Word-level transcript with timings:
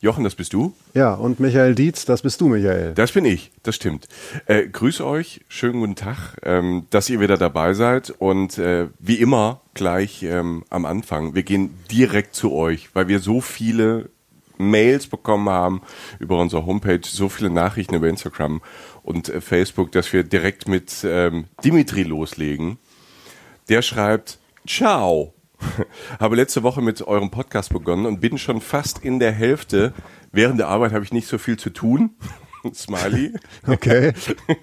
Jochen, 0.00 0.22
das 0.22 0.36
bist 0.36 0.52
du. 0.52 0.74
Ja, 0.94 1.14
und 1.14 1.40
Michael 1.40 1.74
Dietz, 1.74 2.04
das 2.04 2.22
bist 2.22 2.40
du, 2.40 2.48
Michael. 2.48 2.94
Das 2.94 3.10
bin 3.12 3.24
ich, 3.24 3.50
das 3.64 3.74
stimmt. 3.74 4.06
Äh, 4.46 4.68
grüße 4.68 5.04
euch, 5.04 5.40
schönen 5.48 5.80
guten 5.80 5.96
Tag, 5.96 6.36
ähm, 6.44 6.86
dass 6.90 7.10
ihr 7.10 7.18
wieder 7.18 7.36
dabei 7.36 7.74
seid. 7.74 8.10
Und 8.10 8.58
äh, 8.58 8.88
wie 9.00 9.16
immer 9.16 9.60
gleich 9.74 10.22
ähm, 10.22 10.64
am 10.70 10.84
Anfang, 10.86 11.34
wir 11.34 11.42
gehen 11.42 11.74
direkt 11.90 12.36
zu 12.36 12.52
euch, 12.52 12.94
weil 12.94 13.08
wir 13.08 13.18
so 13.18 13.40
viele 13.40 14.10
Mails 14.56 15.08
bekommen 15.08 15.48
haben 15.48 15.82
über 16.20 16.38
unsere 16.38 16.64
Homepage, 16.64 17.00
so 17.04 17.28
viele 17.28 17.50
Nachrichten 17.50 17.94
über 17.94 18.08
Instagram 18.08 18.60
und 19.02 19.28
äh, 19.28 19.40
Facebook, 19.40 19.90
dass 19.92 20.12
wir 20.12 20.22
direkt 20.22 20.68
mit 20.68 21.04
ähm, 21.04 21.46
Dimitri 21.64 22.04
loslegen. 22.04 22.78
Der 23.68 23.82
schreibt, 23.82 24.38
ciao. 24.66 25.34
habe 26.20 26.36
letzte 26.36 26.62
Woche 26.62 26.82
mit 26.82 27.02
eurem 27.02 27.30
Podcast 27.30 27.72
begonnen 27.72 28.06
und 28.06 28.20
bin 28.20 28.38
schon 28.38 28.60
fast 28.60 28.98
in 28.98 29.18
der 29.18 29.32
Hälfte. 29.32 29.92
Während 30.32 30.58
der 30.58 30.68
Arbeit 30.68 30.92
habe 30.92 31.04
ich 31.04 31.12
nicht 31.12 31.28
so 31.28 31.38
viel 31.38 31.58
zu 31.58 31.70
tun. 31.70 32.10
Smiley. 32.74 33.32
Okay. 33.66 34.12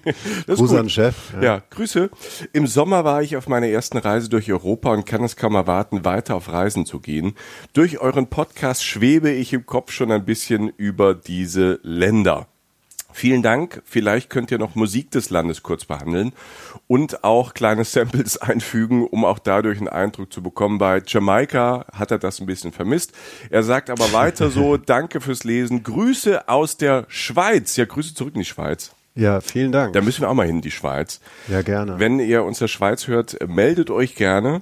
Gut. 0.46 0.72
an 0.72 0.88
Chef. 0.88 1.32
Ja. 1.34 1.42
ja, 1.42 1.62
Grüße. 1.70 2.10
Im 2.52 2.66
Sommer 2.66 3.04
war 3.04 3.22
ich 3.22 3.36
auf 3.36 3.48
meiner 3.48 3.68
ersten 3.68 3.98
Reise 3.98 4.28
durch 4.28 4.50
Europa 4.52 4.92
und 4.92 5.06
kann 5.06 5.24
es 5.24 5.36
kaum 5.36 5.54
erwarten, 5.54 6.04
weiter 6.04 6.34
auf 6.36 6.52
Reisen 6.52 6.86
zu 6.86 7.00
gehen. 7.00 7.34
Durch 7.72 7.98
euren 7.98 8.28
Podcast 8.28 8.84
schwebe 8.84 9.30
ich 9.30 9.52
im 9.52 9.66
Kopf 9.66 9.92
schon 9.92 10.12
ein 10.12 10.24
bisschen 10.24 10.68
über 10.76 11.14
diese 11.14 11.80
Länder. 11.82 12.48
Vielen 13.16 13.42
Dank. 13.42 13.80
Vielleicht 13.86 14.28
könnt 14.28 14.50
ihr 14.50 14.58
noch 14.58 14.74
Musik 14.74 15.10
des 15.10 15.30
Landes 15.30 15.62
kurz 15.62 15.86
behandeln 15.86 16.34
und 16.86 17.24
auch 17.24 17.54
kleine 17.54 17.84
Samples 17.86 18.36
einfügen, 18.36 19.06
um 19.06 19.24
auch 19.24 19.38
dadurch 19.38 19.78
einen 19.78 19.88
Eindruck 19.88 20.30
zu 20.30 20.42
bekommen. 20.42 20.76
Bei 20.76 21.00
Jamaika 21.04 21.86
hat 21.94 22.10
er 22.10 22.18
das 22.18 22.40
ein 22.40 22.46
bisschen 22.46 22.72
vermisst. 22.72 23.12
Er 23.48 23.62
sagt 23.62 23.88
aber 23.88 24.12
weiter 24.12 24.50
so, 24.50 24.76
danke 24.76 25.22
fürs 25.22 25.44
Lesen. 25.44 25.82
Grüße 25.82 26.46
aus 26.46 26.76
der 26.76 27.06
Schweiz. 27.08 27.76
Ja, 27.76 27.86
Grüße 27.86 28.12
zurück 28.12 28.34
in 28.34 28.40
die 28.40 28.44
Schweiz. 28.44 28.92
Ja, 29.14 29.40
vielen 29.40 29.72
Dank. 29.72 29.94
Da 29.94 30.02
müssen 30.02 30.20
wir 30.20 30.28
auch 30.28 30.34
mal 30.34 30.46
hin, 30.46 30.60
die 30.60 30.70
Schweiz. 30.70 31.20
Ja, 31.48 31.62
gerne. 31.62 31.98
Wenn 31.98 32.20
ihr 32.20 32.44
uns 32.44 32.58
der 32.58 32.68
Schweiz 32.68 33.06
hört, 33.06 33.38
meldet 33.48 33.88
euch 33.88 34.14
gerne. 34.14 34.60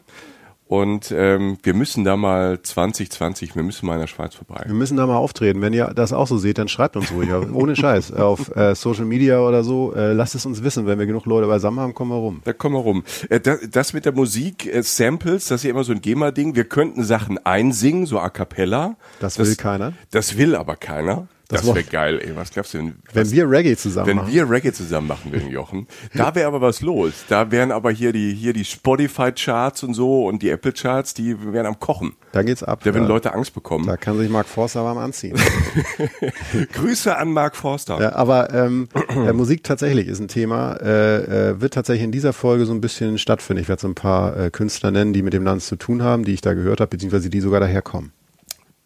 Und 0.75 1.15
ähm, 1.17 1.57
wir 1.63 1.73
müssen 1.73 2.03
da 2.03 2.17
mal 2.17 2.61
2020, 2.61 3.55
wir 3.55 3.63
müssen 3.63 3.87
mal 3.87 3.95
in 3.95 4.01
der 4.01 4.07
Schweiz 4.09 4.35
vorbei. 4.35 4.65
Wir 4.67 4.75
müssen 4.75 4.97
da 4.97 5.07
mal 5.07 5.19
auftreten. 5.19 5.61
Wenn 5.61 5.73
ihr 5.73 5.93
das 5.95 6.13
auch 6.13 6.27
so 6.27 6.37
seht, 6.37 6.59
dann 6.59 6.67
schreibt 6.67 6.97
uns 6.97 7.13
ruhig. 7.13 7.31
Ohne 7.33 7.77
Scheiß. 7.77 8.13
Auf 8.15 8.57
äh, 8.57 8.75
Social 8.75 9.05
Media 9.05 9.39
oder 9.39 9.63
so. 9.63 9.95
Äh, 9.95 10.15
lasst 10.15 10.35
es 10.35 10.47
uns 10.47 10.65
wissen. 10.65 10.85
Wenn 10.85 10.99
wir 10.99 11.07
genug 11.07 11.27
Leute 11.27 11.47
beisammen 11.47 11.79
haben, 11.79 11.95
kommen 11.95 12.11
wir 12.11 12.17
rum. 12.17 12.41
Da 12.43 12.53
kommen 12.53 12.75
wir 12.75 12.81
rum. 12.81 13.05
Äh, 13.29 13.39
das, 13.39 13.61
das 13.71 13.93
mit 13.93 14.05
der 14.05 14.15
Musik, 14.15 14.67
äh, 14.67 14.83
Samples, 14.83 15.47
das 15.47 15.61
ist 15.61 15.65
ja 15.65 15.71
immer 15.71 15.85
so 15.85 15.93
ein 15.93 16.01
GEMA-Ding. 16.01 16.57
Wir 16.57 16.65
könnten 16.65 17.05
Sachen 17.05 17.39
einsingen, 17.47 18.07
so 18.07 18.19
a 18.19 18.29
cappella. 18.29 18.97
Das 19.21 19.39
will 19.39 19.55
keiner. 19.55 19.93
Das 20.11 20.39
will 20.39 20.57
aber 20.57 20.75
keiner. 20.75 21.29
Das, 21.55 21.63
Das 21.67 21.75
wäre 21.75 21.85
geil, 21.85 22.21
ey. 22.23 22.37
Was 22.37 22.51
glaubst 22.51 22.75
du 22.75 22.79
denn? 22.79 22.95
Wenn 23.13 23.25
Was, 23.27 23.33
wir 23.33 23.49
Reggae 23.51 23.77
zusammen 23.77 24.07
wenn 24.09 24.17
machen. 24.17 24.33
wir 24.33 24.51
Reggae 24.51 24.73
zusammen 24.73 25.07
machen 25.09 25.33
würden, 25.33 25.51
Jochen, 25.51 25.87
da 26.15 26.35
wäre 26.35 26.47
aber 26.47 26.61
was 26.61 26.81
los. 26.83 27.13
Da 27.29 27.51
wären 27.51 27.73
aber 27.73 27.91
hier 27.91 28.13
die, 28.13 28.35
hier 28.35 28.53
die 28.53 28.65
Spotify-Charts 28.65 29.83
und 29.83 29.95
so 29.95 30.27
und 30.27 30.43
die 30.43 30.51
Apple-Charts, 30.51 31.15
die 31.15 31.37
wären 31.53 31.67
am 31.67 31.79
Kochen. 31.81 32.15
da 32.33 32.43
geht's 32.43 32.63
ab. 32.63 32.81
Da 32.85 32.93
würden 32.95 33.07
Leute 33.09 33.33
Angst 33.35 33.55
bekommen. 33.55 33.87
da 33.87 33.97
kann 33.97 34.19
sich 34.19 34.29
Mark 34.29 34.47
Forster 34.47 34.85
warm 34.85 34.99
anziehen. 34.99 35.37
Grüße 36.73 37.17
an 37.17 37.33
Mark 37.33 37.57
Forster. 37.57 38.01
ja, 38.01 38.13
aber 38.15 38.53
ähm, 38.53 38.89
äh, 39.09 39.33
Musik 39.33 39.65
tatsächlich 39.65 40.09
ist 40.09 40.21
ein 40.21 40.29
Thema. 40.29 40.75
Äh, 40.81 41.51
äh, 41.51 41.61
wird 41.61 41.75
tatsächlich 41.75 42.05
in 42.05 42.13
dieser 42.13 42.33
Folge 42.33 42.67
so 42.67 42.73
ein 42.73 42.81
bisschen 42.81 43.19
stattfinden. 43.19 43.63
Ich 43.63 43.69
werde 43.69 43.83
so 43.83 43.89
ein 43.89 43.95
paar 43.95 44.37
äh, 44.37 44.51
Künstler 44.51 44.91
nennen, 44.91 45.13
die 45.13 45.23
mit 45.23 45.33
dem 45.33 45.45
Land 45.45 45.63
zu 45.63 45.77
tun 45.77 46.03
haben, 46.03 46.25
die 46.25 46.33
ich 46.35 46.41
da 46.41 46.55
gehört 46.55 46.81
habe, 46.81 46.91
beziehungsweise 46.91 47.31
die 47.31 47.41
sogar 47.41 47.61
daherkommen. 47.61 48.13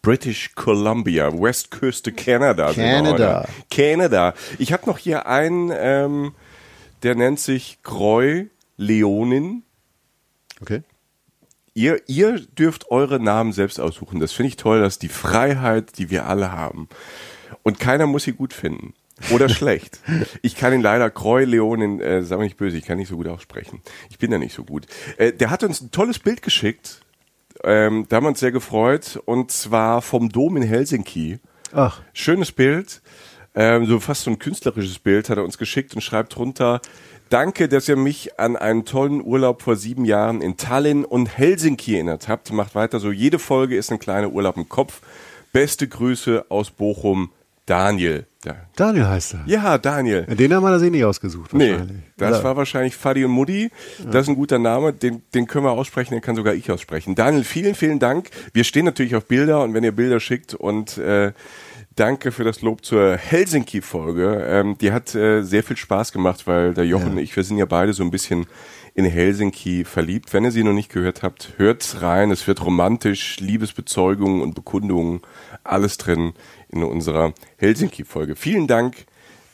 British 0.01 0.55
Columbia, 0.55 1.31
Westküste 1.33 2.11
Canada. 2.11 2.73
heute. 3.43 3.49
Canada. 3.69 4.33
Ich 4.57 4.71
habe 4.71 4.85
noch 4.85 4.97
hier 4.97 5.27
einen, 5.27 5.71
ähm, 5.73 6.33
der 7.03 7.15
nennt 7.15 7.39
sich 7.39 7.79
Groy 7.83 8.49
Leonin. 8.77 9.63
Okay. 10.61 10.83
Ihr, 11.73 12.01
ihr 12.07 12.39
dürft 12.39 12.91
eure 12.91 13.19
Namen 13.19 13.53
selbst 13.53 13.79
aussuchen. 13.79 14.19
Das 14.19 14.31
finde 14.31 14.49
ich 14.49 14.57
toll, 14.57 14.81
das 14.81 14.93
ist 14.95 15.01
die 15.01 15.09
Freiheit, 15.09 15.97
die 15.97 16.09
wir 16.09 16.27
alle 16.27 16.51
haben. 16.51 16.89
Und 17.63 17.79
keiner 17.79 18.05
muss 18.07 18.23
sie 18.23 18.33
gut 18.33 18.53
finden. 18.53 18.93
Oder 19.31 19.49
schlecht. 19.49 19.99
Ich 20.41 20.55
kann 20.55 20.73
ihn 20.73 20.81
leider 20.81 21.09
Croy 21.09 21.45
Leonin, 21.45 21.99
äh, 21.99 22.23
sag 22.23 22.37
mal 22.37 22.45
nicht 22.45 22.57
böse, 22.57 22.77
ich 22.77 22.85
kann 22.85 22.97
nicht 22.97 23.09
so 23.09 23.17
gut 23.17 23.27
aussprechen. 23.27 23.81
Ich 24.09 24.17
bin 24.17 24.31
da 24.31 24.37
nicht 24.37 24.53
so 24.53 24.63
gut. 24.63 24.87
Äh, 25.17 25.33
der 25.33 25.49
hat 25.49 25.63
uns 25.63 25.81
ein 25.81 25.91
tolles 25.91 26.19
Bild 26.19 26.41
geschickt. 26.41 27.01
Ähm, 27.63 28.05
da 28.09 28.17
haben 28.17 28.23
wir 28.25 28.29
uns 28.29 28.39
sehr 28.39 28.51
gefreut. 28.51 29.19
Und 29.25 29.51
zwar 29.51 30.01
vom 30.01 30.29
Dom 30.29 30.57
in 30.57 30.63
Helsinki. 30.63 31.39
Ach, 31.73 32.01
Schönes 32.13 32.51
Bild. 32.51 33.01
Ähm, 33.55 33.85
so 33.85 33.99
fast 33.99 34.23
so 34.23 34.31
ein 34.31 34.39
künstlerisches 34.39 34.99
Bild 34.99 35.29
hat 35.29 35.37
er 35.37 35.43
uns 35.43 35.57
geschickt 35.57 35.95
und 35.95 36.01
schreibt 36.01 36.35
drunter, 36.35 36.81
Danke, 37.29 37.69
dass 37.69 37.87
ihr 37.87 37.95
mich 37.95 38.39
an 38.39 38.55
einen 38.55 38.85
tollen 38.85 39.23
Urlaub 39.23 39.61
vor 39.61 39.75
sieben 39.75 40.03
Jahren 40.03 40.41
in 40.41 40.57
Tallinn 40.57 41.05
und 41.05 41.37
Helsinki 41.37 41.93
erinnert 41.93 42.27
habt. 42.27 42.51
Macht 42.51 42.73
weiter 42.73 42.99
so. 42.99 43.11
Jede 43.11 43.37
Folge 43.37 43.77
ist 43.77 43.91
ein 43.91 43.99
kleiner 43.99 44.31
Urlaub 44.31 44.57
im 44.57 44.67
Kopf. 44.67 45.01
Beste 45.53 45.87
Grüße 45.87 46.45
aus 46.49 46.71
Bochum, 46.71 47.31
Daniel. 47.69 48.25
Ja, 48.43 48.55
Daniel 48.75 49.07
heißt 49.07 49.35
er. 49.35 49.43
ja 49.45 49.77
Daniel. 49.77 50.23
Den 50.23 50.53
haben 50.53 50.63
wir 50.63 50.71
das 50.71 50.81
eh 50.81 50.89
nicht 50.89 51.03
ausgesucht. 51.03 51.53
Nee, 51.53 51.75
das 52.17 52.39
Oder? 52.39 52.43
war 52.43 52.57
wahrscheinlich 52.57 52.95
Fadi 52.95 53.23
und 53.23 53.31
Mutti. 53.31 53.69
Das 54.11 54.23
ist 54.23 54.29
ein 54.29 54.35
guter 54.35 54.57
Name, 54.57 54.91
den, 54.91 55.21
den 55.35 55.45
können 55.45 55.65
wir 55.65 55.71
aussprechen, 55.71 56.15
den 56.15 56.21
kann 56.21 56.35
sogar 56.35 56.55
ich 56.55 56.71
aussprechen. 56.71 57.13
Daniel, 57.13 57.43
vielen, 57.43 57.75
vielen 57.75 57.99
Dank. 57.99 58.31
Wir 58.53 58.63
stehen 58.63 58.85
natürlich 58.85 59.15
auf 59.15 59.25
Bilder 59.25 59.61
und 59.61 59.75
wenn 59.75 59.83
ihr 59.83 59.91
Bilder 59.91 60.19
schickt 60.19 60.55
und 60.55 60.97
äh, 60.97 61.33
danke 61.95 62.31
für 62.31 62.43
das 62.43 62.61
Lob 62.61 62.83
zur 62.83 63.17
Helsinki-Folge. 63.17 64.45
Ähm, 64.47 64.77
die 64.79 64.91
hat 64.91 65.13
äh, 65.13 65.43
sehr 65.43 65.61
viel 65.61 65.77
Spaß 65.77 66.11
gemacht, 66.11 66.47
weil 66.47 66.73
der 66.73 66.85
Jochen 66.85 67.11
und 67.11 67.17
ich, 67.19 67.35
wir 67.35 67.43
sind 67.43 67.57
ja 67.57 67.65
beide 67.65 67.93
so 67.93 68.03
ein 68.03 68.09
bisschen 68.09 68.47
in 68.95 69.05
Helsinki 69.05 69.83
verliebt. 69.85 70.33
Wenn 70.33 70.43
ihr 70.43 70.51
sie 70.51 70.63
noch 70.63 70.73
nicht 70.73 70.91
gehört 70.91 71.23
habt, 71.23 71.53
hört's 71.57 72.01
rein. 72.01 72.31
Es 72.31 72.47
wird 72.47 72.65
romantisch, 72.65 73.39
Liebesbezeugungen 73.39 74.41
und 74.41 74.55
Bekundungen, 74.55 75.21
alles 75.63 75.97
drin 75.97 76.33
in 76.69 76.83
unserer 76.83 77.33
Helsinki-Folge. 77.57 78.35
Vielen 78.35 78.67
Dank 78.67 79.05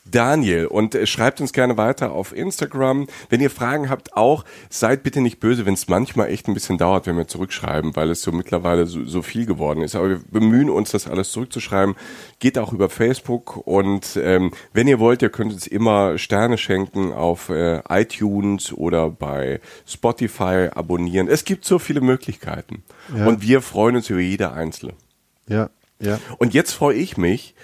Daniel. 0.09 0.67
Und 0.67 0.95
äh, 0.95 1.07
schreibt 1.07 1.41
uns 1.41 1.51
gerne 1.51 1.77
weiter 1.77 2.11
auf 2.11 2.35
Instagram. 2.35 3.07
Wenn 3.29 3.41
ihr 3.41 3.49
Fragen 3.49 3.89
habt, 3.89 4.15
auch 4.15 4.45
seid 4.69 5.03
bitte 5.03 5.21
nicht 5.21 5.39
böse, 5.39 5.65
wenn 5.65 5.73
es 5.73 5.87
manchmal 5.87 6.29
echt 6.29 6.47
ein 6.47 6.53
bisschen 6.53 6.77
dauert, 6.77 7.07
wenn 7.07 7.17
wir 7.17 7.27
zurückschreiben, 7.27 7.95
weil 7.95 8.09
es 8.11 8.21
so 8.21 8.31
mittlerweile 8.31 8.85
so, 8.85 9.03
so 9.03 9.21
viel 9.21 9.45
geworden 9.45 9.81
ist. 9.81 9.95
Aber 9.95 10.09
wir 10.09 10.21
bemühen 10.29 10.69
uns, 10.69 10.91
das 10.91 11.07
alles 11.07 11.31
zurückzuschreiben. 11.31 11.95
Geht 12.39 12.57
auch 12.57 12.71
über 12.71 12.89
Facebook 12.89 13.57
und 13.65 14.17
ähm, 14.21 14.51
wenn 14.73 14.87
ihr 14.87 14.99
wollt, 14.99 15.21
ihr 15.21 15.29
könnt 15.29 15.53
uns 15.53 15.67
immer 15.67 16.17
Sterne 16.17 16.57
schenken 16.57 17.11
auf 17.11 17.49
äh, 17.49 17.81
iTunes 17.89 18.71
oder 18.71 19.09
bei 19.09 19.59
Spotify 19.87 20.69
abonnieren. 20.73 21.27
Es 21.27 21.45
gibt 21.45 21.65
so 21.65 21.79
viele 21.79 22.01
Möglichkeiten. 22.01 22.83
Ja. 23.15 23.25
Und 23.25 23.41
wir 23.41 23.61
freuen 23.61 23.95
uns 23.95 24.09
über 24.09 24.19
jede 24.19 24.51
einzelne. 24.51 24.93
Ja, 25.47 25.69
ja. 26.05 26.19
Und 26.37 26.53
jetzt 26.53 26.71
freue 26.71 26.95
ich 26.95 27.17
mich 27.17 27.55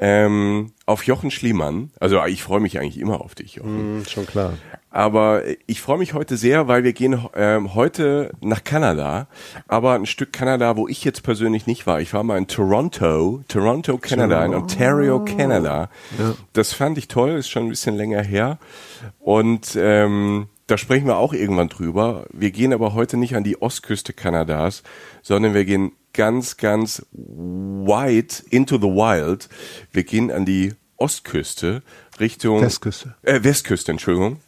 ähm, 0.00 0.72
auf 0.86 1.04
Jochen 1.04 1.30
Schliemann. 1.30 1.90
Also 2.00 2.24
ich 2.24 2.42
freue 2.42 2.60
mich 2.60 2.78
eigentlich 2.78 2.98
immer 2.98 3.20
auf 3.20 3.34
dich, 3.34 3.56
Jochen. 3.56 3.98
Hm, 3.98 4.04
schon 4.06 4.26
klar. 4.26 4.54
Aber 4.88 5.42
ich 5.66 5.80
freue 5.82 5.98
mich 5.98 6.14
heute 6.14 6.36
sehr, 6.36 6.66
weil 6.66 6.82
wir 6.82 6.94
gehen 6.94 7.22
ähm, 7.36 7.74
heute 7.74 8.32
nach 8.40 8.64
Kanada. 8.64 9.28
Aber 9.68 9.92
ein 9.92 10.06
Stück 10.06 10.32
Kanada, 10.32 10.76
wo 10.76 10.88
ich 10.88 11.04
jetzt 11.04 11.22
persönlich 11.22 11.66
nicht 11.66 11.86
war. 11.86 12.00
Ich 12.00 12.12
war 12.14 12.24
mal 12.24 12.38
in 12.38 12.48
Toronto, 12.48 13.44
Toronto, 13.46 13.98
Kanada, 13.98 14.44
in 14.44 14.54
Ontario, 14.54 15.24
Kanada. 15.24 15.90
Ja. 16.18 16.34
Das 16.54 16.72
fand 16.72 16.96
ich 16.96 17.06
toll, 17.06 17.32
ist 17.32 17.50
schon 17.50 17.64
ein 17.64 17.68
bisschen 17.68 17.96
länger 17.96 18.22
her. 18.22 18.58
Und 19.20 19.76
ähm, 19.76 20.48
da 20.66 20.78
sprechen 20.78 21.06
wir 21.06 21.18
auch 21.18 21.34
irgendwann 21.34 21.68
drüber. 21.68 22.24
Wir 22.32 22.50
gehen 22.50 22.72
aber 22.72 22.94
heute 22.94 23.16
nicht 23.16 23.36
an 23.36 23.44
die 23.44 23.60
Ostküste 23.60 24.12
Kanadas, 24.12 24.82
sondern 25.22 25.52
wir 25.52 25.64
gehen 25.64 25.92
ganz, 26.12 26.56
ganz 26.56 27.04
wide 27.12 28.34
into 28.50 28.76
the 28.76 28.86
wild. 28.88 29.48
Wir 29.92 30.04
gehen 30.04 30.30
an 30.30 30.44
die 30.44 30.74
Ostküste 30.96 31.82
Richtung 32.18 32.60
Westküste. 32.60 33.14
Äh, 33.22 33.42
Westküste, 33.42 33.90
Entschuldigung. 33.92 34.40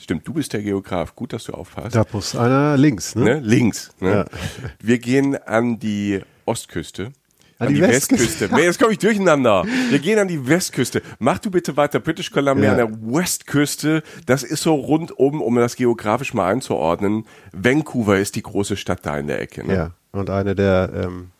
Stimmt, 0.00 0.26
du 0.26 0.34
bist 0.34 0.52
der 0.52 0.62
Geograf. 0.62 1.14
Gut, 1.14 1.32
dass 1.32 1.44
du 1.44 1.52
aufpasst. 1.52 1.94
Da 1.94 2.04
muss 2.12 2.34
einer 2.34 2.76
links, 2.76 3.14
ne? 3.14 3.24
Ne? 3.24 3.40
Links. 3.40 3.90
Ne? 4.00 4.10
Ja. 4.10 4.24
Wir 4.80 4.98
gehen 4.98 5.36
an 5.36 5.78
die 5.78 6.20
Ostküste. 6.44 7.12
An 7.58 7.72
die 7.72 7.80
Westküste. 7.80 8.48
Nee, 8.52 8.64
jetzt 8.64 8.80
komme 8.80 8.92
ich 8.92 8.98
durcheinander. 8.98 9.64
Wir 9.88 10.00
gehen 10.00 10.18
an 10.18 10.26
die 10.26 10.46
Westküste. 10.48 11.02
Mach 11.20 11.38
du 11.38 11.50
bitte 11.50 11.76
weiter. 11.76 12.00
British 12.00 12.30
Columbia 12.32 12.64
Ja. 12.64 12.70
an 12.72 12.76
der 12.76 12.90
Westküste. 13.14 14.02
Das 14.26 14.42
ist 14.42 14.62
so 14.64 14.74
rundum, 14.74 15.40
um 15.40 15.54
das 15.54 15.76
geografisch 15.76 16.34
mal 16.34 16.50
einzuordnen. 16.52 17.26
Vancouver 17.52 18.18
ist 18.18 18.34
die 18.34 18.42
große 18.42 18.76
Stadt 18.76 19.06
da 19.06 19.16
in 19.18 19.28
der 19.28 19.40
Ecke. 19.40 19.64
Ne? 19.66 19.74
Ja, 19.74 19.90
und 20.14 20.30
eine 20.30 20.54
der 20.54 20.90
ähm, 20.94 21.30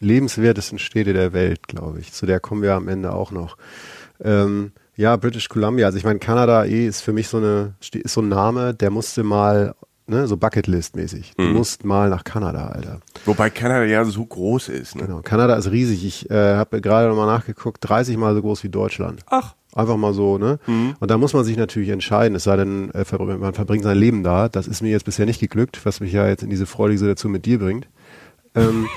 lebenswertesten 0.00 0.78
Städte 0.78 1.12
der 1.12 1.32
Welt, 1.32 1.68
glaube 1.68 2.00
ich. 2.00 2.12
Zu 2.12 2.26
der 2.26 2.40
kommen 2.40 2.62
wir 2.62 2.74
am 2.74 2.88
Ende 2.88 3.12
auch 3.12 3.30
noch. 3.30 3.56
Ähm, 4.22 4.72
ja, 4.96 5.16
British 5.16 5.48
Columbia. 5.48 5.86
Also 5.86 5.98
ich 5.98 6.04
meine, 6.04 6.18
Kanada 6.18 6.64
eh 6.64 6.86
ist 6.86 7.02
für 7.02 7.12
mich 7.12 7.28
so 7.28 7.36
eine 7.36 7.74
ist 7.92 8.14
so 8.14 8.22
ein 8.22 8.28
Name, 8.28 8.74
der 8.74 8.90
musste 8.90 9.22
mal, 9.22 9.74
ne, 10.06 10.26
so 10.26 10.36
Bucketlist-mäßig. 10.36 11.34
Du 11.36 11.44
musst 11.44 11.84
mal 11.84 12.08
nach 12.08 12.24
Kanada, 12.24 12.68
Alter. 12.68 13.00
Wobei 13.26 13.50
Kanada 13.50 13.84
ja 13.84 14.04
so 14.04 14.24
groß 14.24 14.68
ist. 14.70 14.96
Ne? 14.96 15.02
Genau. 15.06 15.20
Kanada 15.20 15.54
ist 15.56 15.70
riesig. 15.70 16.04
Ich 16.04 16.30
äh, 16.30 16.54
habe 16.54 16.80
gerade 16.80 17.08
nochmal 17.08 17.26
nachgeguckt, 17.26 17.78
30 17.86 18.16
Mal 18.16 18.34
so 18.34 18.42
groß 18.42 18.64
wie 18.64 18.70
Deutschland. 18.70 19.22
Ach. 19.26 19.54
Einfach 19.74 19.98
mal 19.98 20.14
so, 20.14 20.38
ne? 20.38 20.58
Mhm. 20.66 20.94
Und 21.00 21.10
da 21.10 21.18
muss 21.18 21.34
man 21.34 21.44
sich 21.44 21.58
natürlich 21.58 21.90
entscheiden, 21.90 22.34
es 22.34 22.44
sei 22.44 22.56
denn, 22.56 22.90
äh, 22.92 23.04
man 23.18 23.52
verbringt 23.52 23.84
sein 23.84 23.98
Leben 23.98 24.22
da. 24.22 24.48
Das 24.48 24.66
ist 24.66 24.80
mir 24.80 24.88
jetzt 24.88 25.04
bisher 25.04 25.26
nicht 25.26 25.38
geglückt, 25.38 25.84
was 25.84 26.00
mich 26.00 26.12
ja 26.12 26.26
jetzt 26.26 26.42
in 26.42 26.48
diese 26.48 26.64
freudige 26.64 27.00
Situation 27.00 27.30
mit 27.30 27.44
dir 27.44 27.58
bringt. 27.58 27.86
Ähm, 28.56 28.88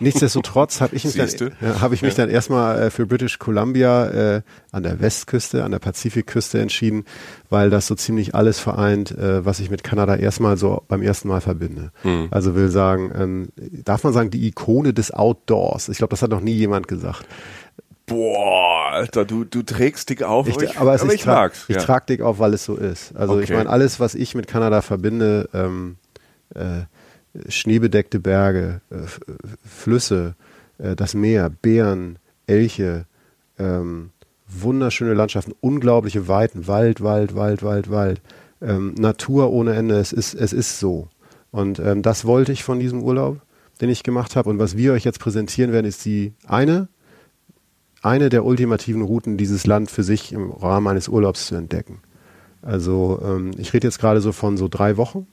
nichtsdestotrotz 0.00 0.80
habe 0.80 0.96
ich 0.96 1.04
mich, 1.04 1.14
dann, 1.14 1.28
Siehste? 1.28 1.52
ja, 1.60 1.80
hab 1.80 1.92
ich 1.92 2.02
mich 2.02 2.14
dann 2.14 2.28
erstmal 2.28 2.82
äh, 2.82 2.90
für 2.90 3.06
British 3.06 3.38
Columbia 3.38 4.06
äh, 4.36 4.42
an 4.72 4.82
der 4.82 5.00
Westküste, 5.00 5.64
an 5.64 5.70
der 5.70 5.78
Pazifikküste 5.78 6.60
entschieden, 6.60 7.04
weil 7.48 7.70
das 7.70 7.86
so 7.86 7.94
ziemlich 7.94 8.34
alles 8.34 8.58
vereint, 8.58 9.12
äh, 9.12 9.44
was 9.44 9.60
ich 9.60 9.70
mit 9.70 9.84
Kanada 9.84 10.16
erstmal 10.16 10.56
so 10.56 10.82
beim 10.88 11.02
ersten 11.02 11.28
Mal 11.28 11.40
verbinde. 11.40 11.92
Mhm. 12.02 12.28
Also 12.30 12.54
will 12.54 12.68
sagen, 12.68 13.12
ähm, 13.16 13.48
darf 13.84 14.04
man 14.04 14.12
sagen, 14.12 14.30
die 14.30 14.46
Ikone 14.48 14.92
des 14.92 15.12
Outdoors. 15.12 15.88
Ich 15.88 15.98
glaube, 15.98 16.10
das 16.10 16.22
hat 16.22 16.30
noch 16.30 16.40
nie 16.40 16.54
jemand 16.54 16.88
gesagt. 16.88 17.24
Boah, 18.06 18.92
Alter, 18.92 19.24
du, 19.24 19.42
du 19.44 19.62
trägst 19.62 20.08
dick 20.10 20.22
auf. 20.22 20.46
Ich, 20.46 20.78
aber 20.78 20.94
es 20.94 21.02
ist, 21.02 21.12
ich 21.12 21.22
tra 21.22 21.34
mag's. 21.34 21.64
ich 21.66 21.74
ja. 21.74 21.82
trage 21.82 22.06
dick 22.08 22.20
auf, 22.20 22.38
weil 22.38 22.54
es 22.54 22.64
so 22.64 22.76
ist. 22.76 23.16
Also 23.16 23.40
ich 23.40 23.46
Okay. 23.50 23.56
meine, 23.58 23.68
alles, 23.70 23.98
was 23.98 24.14
ich 24.14 24.36
mit 24.36 24.46
Kanada 24.46 24.80
verbinde, 24.80 25.48
ähm, 25.52 25.96
äh, 26.54 26.82
schneebedeckte 27.48 28.20
Berge, 28.20 28.80
äh, 28.90 29.06
Flüsse, 29.64 30.34
äh, 30.78 30.96
das 30.96 31.14
Meer, 31.14 31.50
Bären, 31.50 32.18
Elche, 32.46 33.06
ähm, 33.58 34.10
wunderschöne 34.48 35.14
Landschaften, 35.14 35.54
unglaubliche 35.60 36.28
Weiten, 36.28 36.66
Wald, 36.66 37.02
Wald, 37.02 37.34
Wald, 37.34 37.62
Wald, 37.62 37.90
Wald, 37.90 38.20
ähm, 38.62 38.94
Natur 38.94 39.50
ohne 39.50 39.74
Ende. 39.74 39.98
Es 39.98 40.12
ist, 40.12 40.34
es 40.34 40.52
ist 40.52 40.78
so. 40.78 41.08
Und 41.50 41.78
ähm, 41.78 42.02
das 42.02 42.24
wollte 42.24 42.52
ich 42.52 42.64
von 42.64 42.78
diesem 42.78 43.02
Urlaub, 43.02 43.40
den 43.80 43.90
ich 43.90 44.02
gemacht 44.02 44.36
habe. 44.36 44.50
Und 44.50 44.58
was 44.58 44.76
wir 44.76 44.92
euch 44.92 45.04
jetzt 45.04 45.20
präsentieren 45.20 45.72
werden, 45.72 45.86
ist 45.86 46.04
die 46.04 46.32
eine 46.46 46.88
eine 48.06 48.28
der 48.28 48.44
ultimativen 48.44 49.02
Routen, 49.02 49.36
dieses 49.36 49.66
Land 49.66 49.90
für 49.90 50.04
sich 50.04 50.32
im 50.32 50.52
Rahmen 50.52 50.86
eines 50.86 51.08
Urlaubs 51.08 51.46
zu 51.46 51.56
entdecken. 51.56 51.98
Also 52.62 53.20
ähm, 53.22 53.50
ich 53.58 53.72
rede 53.72 53.86
jetzt 53.86 53.98
gerade 53.98 54.20
so 54.20 54.32
von 54.32 54.56
so 54.56 54.68
drei 54.68 54.96
Wochen. 54.96 55.26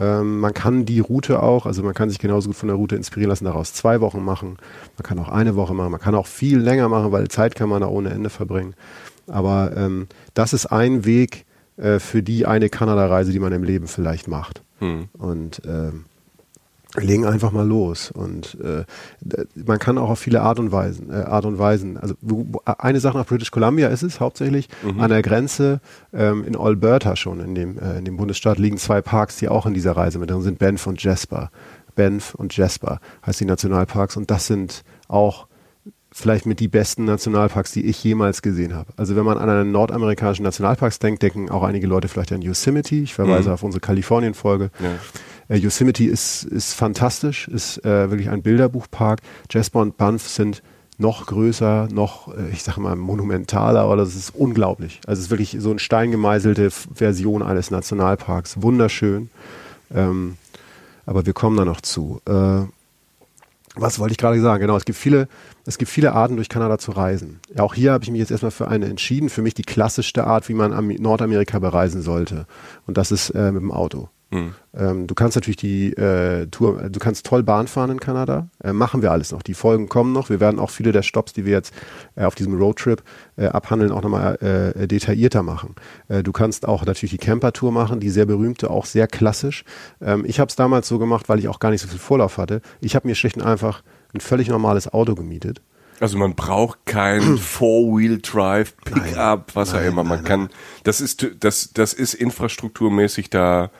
Ähm, 0.00 0.40
man 0.40 0.54
kann 0.54 0.84
die 0.84 1.00
Route 1.00 1.42
auch, 1.42 1.66
also 1.66 1.82
man 1.82 1.94
kann 1.94 2.10
sich 2.10 2.18
genauso 2.18 2.48
gut 2.48 2.56
von 2.56 2.68
der 2.68 2.76
Route 2.76 2.96
inspirieren 2.96 3.30
lassen, 3.30 3.44
daraus 3.44 3.72
zwei 3.72 4.00
Wochen 4.00 4.24
machen. 4.24 4.56
Man 4.96 5.02
kann 5.04 5.18
auch 5.18 5.28
eine 5.28 5.54
Woche 5.56 5.74
machen, 5.74 5.92
man 5.92 6.00
kann 6.00 6.14
auch 6.14 6.26
viel 6.26 6.58
länger 6.58 6.88
machen, 6.88 7.12
weil 7.12 7.28
Zeit 7.28 7.54
kann 7.54 7.68
man 7.68 7.80
da 7.82 7.88
ohne 7.88 8.10
Ende 8.10 8.30
verbringen. 8.30 8.74
Aber 9.28 9.76
ähm, 9.76 10.08
das 10.34 10.52
ist 10.52 10.66
ein 10.66 11.04
Weg 11.04 11.44
äh, 11.76 11.98
für 11.98 12.22
die 12.22 12.46
eine 12.46 12.68
Kanada-Reise, 12.68 13.30
die 13.32 13.38
man 13.38 13.52
im 13.52 13.62
Leben 13.62 13.86
vielleicht 13.86 14.26
macht. 14.26 14.62
Und 15.18 15.62
ähm, 15.66 16.06
legen 17.02 17.24
einfach 17.26 17.52
mal 17.52 17.66
los 17.66 18.10
und 18.10 18.56
äh, 18.62 18.84
man 19.54 19.78
kann 19.78 19.98
auch 19.98 20.10
auf 20.10 20.18
viele 20.18 20.42
Art 20.42 20.58
und 20.58 20.72
Weisen, 20.72 21.10
äh, 21.10 21.14
Art 21.14 21.44
und 21.44 21.58
Weisen. 21.58 21.96
Also 21.96 22.14
eine 22.64 23.00
Sache 23.00 23.18
nach 23.18 23.26
British 23.26 23.50
Columbia 23.50 23.88
ist 23.88 24.02
es 24.02 24.20
hauptsächlich 24.20 24.68
an 24.98 25.10
der 25.10 25.22
Grenze 25.22 25.80
ähm, 26.12 26.44
in 26.44 26.56
Alberta 26.56 27.16
schon 27.16 27.40
in 27.40 27.54
dem 27.54 27.78
äh, 27.78 27.98
in 27.98 28.04
dem 28.04 28.16
Bundesstaat 28.16 28.58
liegen 28.58 28.78
zwei 28.78 29.00
Parks, 29.00 29.36
die 29.36 29.48
auch 29.48 29.66
in 29.66 29.74
dieser 29.74 29.92
Reise 29.92 30.18
mit 30.18 30.30
drin 30.30 30.42
sind, 30.42 30.58
Banff 30.58 30.86
und 30.86 31.02
Jasper. 31.02 31.50
Banff 31.94 32.34
und 32.34 32.56
Jasper 32.56 33.00
heißt 33.26 33.40
die 33.40 33.44
Nationalparks 33.44 34.16
und 34.16 34.30
das 34.30 34.46
sind 34.46 34.84
auch 35.08 35.48
vielleicht 36.12 36.46
mit 36.46 36.60
die 36.60 36.68
besten 36.68 37.04
Nationalparks, 37.04 37.72
die 37.72 37.84
ich 37.84 38.02
jemals 38.02 38.42
gesehen 38.42 38.74
habe. 38.74 38.92
Also 38.96 39.14
wenn 39.16 39.24
man 39.24 39.38
an 39.38 39.48
einen 39.48 39.72
nordamerikanischen 39.72 40.44
Nationalparks 40.44 40.98
denkt, 40.98 41.22
denken 41.22 41.50
auch 41.50 41.62
einige 41.62 41.86
Leute 41.86 42.08
vielleicht 42.08 42.32
an 42.32 42.42
Yosemite. 42.42 42.94
Ich 42.96 43.14
verweise 43.14 43.52
auf 43.52 43.62
unsere 43.62 43.80
Kalifornien-Folge. 43.80 44.70
Äh, 45.48 45.56
Yosemite 45.56 46.04
ist, 46.04 46.44
ist 46.44 46.74
fantastisch, 46.74 47.48
ist 47.48 47.84
äh, 47.84 48.10
wirklich 48.10 48.30
ein 48.30 48.42
Bilderbuchpark. 48.42 49.20
Jasper 49.50 49.80
und 49.80 49.96
Banff 49.96 50.28
sind 50.28 50.62
noch 50.98 51.26
größer, 51.26 51.88
noch, 51.92 52.36
äh, 52.36 52.50
ich 52.50 52.62
sage 52.62 52.80
mal, 52.80 52.96
monumentaler, 52.96 53.80
aber 53.80 53.96
das 53.96 54.14
ist 54.14 54.34
unglaublich. 54.34 55.00
Also 55.06 55.20
es 55.20 55.26
ist 55.26 55.30
wirklich 55.30 55.56
so 55.60 55.70
eine 55.70 55.78
steingemeißelte 55.78 56.70
Version 56.70 57.42
eines 57.42 57.70
Nationalparks. 57.70 58.62
Wunderschön. 58.62 59.30
Ähm, 59.94 60.36
aber 61.06 61.24
wir 61.24 61.32
kommen 61.32 61.56
da 61.56 61.64
noch 61.64 61.80
zu. 61.80 62.20
Äh, 62.26 62.66
was 63.74 64.00
wollte 64.00 64.12
ich 64.12 64.18
gerade 64.18 64.40
sagen? 64.40 64.60
Genau, 64.60 64.76
es 64.76 64.84
gibt 64.84 64.98
viele, 64.98 65.28
es 65.64 65.78
gibt 65.78 65.90
viele 65.90 66.12
Arten, 66.12 66.34
durch 66.34 66.48
Kanada 66.48 66.78
zu 66.78 66.90
reisen. 66.90 67.38
Ja, 67.54 67.62
auch 67.62 67.74
hier 67.74 67.92
habe 67.92 68.02
ich 68.02 68.10
mich 68.10 68.18
jetzt 68.18 68.32
erstmal 68.32 68.50
für 68.50 68.66
eine 68.66 68.86
entschieden. 68.86 69.28
Für 69.28 69.40
mich 69.40 69.54
die 69.54 69.62
klassischste 69.62 70.24
Art, 70.24 70.48
wie 70.48 70.54
man 70.54 70.72
Nordamerika 70.98 71.60
bereisen 71.60 72.02
sollte. 72.02 72.46
Und 72.86 72.98
das 72.98 73.12
ist 73.12 73.30
äh, 73.30 73.52
mit 73.52 73.62
dem 73.62 73.70
Auto. 73.70 74.08
Ähm, 74.30 75.06
du 75.06 75.14
kannst 75.14 75.36
natürlich 75.36 75.56
die 75.56 75.92
äh, 75.94 76.46
Tour, 76.48 76.90
du 76.90 76.98
kannst 76.98 77.24
toll 77.24 77.42
Bahn 77.42 77.66
fahren 77.66 77.90
in 77.90 78.00
Kanada. 78.00 78.48
Äh, 78.62 78.72
machen 78.72 79.00
wir 79.00 79.10
alles 79.10 79.32
noch. 79.32 79.42
Die 79.42 79.54
Folgen 79.54 79.88
kommen 79.88 80.12
noch. 80.12 80.28
Wir 80.28 80.38
werden 80.38 80.60
auch 80.60 80.70
viele 80.70 80.92
der 80.92 81.02
Stops, 81.02 81.32
die 81.32 81.46
wir 81.46 81.52
jetzt 81.52 81.72
äh, 82.14 82.24
auf 82.24 82.34
diesem 82.34 82.54
Roadtrip 82.54 83.02
äh, 83.36 83.46
abhandeln, 83.46 83.90
auch 83.90 84.02
nochmal 84.02 84.36
äh, 84.76 84.86
detaillierter 84.86 85.42
machen. 85.42 85.74
Äh, 86.08 86.22
du 86.22 86.32
kannst 86.32 86.68
auch 86.68 86.84
natürlich 86.84 87.12
die 87.12 87.18
Camper-Tour 87.18 87.72
machen, 87.72 88.00
die 88.00 88.10
sehr 88.10 88.26
berühmte, 88.26 88.70
auch 88.70 88.84
sehr 88.84 89.06
klassisch. 89.06 89.64
Ähm, 90.02 90.24
ich 90.26 90.40
habe 90.40 90.48
es 90.48 90.56
damals 90.56 90.88
so 90.88 90.98
gemacht, 90.98 91.28
weil 91.28 91.38
ich 91.38 91.48
auch 91.48 91.58
gar 91.58 91.70
nicht 91.70 91.80
so 91.80 91.88
viel 91.88 91.98
Vorlauf 91.98 92.36
hatte. 92.36 92.60
Ich 92.80 92.94
habe 92.94 93.08
mir 93.08 93.14
schlicht 93.14 93.36
und 93.36 93.44
einfach 93.44 93.82
ein 94.12 94.20
völlig 94.20 94.48
normales 94.48 94.92
Auto 94.92 95.14
gemietet. 95.14 95.62
Also 96.00 96.18
man 96.18 96.34
braucht 96.34 96.84
kein 96.84 97.22
Four-Wheel-Drive, 97.38 98.76
Pickup, 98.84 99.54
was 99.54 99.74
auch 99.74 99.82
immer. 99.82 100.04
Man 100.04 100.22
kann, 100.22 100.50
das 100.84 101.00
ist, 101.00 101.26
das, 101.40 101.72
das 101.72 101.92
ist 101.92 102.14
infrastrukturmäßig 102.14 103.30
da 103.30 103.70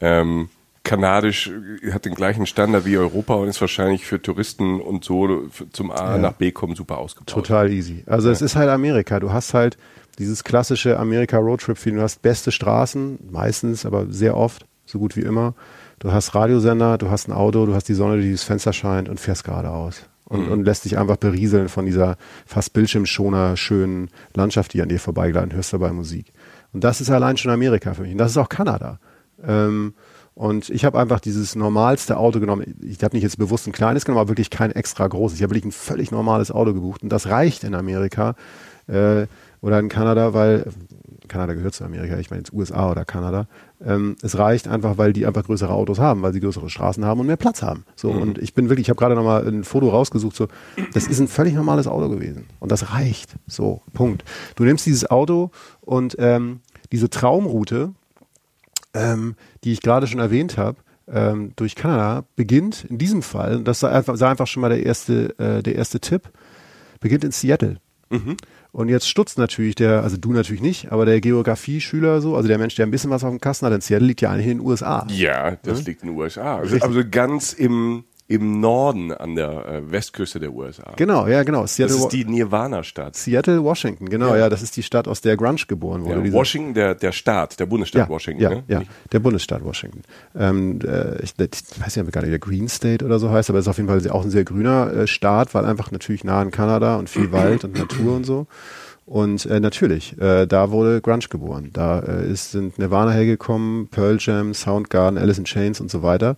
ähm, 0.00 0.48
kanadisch, 0.82 1.50
äh, 1.82 1.92
hat 1.92 2.04
den 2.04 2.14
gleichen 2.14 2.46
Standard 2.46 2.84
wie 2.84 2.96
Europa 2.96 3.34
und 3.34 3.48
ist 3.48 3.60
wahrscheinlich 3.60 4.06
für 4.06 4.20
Touristen 4.20 4.80
und 4.80 5.04
so 5.04 5.48
zum 5.72 5.90
A 5.90 6.18
nach 6.18 6.32
B 6.32 6.50
kommen 6.50 6.74
super 6.74 6.98
ausgebaut. 6.98 7.28
Total 7.28 7.70
easy. 7.72 8.02
Also 8.06 8.30
es 8.30 8.42
ist 8.42 8.56
halt 8.56 8.68
Amerika. 8.68 9.20
Du 9.20 9.32
hast 9.32 9.54
halt 9.54 9.76
dieses 10.18 10.44
klassische 10.44 10.98
Amerika-Roadtrip-Feeling. 10.98 11.98
Du 11.98 12.02
hast 12.02 12.22
beste 12.22 12.50
Straßen, 12.52 13.18
meistens, 13.30 13.86
aber 13.86 14.06
sehr 14.08 14.36
oft, 14.36 14.66
so 14.84 14.98
gut 14.98 15.16
wie 15.16 15.22
immer. 15.22 15.54
Du 15.98 16.12
hast 16.12 16.34
Radiosender, 16.34 16.98
du 16.98 17.10
hast 17.10 17.28
ein 17.28 17.32
Auto, 17.32 17.66
du 17.66 17.74
hast 17.74 17.88
die 17.88 17.94
Sonne, 17.94 18.20
die 18.20 18.28
durchs 18.28 18.44
Fenster 18.44 18.72
scheint 18.72 19.08
und 19.08 19.20
fährst 19.20 19.44
geradeaus. 19.44 20.02
und, 20.30 20.48
und 20.48 20.64
lässt 20.64 20.84
sich 20.84 20.96
einfach 20.96 21.16
berieseln 21.16 21.68
von 21.68 21.86
dieser 21.86 22.16
fast 22.46 22.72
Bildschirmschoner 22.72 23.56
schönen 23.56 24.10
Landschaft, 24.34 24.72
die 24.72 24.80
an 24.80 24.88
dir 24.88 25.00
vorbeigleitet, 25.00 25.54
hörst 25.54 25.72
dabei 25.72 25.92
Musik. 25.92 26.32
Und 26.72 26.84
das 26.84 27.00
ist 27.00 27.10
allein 27.10 27.36
schon 27.36 27.50
Amerika 27.50 27.94
für 27.94 28.02
mich. 28.02 28.12
Und 28.12 28.18
das 28.18 28.30
ist 28.30 28.36
auch 28.36 28.48
Kanada. 28.48 29.00
Ähm, 29.46 29.94
und 30.34 30.70
ich 30.70 30.84
habe 30.84 30.98
einfach 30.98 31.20
dieses 31.20 31.54
normalste 31.54 32.16
Auto 32.16 32.40
genommen. 32.40 32.74
Ich 32.82 33.02
habe 33.02 33.14
nicht 33.14 33.24
jetzt 33.24 33.36
bewusst 33.36 33.66
ein 33.66 33.72
kleines 33.72 34.04
genommen, 34.04 34.20
aber 34.20 34.30
wirklich 34.30 34.48
kein 34.48 34.70
extra 34.70 35.06
großes. 35.06 35.36
Ich 35.36 35.42
habe 35.42 35.50
wirklich 35.54 35.66
ein 35.66 35.72
völlig 35.72 36.10
normales 36.10 36.50
Auto 36.50 36.72
gebucht. 36.72 37.02
Und 37.02 37.10
das 37.10 37.26
reicht 37.26 37.64
in 37.64 37.74
Amerika 37.74 38.36
äh, 38.86 39.26
oder 39.60 39.78
in 39.78 39.88
Kanada, 39.88 40.32
weil 40.32 40.64
Kanada 41.28 41.54
gehört 41.54 41.74
zu 41.74 41.84
Amerika, 41.84 42.18
ich 42.18 42.30
meine 42.30 42.40
jetzt 42.40 42.52
USA 42.52 42.90
oder 42.90 43.04
Kanada. 43.04 43.46
Ähm, 43.84 44.16
es 44.20 44.36
reicht 44.36 44.68
einfach, 44.68 44.98
weil 44.98 45.12
die 45.12 45.26
einfach 45.26 45.44
größere 45.44 45.72
Autos 45.72 45.98
haben, 45.98 46.22
weil 46.22 46.32
sie 46.32 46.40
größere 46.40 46.68
Straßen 46.68 47.04
haben 47.04 47.20
und 47.20 47.26
mehr 47.26 47.36
Platz 47.36 47.62
haben. 47.62 47.84
So 47.94 48.12
mhm. 48.12 48.22
und 48.22 48.38
ich 48.38 48.52
bin 48.52 48.68
wirklich, 48.68 48.86
ich 48.86 48.90
habe 48.90 48.98
gerade 48.98 49.14
noch 49.14 49.24
mal 49.24 49.46
ein 49.46 49.64
Foto 49.64 49.88
rausgesucht. 49.88 50.36
So, 50.36 50.48
das 50.92 51.06
ist 51.06 51.20
ein 51.20 51.28
völlig 51.28 51.54
normales 51.54 51.86
Auto 51.86 52.08
gewesen 52.08 52.46
und 52.58 52.72
das 52.72 52.92
reicht. 52.92 53.30
So 53.46 53.80
Punkt. 53.94 54.24
Du 54.56 54.64
nimmst 54.64 54.84
dieses 54.86 55.10
Auto 55.10 55.50
und 55.80 56.16
ähm, 56.18 56.60
diese 56.92 57.08
Traumroute, 57.08 57.94
ähm, 58.94 59.34
die 59.64 59.72
ich 59.72 59.82
gerade 59.82 60.06
schon 60.06 60.20
erwähnt 60.20 60.56
habe, 60.56 60.78
ähm, 61.08 61.52
durch 61.56 61.74
Kanada 61.74 62.24
beginnt 62.36 62.84
in 62.88 62.98
diesem 62.98 63.22
Fall, 63.22 63.56
und 63.56 63.68
das 63.68 63.80
sei 63.80 63.90
einfach, 63.90 64.16
sei 64.16 64.28
einfach 64.28 64.46
schon 64.46 64.60
mal 64.60 64.68
der 64.68 64.84
erste, 64.84 65.38
äh, 65.38 65.62
der 65.62 65.74
erste 65.74 66.00
Tipp, 66.00 66.30
beginnt 67.00 67.24
in 67.24 67.32
Seattle. 67.32 67.78
Mhm. 68.10 68.36
Und 68.72 68.88
jetzt 68.88 69.08
stutzt 69.08 69.38
natürlich 69.38 69.74
der, 69.74 70.02
also 70.02 70.16
du 70.16 70.32
natürlich 70.32 70.62
nicht, 70.62 70.92
aber 70.92 71.04
der 71.04 71.20
Geografie-Schüler 71.20 72.20
so, 72.20 72.36
also 72.36 72.46
der 72.46 72.58
Mensch, 72.58 72.76
der 72.76 72.86
ein 72.86 72.90
bisschen 72.90 73.10
was 73.10 73.24
auf 73.24 73.30
dem 73.30 73.40
Kasten 73.40 73.66
hat, 73.66 73.72
in 73.72 73.80
Seattle 73.80 74.06
liegt 74.06 74.20
ja 74.20 74.30
eigentlich 74.30 74.46
in 74.46 74.58
den 74.58 74.66
USA. 74.66 75.06
Ja, 75.10 75.56
das 75.62 75.80
ja? 75.80 75.86
liegt 75.86 76.02
in 76.02 76.08
den 76.08 76.16
USA. 76.16 76.58
Also, 76.58 76.76
also 76.76 77.00
ganz 77.08 77.52
im 77.52 78.04
im 78.30 78.60
Norden 78.60 79.12
an 79.12 79.34
der 79.34 79.66
äh, 79.66 79.90
Westküste 79.90 80.38
der 80.38 80.52
USA. 80.52 80.92
Genau, 80.94 81.26
ja, 81.26 81.42
genau. 81.42 81.66
Seattle, 81.66 81.96
das 81.96 82.04
ist 82.04 82.12
die 82.12 82.24
Nirvana-Stadt. 82.24 83.16
Seattle, 83.16 83.64
Washington, 83.64 84.08
genau, 84.08 84.34
ja. 84.34 84.42
ja. 84.42 84.48
das 84.48 84.62
ist 84.62 84.76
die 84.76 84.84
Stadt, 84.84 85.08
aus 85.08 85.20
der 85.20 85.36
Grunge 85.36 85.64
geboren 85.66 86.04
wurde. 86.04 86.24
Ja, 86.24 86.32
Washington, 86.32 86.72
der, 86.74 86.94
der 86.94 87.10
Staat, 87.10 87.58
der 87.58 87.66
Bundesstaat 87.66 88.08
ja, 88.08 88.08
Washington. 88.08 88.40
Ja, 88.40 88.50
ne? 88.50 88.62
ja, 88.68 88.82
der 89.10 89.18
Bundesstaat 89.18 89.64
Washington. 89.64 90.02
Ähm, 90.38 90.78
äh, 90.86 91.20
ich, 91.24 91.34
ich, 91.38 91.84
weiß 91.84 91.96
ja 91.96 92.04
gar 92.04 92.20
nicht, 92.20 92.30
der 92.30 92.38
Green 92.38 92.68
State 92.68 93.04
oder 93.04 93.18
so 93.18 93.30
heißt, 93.30 93.50
aber 93.50 93.58
es 93.58 93.64
ist 93.64 93.68
auf 93.68 93.78
jeden 93.78 93.88
Fall 93.88 94.08
auch 94.12 94.22
ein 94.22 94.30
sehr 94.30 94.44
grüner 94.44 94.92
äh, 94.92 95.06
Staat, 95.08 95.52
weil 95.52 95.64
einfach 95.64 95.90
natürlich 95.90 96.22
nah 96.22 96.40
an 96.40 96.52
Kanada 96.52 96.96
und 96.96 97.10
viel 97.10 97.32
Wald 97.32 97.64
und 97.64 97.76
Natur 97.76 98.14
und 98.14 98.24
so. 98.24 98.46
Und 99.06 99.44
äh, 99.46 99.58
natürlich, 99.58 100.16
äh, 100.20 100.46
da 100.46 100.70
wurde 100.70 101.00
Grunge 101.00 101.26
geboren. 101.28 101.70
Da 101.72 101.98
äh, 101.98 102.30
ist, 102.30 102.52
sind 102.52 102.78
Nirvana 102.78 103.10
hergekommen, 103.10 103.88
Pearl 103.88 104.18
Jam, 104.20 104.54
Soundgarden, 104.54 105.18
Alice 105.18 105.38
in 105.38 105.46
Chains 105.46 105.80
und 105.80 105.90
so 105.90 106.04
weiter. 106.04 106.36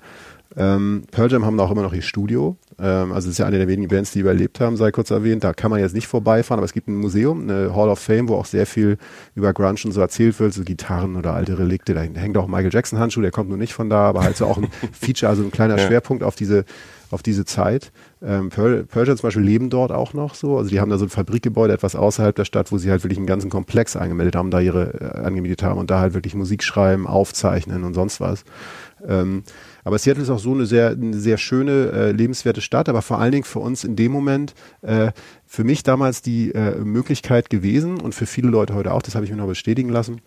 Ähm, 0.56 1.04
Pearl 1.10 1.30
Jam 1.30 1.44
haben 1.46 1.58
auch 1.60 1.70
immer 1.70 1.82
noch 1.82 1.92
ihr 1.92 2.02
Studio. 2.02 2.56
Ähm, 2.78 3.12
also 3.12 3.28
es 3.28 3.34
ist 3.34 3.38
ja 3.38 3.46
eine 3.46 3.58
der 3.58 3.68
wenigen 3.68 3.88
Bands, 3.88 4.12
die 4.12 4.20
überlebt 4.20 4.60
haben, 4.60 4.76
sei 4.76 4.90
kurz 4.90 5.10
erwähnt. 5.10 5.44
Da 5.44 5.52
kann 5.52 5.70
man 5.70 5.80
jetzt 5.80 5.94
nicht 5.94 6.06
vorbeifahren, 6.06 6.58
aber 6.58 6.64
es 6.64 6.72
gibt 6.72 6.88
ein 6.88 6.96
Museum, 6.96 7.42
eine 7.42 7.74
Hall 7.74 7.88
of 7.88 7.98
Fame, 7.98 8.28
wo 8.28 8.34
auch 8.34 8.46
sehr 8.46 8.66
viel 8.66 8.98
über 9.34 9.52
Grunge 9.52 9.80
und 9.84 9.92
so 9.92 10.00
erzählt 10.00 10.38
wird, 10.40 10.52
so 10.52 10.64
Gitarren 10.64 11.16
oder 11.16 11.34
alte 11.34 11.58
Relikte. 11.58 11.94
Da 11.94 12.00
hängt 12.00 12.36
auch 12.36 12.46
Michael 12.46 12.72
Jackson 12.72 12.98
Handschuh, 12.98 13.22
der 13.22 13.30
kommt 13.30 13.48
nur 13.48 13.58
nicht 13.58 13.72
von 13.72 13.88
da, 13.88 14.08
aber 14.08 14.22
halt 14.22 14.36
so 14.36 14.46
auch 14.46 14.58
ein 14.58 14.68
Feature, 14.92 15.30
also 15.30 15.42
ein 15.42 15.50
kleiner 15.50 15.78
ja. 15.78 15.86
Schwerpunkt 15.86 16.22
auf 16.22 16.34
diese 16.34 16.64
auf 17.12 17.22
diese 17.22 17.44
Zeit. 17.44 17.92
Ähm, 18.22 18.48
Pearl, 18.48 18.84
Pearl 18.84 19.06
Jam 19.06 19.16
zum 19.16 19.26
Beispiel 19.26 19.42
leben 19.42 19.70
dort 19.70 19.92
auch 19.92 20.14
noch 20.14 20.34
so. 20.34 20.56
Also 20.56 20.70
die 20.70 20.80
haben 20.80 20.90
da 20.90 20.96
so 20.96 21.04
ein 21.04 21.10
Fabrikgebäude 21.10 21.74
etwas 21.74 21.94
außerhalb 21.94 22.34
der 22.34 22.44
Stadt, 22.44 22.72
wo 22.72 22.78
sie 22.78 22.90
halt 22.90 23.04
wirklich 23.04 23.18
einen 23.18 23.26
ganzen 23.26 23.50
Komplex 23.50 23.96
angemeldet 23.96 24.34
haben, 24.34 24.50
da 24.50 24.60
ihre 24.60 24.94
äh, 25.00 25.20
angemietet 25.20 25.62
haben 25.62 25.78
und 25.78 25.90
da 25.90 26.00
halt 26.00 26.14
wirklich 26.14 26.34
Musik 26.34 26.62
schreiben, 26.62 27.06
aufzeichnen 27.06 27.84
und 27.84 27.94
sonst 27.94 28.20
was. 28.20 28.44
Ähm, 29.06 29.42
aber 29.84 29.98
Seattle 29.98 30.22
ist 30.22 30.30
auch 30.30 30.38
so 30.38 30.52
eine 30.52 30.66
sehr, 30.66 30.90
eine 30.90 31.18
sehr 31.18 31.38
schöne, 31.38 31.90
äh, 31.92 32.12
lebenswerte 32.12 32.60
Stadt, 32.60 32.88
aber 32.88 33.02
vor 33.02 33.18
allen 33.18 33.32
Dingen 33.32 33.44
für 33.44 33.58
uns 33.58 33.84
in 33.84 33.96
dem 33.96 34.12
Moment, 34.12 34.54
äh, 34.82 35.12
für 35.46 35.64
mich 35.64 35.82
damals 35.82 36.22
die 36.22 36.52
äh, 36.52 36.76
Möglichkeit 36.78 37.50
gewesen 37.50 38.00
und 38.00 38.14
für 38.14 38.26
viele 38.26 38.48
Leute 38.48 38.74
heute 38.74 38.92
auch, 38.92 39.02
das 39.02 39.14
habe 39.14 39.24
ich 39.24 39.30
mir 39.30 39.36
noch 39.36 39.46
bestätigen 39.46 39.88
lassen, 39.88 40.20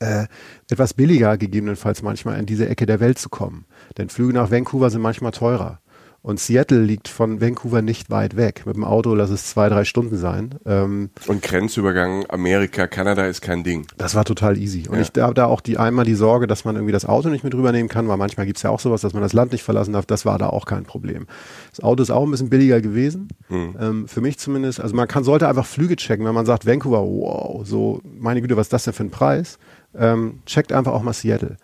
äh, 0.00 0.26
etwas 0.70 0.94
billiger 0.94 1.36
gegebenenfalls 1.36 2.02
manchmal 2.02 2.38
in 2.38 2.46
diese 2.46 2.68
Ecke 2.68 2.86
der 2.86 3.00
Welt 3.00 3.18
zu 3.18 3.28
kommen. 3.28 3.64
Denn 3.96 4.08
Flüge 4.08 4.32
nach 4.32 4.50
Vancouver 4.50 4.90
sind 4.90 5.02
manchmal 5.02 5.32
teurer. 5.32 5.80
Und 6.24 6.40
Seattle 6.40 6.80
liegt 6.80 7.08
von 7.08 7.42
Vancouver 7.42 7.82
nicht 7.82 8.08
weit 8.08 8.34
weg. 8.34 8.62
Mit 8.64 8.76
dem 8.76 8.84
Auto 8.84 9.14
lass 9.14 9.28
es 9.28 9.44
zwei, 9.44 9.68
drei 9.68 9.84
Stunden 9.84 10.16
sein. 10.16 10.54
Ähm, 10.64 11.10
und 11.26 11.42
Grenzübergang 11.42 12.24
Amerika, 12.30 12.86
Kanada 12.86 13.26
ist 13.26 13.42
kein 13.42 13.62
Ding. 13.62 13.86
Das 13.98 14.14
war 14.14 14.24
total 14.24 14.56
easy. 14.56 14.88
Und 14.88 14.96
ja. 14.96 15.02
ich 15.02 15.22
habe 15.22 15.34
da 15.34 15.44
auch 15.44 15.60
die 15.60 15.76
einmal 15.76 16.06
die 16.06 16.14
Sorge, 16.14 16.46
dass 16.46 16.64
man 16.64 16.76
irgendwie 16.76 16.92
das 16.92 17.04
Auto 17.04 17.28
nicht 17.28 17.44
mit 17.44 17.54
rübernehmen 17.54 17.90
kann, 17.90 18.08
weil 18.08 18.16
manchmal 18.16 18.46
gibt's 18.46 18.62
ja 18.62 18.70
auch 18.70 18.80
sowas, 18.80 19.02
dass 19.02 19.12
man 19.12 19.20
das 19.20 19.34
Land 19.34 19.52
nicht 19.52 19.64
verlassen 19.64 19.92
darf. 19.92 20.06
Das 20.06 20.24
war 20.24 20.38
da 20.38 20.48
auch 20.48 20.64
kein 20.64 20.84
Problem. 20.84 21.26
Das 21.68 21.80
Auto 21.84 22.02
ist 22.02 22.10
auch 22.10 22.24
ein 22.24 22.30
bisschen 22.30 22.48
billiger 22.48 22.80
gewesen. 22.80 23.28
Mhm. 23.50 23.76
Ähm, 23.78 24.08
für 24.08 24.22
mich 24.22 24.38
zumindest. 24.38 24.80
Also 24.80 24.96
man 24.96 25.06
kann, 25.06 25.24
sollte 25.24 25.46
einfach 25.46 25.66
Flüge 25.66 25.96
checken, 25.96 26.24
wenn 26.24 26.34
man 26.34 26.46
sagt, 26.46 26.64
Vancouver, 26.64 27.02
wow, 27.02 27.66
so, 27.66 28.00
meine 28.02 28.40
Güte, 28.40 28.56
was 28.56 28.68
ist 28.68 28.72
das 28.72 28.84
denn 28.84 28.94
für 28.94 29.04
ein 29.04 29.10
Preis? 29.10 29.58
Ähm, 29.94 30.40
checkt 30.46 30.72
einfach 30.72 30.92
auch 30.92 31.02
mal 31.02 31.12
Seattle. 31.12 31.58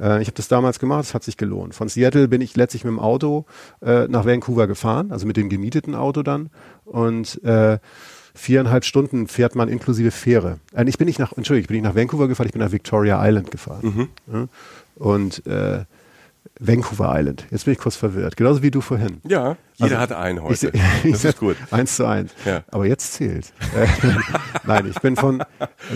Äh, 0.00 0.22
ich 0.22 0.28
habe 0.28 0.36
das 0.36 0.48
damals 0.48 0.78
gemacht, 0.78 1.04
es 1.04 1.14
hat 1.14 1.24
sich 1.24 1.36
gelohnt. 1.36 1.74
Von 1.74 1.88
Seattle 1.88 2.28
bin 2.28 2.40
ich 2.40 2.56
letztlich 2.56 2.84
mit 2.84 2.92
dem 2.92 3.00
Auto 3.00 3.46
äh, 3.82 4.06
nach 4.08 4.24
Vancouver 4.24 4.66
gefahren, 4.66 5.12
also 5.12 5.26
mit 5.26 5.36
dem 5.36 5.48
gemieteten 5.48 5.94
Auto 5.94 6.22
dann. 6.22 6.50
Und 6.84 7.42
äh, 7.44 7.78
viereinhalb 8.34 8.84
Stunden 8.84 9.26
fährt 9.26 9.54
man 9.54 9.68
inklusive 9.68 10.10
Fähre. 10.10 10.58
Äh, 10.74 10.88
ich 10.88 10.98
bin 10.98 11.06
nicht 11.06 11.18
nach, 11.18 11.32
Entschuldigung, 11.36 11.64
ich 11.64 11.68
bin 11.68 11.76
nicht 11.76 11.84
nach 11.84 11.96
Vancouver 11.96 12.28
gefahren, 12.28 12.46
ich 12.46 12.52
bin 12.52 12.62
nach 12.62 12.72
Victoria 12.72 13.26
Island 13.26 13.50
gefahren. 13.50 14.08
Mhm. 14.26 14.48
Und 14.94 15.46
äh, 15.46 15.84
Vancouver 16.60 17.14
Island. 17.16 17.46
Jetzt 17.50 17.64
bin 17.64 17.72
ich 17.72 17.78
kurz 17.78 17.96
verwirrt. 17.96 18.36
Genauso 18.36 18.62
wie 18.62 18.70
du 18.70 18.80
vorhin. 18.80 19.20
Ja, 19.28 19.56
jeder 19.76 20.00
also, 20.00 20.14
hat 20.14 20.24
einen 20.24 20.42
heute. 20.42 20.72
Ich, 21.04 21.12
das 21.12 21.24
ist 21.24 21.38
gut. 21.38 21.56
Eins 21.70 21.96
zu 21.96 22.04
eins. 22.04 22.32
Ja. 22.44 22.64
Aber 22.70 22.86
jetzt 22.86 23.12
zählt. 23.12 23.52
Äh, 23.76 23.86
Nein, 24.66 24.86
ich 24.90 25.00
bin 25.00 25.14
von 25.14 25.44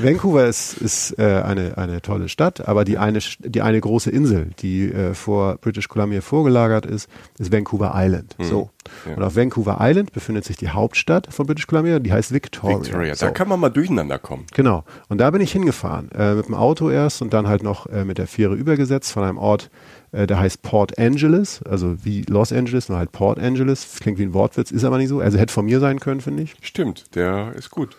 Vancouver 0.01 0.47
ist, 0.47 0.75
ist 0.75 1.19
äh, 1.19 1.43
eine, 1.43 1.77
eine 1.79 2.01
tolle 2.01 2.29
Stadt, 2.29 2.67
aber 2.69 2.85
die 2.85 2.99
eine, 2.99 3.19
die 3.41 3.61
eine 3.61 3.81
große 3.81 4.11
Insel, 4.11 4.51
die 4.61 4.93
äh, 4.93 5.15
vor 5.15 5.57
British 5.57 5.89
Columbia 5.89 6.21
vorgelagert 6.21 6.87
ist, 6.87 7.09
ist 7.39 7.53
Vancouver 7.53 7.93
Island. 7.97 8.37
Mhm. 8.39 8.45
So. 8.45 8.71
Ja. 9.07 9.17
Und 9.17 9.23
auf 9.23 9.35
Vancouver 9.35 9.79
Island 9.81 10.13
befindet 10.13 10.45
sich 10.45 10.57
die 10.57 10.69
Hauptstadt 10.69 11.33
von 11.33 11.47
British 11.47 11.67
Columbia, 11.67 11.99
die 11.99 12.13
heißt 12.13 12.33
Victoria. 12.33 12.79
Victoria, 12.79 13.15
so. 13.15 13.27
da 13.27 13.33
kann 13.33 13.49
man 13.49 13.59
mal 13.59 13.71
durcheinander 13.71 14.19
kommen. 14.19 14.47
Genau. 14.55 14.85
Und 15.09 15.19
da 15.19 15.31
bin 15.31 15.41
ich 15.41 15.51
hingefahren, 15.53 16.11
äh, 16.13 16.35
mit 16.35 16.47
dem 16.47 16.55
Auto 16.55 16.89
erst 16.89 17.21
und 17.23 17.33
dann 17.33 17.49
halt 17.49 17.65
noch 17.65 17.87
äh, 17.87 18.05
mit 18.05 18.19
der 18.19 18.29
Fähre 18.29 18.55
übergesetzt 18.55 19.13
von 19.13 19.25
einem 19.25 19.39
Ort, 19.39 19.71
äh, 20.12 20.26
der 20.26 20.38
heißt 20.38 20.62
Port 20.62 20.99
Angeles, 20.99 21.62
also 21.62 22.04
wie 22.04 22.23
Los 22.23 22.52
Angeles, 22.52 22.88
nur 22.88 22.99
halt 22.99 23.12
Port 23.12 23.38
Angeles. 23.38 23.97
Klingt 24.00 24.19
wie 24.19 24.25
ein 24.25 24.35
Wortwitz, 24.35 24.71
ist 24.71 24.85
aber 24.85 24.99
nicht 24.99 25.09
so. 25.09 25.21
Also 25.21 25.38
hätte 25.38 25.52
von 25.52 25.64
mir 25.64 25.81
sein 25.81 26.00
können, 26.00 26.21
finde 26.21 26.45
ich. 26.45 26.54
Stimmt, 26.61 27.14
der 27.14 27.52
ist 27.57 27.71
gut. 27.71 27.97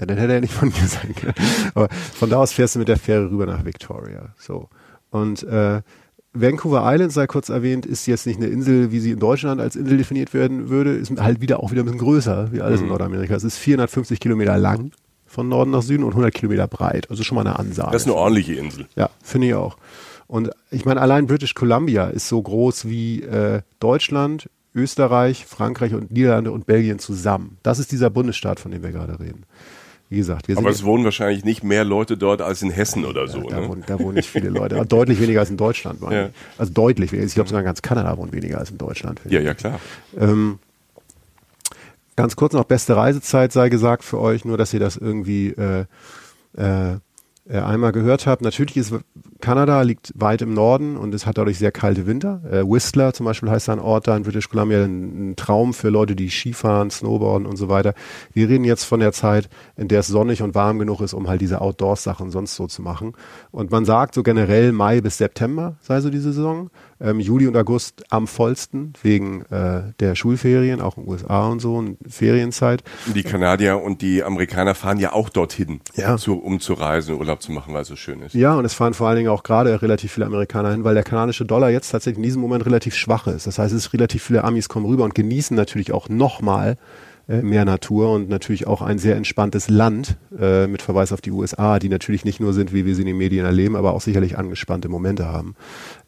Ja, 0.00 0.06
dann 0.06 0.18
hätte 0.18 0.34
er 0.34 0.40
nicht 0.40 0.52
von 0.52 0.68
mir 0.80 0.86
sein 0.86 1.14
können. 1.14 1.34
Aber 1.74 1.88
von 1.90 2.28
da 2.28 2.38
aus 2.38 2.52
fährst 2.52 2.74
du 2.74 2.80
mit 2.80 2.88
der 2.88 2.98
Fähre 2.98 3.30
rüber 3.30 3.46
nach 3.46 3.64
Victoria. 3.64 4.34
So. 4.36 4.68
Und 5.10 5.44
äh, 5.44 5.80
Vancouver 6.32 6.82
Island, 6.84 7.12
sei 7.12 7.26
kurz 7.26 7.48
erwähnt, 7.48 7.86
ist 7.86 8.06
jetzt 8.06 8.26
nicht 8.26 8.38
eine 8.38 8.48
Insel, 8.48 8.92
wie 8.92 9.00
sie 9.00 9.12
in 9.12 9.18
Deutschland 9.18 9.60
als 9.60 9.76
Insel 9.76 9.96
definiert 9.96 10.34
werden 10.34 10.68
würde, 10.68 10.92
ist 10.92 11.18
halt 11.18 11.40
wieder 11.40 11.60
auch 11.60 11.70
wieder 11.70 11.82
ein 11.82 11.86
bisschen 11.86 12.00
größer, 12.00 12.52
wie 12.52 12.60
alles 12.60 12.80
mhm. 12.80 12.86
in 12.86 12.90
Nordamerika. 12.90 13.34
Es 13.34 13.44
ist 13.44 13.56
450 13.56 14.20
Kilometer 14.20 14.58
lang 14.58 14.90
von 15.24 15.48
Norden 15.48 15.70
nach 15.70 15.82
Süden 15.82 16.02
und 16.02 16.10
100 16.10 16.34
Kilometer 16.34 16.66
breit. 16.66 17.10
Also 17.10 17.22
schon 17.22 17.36
mal 17.36 17.46
eine 17.46 17.58
Ansage. 17.58 17.92
Das 17.92 18.02
ist 18.02 18.08
eine 18.08 18.16
ordentliche 18.16 18.54
Insel. 18.54 18.86
Ja, 18.96 19.10
finde 19.22 19.48
ich 19.48 19.54
auch. 19.54 19.76
Und 20.26 20.50
ich 20.70 20.84
meine, 20.84 21.00
allein 21.00 21.26
British 21.26 21.54
Columbia 21.54 22.08
ist 22.08 22.28
so 22.28 22.42
groß 22.42 22.88
wie 22.88 23.22
äh, 23.22 23.62
Deutschland, 23.78 24.50
Österreich, 24.74 25.46
Frankreich 25.46 25.94
und 25.94 26.10
Niederlande 26.10 26.52
und 26.52 26.66
Belgien 26.66 26.98
zusammen. 26.98 27.58
Das 27.62 27.78
ist 27.78 27.92
dieser 27.92 28.10
Bundesstaat, 28.10 28.60
von 28.60 28.70
dem 28.70 28.82
wir 28.82 28.92
gerade 28.92 29.18
reden. 29.20 29.44
Wie 30.08 30.18
gesagt, 30.18 30.46
wir 30.46 30.56
Aber 30.56 30.70
es 30.70 30.84
wohnen 30.84 31.04
wahrscheinlich 31.04 31.44
nicht 31.44 31.64
mehr 31.64 31.84
Leute 31.84 32.16
dort 32.16 32.40
als 32.40 32.62
in 32.62 32.70
Hessen 32.70 33.04
oder 33.04 33.26
so. 33.26 33.42
Da, 33.42 33.60
ne? 33.60 33.68
wohnen, 33.68 33.84
da 33.86 33.98
wohnen 33.98 34.14
nicht 34.14 34.28
viele 34.28 34.50
Leute. 34.50 34.84
deutlich 34.86 35.20
weniger 35.20 35.40
als 35.40 35.50
in 35.50 35.56
Deutschland. 35.56 36.00
Ja. 36.08 36.30
Also 36.58 36.72
deutlich 36.72 37.10
weniger. 37.10 37.26
Ich 37.26 37.34
glaube 37.34 37.48
sogar 37.48 37.64
ganz 37.64 37.82
Kanada 37.82 38.16
wohnt 38.16 38.32
weniger 38.32 38.58
als 38.58 38.70
in 38.70 38.78
Deutschland. 38.78 39.20
Ja, 39.28 39.40
ja, 39.40 39.54
klar. 39.54 39.80
Ähm, 40.16 40.60
ganz 42.14 42.36
kurz 42.36 42.52
noch, 42.52 42.64
beste 42.64 42.96
Reisezeit 42.96 43.52
sei 43.52 43.68
gesagt 43.68 44.04
für 44.04 44.20
euch, 44.20 44.44
nur 44.44 44.56
dass 44.56 44.72
ihr 44.72 44.80
das 44.80 44.96
irgendwie 44.96 45.48
äh, 45.48 45.86
äh, 46.56 46.98
äh, 47.48 47.58
einmal 47.58 47.92
gehört 47.92 48.26
habe. 48.26 48.42
Natürlich 48.44 48.76
ist 48.76 48.94
Kanada 49.40 49.82
liegt 49.82 50.12
weit 50.16 50.42
im 50.42 50.54
Norden 50.54 50.96
und 50.96 51.14
es 51.14 51.26
hat 51.26 51.38
dadurch 51.38 51.58
sehr 51.58 51.72
kalte 51.72 52.06
Winter. 52.06 52.40
Äh, 52.50 52.64
Whistler 52.64 53.12
zum 53.12 53.26
Beispiel 53.26 53.50
heißt 53.50 53.68
ein 53.68 53.78
Ort 53.78 54.08
da 54.08 54.16
in 54.16 54.22
British 54.22 54.48
Columbia, 54.48 54.82
ein, 54.84 55.30
ein, 55.30 55.36
Traum 55.36 55.74
für 55.74 55.90
Leute, 55.90 56.16
die 56.16 56.30
Skifahren, 56.30 56.90
Snowboarden 56.90 57.46
und 57.46 57.56
so 57.56 57.68
weiter. 57.68 57.94
Wir 58.32 58.48
reden 58.48 58.64
jetzt 58.64 58.84
von 58.84 59.00
der 59.00 59.12
Zeit, 59.12 59.48
in 59.76 59.88
der 59.88 60.00
es 60.00 60.06
sonnig 60.06 60.42
und 60.42 60.54
warm 60.54 60.78
genug 60.78 61.00
ist, 61.00 61.14
um 61.14 61.28
halt 61.28 61.40
diese 61.40 61.60
Outdoor-Sachen 61.60 62.30
sonst 62.30 62.56
so 62.56 62.66
zu 62.66 62.82
machen. 62.82 63.12
Und 63.50 63.70
man 63.70 63.84
sagt 63.84 64.14
so 64.14 64.22
generell 64.22 64.72
Mai 64.72 65.00
bis 65.00 65.18
September 65.18 65.76
sei 65.80 66.00
so 66.00 66.10
die 66.10 66.18
Saison. 66.18 66.70
Ähm, 67.00 67.20
Juli 67.20 67.46
und 67.46 67.56
August 67.56 68.04
am 68.10 68.26
vollsten 68.26 68.94
wegen 69.02 69.42
äh, 69.46 69.92
der 70.00 70.14
Schulferien, 70.14 70.80
auch 70.80 70.96
in 70.96 71.04
den 71.04 71.12
USA 71.12 71.48
und 71.48 71.60
so, 71.60 71.76
und 71.76 71.98
Ferienzeit. 72.08 72.82
Die 73.14 73.22
Kanadier 73.22 73.82
und 73.82 74.02
die 74.02 74.22
Amerikaner 74.22 74.74
fahren 74.74 74.98
ja 74.98 75.12
auch 75.12 75.28
dorthin, 75.28 75.80
ja. 75.94 76.16
Zu, 76.16 76.38
um 76.38 76.60
zu 76.60 76.74
reisen, 76.74 77.16
Urlaub 77.16 77.42
zu 77.42 77.52
machen, 77.52 77.74
weil 77.74 77.82
es 77.82 77.88
so 77.88 77.96
schön 77.96 78.22
ist. 78.22 78.34
Ja, 78.34 78.54
und 78.54 78.64
es 78.64 78.74
fahren 78.74 78.94
vor 78.94 79.08
allen 79.08 79.16
Dingen 79.16 79.28
auch 79.28 79.42
gerade 79.42 79.82
relativ 79.82 80.12
viele 80.12 80.26
Amerikaner 80.26 80.72
hin, 80.72 80.84
weil 80.84 80.94
der 80.94 81.04
kanadische 81.04 81.44
Dollar 81.44 81.70
jetzt 81.70 81.90
tatsächlich 81.90 82.18
in 82.18 82.22
diesem 82.22 82.42
Moment 82.42 82.64
relativ 82.66 82.94
schwach 82.94 83.26
ist. 83.26 83.46
Das 83.46 83.58
heißt, 83.58 83.74
es 83.74 83.86
ist 83.86 83.92
relativ 83.92 84.22
viele 84.22 84.44
Amis 84.44 84.68
kommen 84.68 84.86
rüber 84.86 85.04
und 85.04 85.14
genießen 85.14 85.56
natürlich 85.56 85.92
auch 85.92 86.08
nochmal 86.08 86.76
mehr 87.28 87.64
Natur 87.64 88.12
und 88.12 88.28
natürlich 88.28 88.66
auch 88.66 88.82
ein 88.82 88.98
sehr 88.98 89.16
entspanntes 89.16 89.68
Land 89.68 90.16
äh, 90.38 90.66
mit 90.68 90.82
Verweis 90.82 91.12
auf 91.12 91.20
die 91.20 91.32
USA, 91.32 91.78
die 91.78 91.88
natürlich 91.88 92.24
nicht 92.24 92.38
nur 92.38 92.52
sind, 92.52 92.72
wie 92.72 92.86
wir 92.86 92.94
sie 92.94 93.02
in 93.02 93.08
den 93.08 93.18
Medien 93.18 93.44
erleben, 93.44 93.74
aber 93.74 93.94
auch 93.94 94.00
sicherlich 94.00 94.38
angespannte 94.38 94.88
Momente 94.88 95.26
haben. 95.26 95.56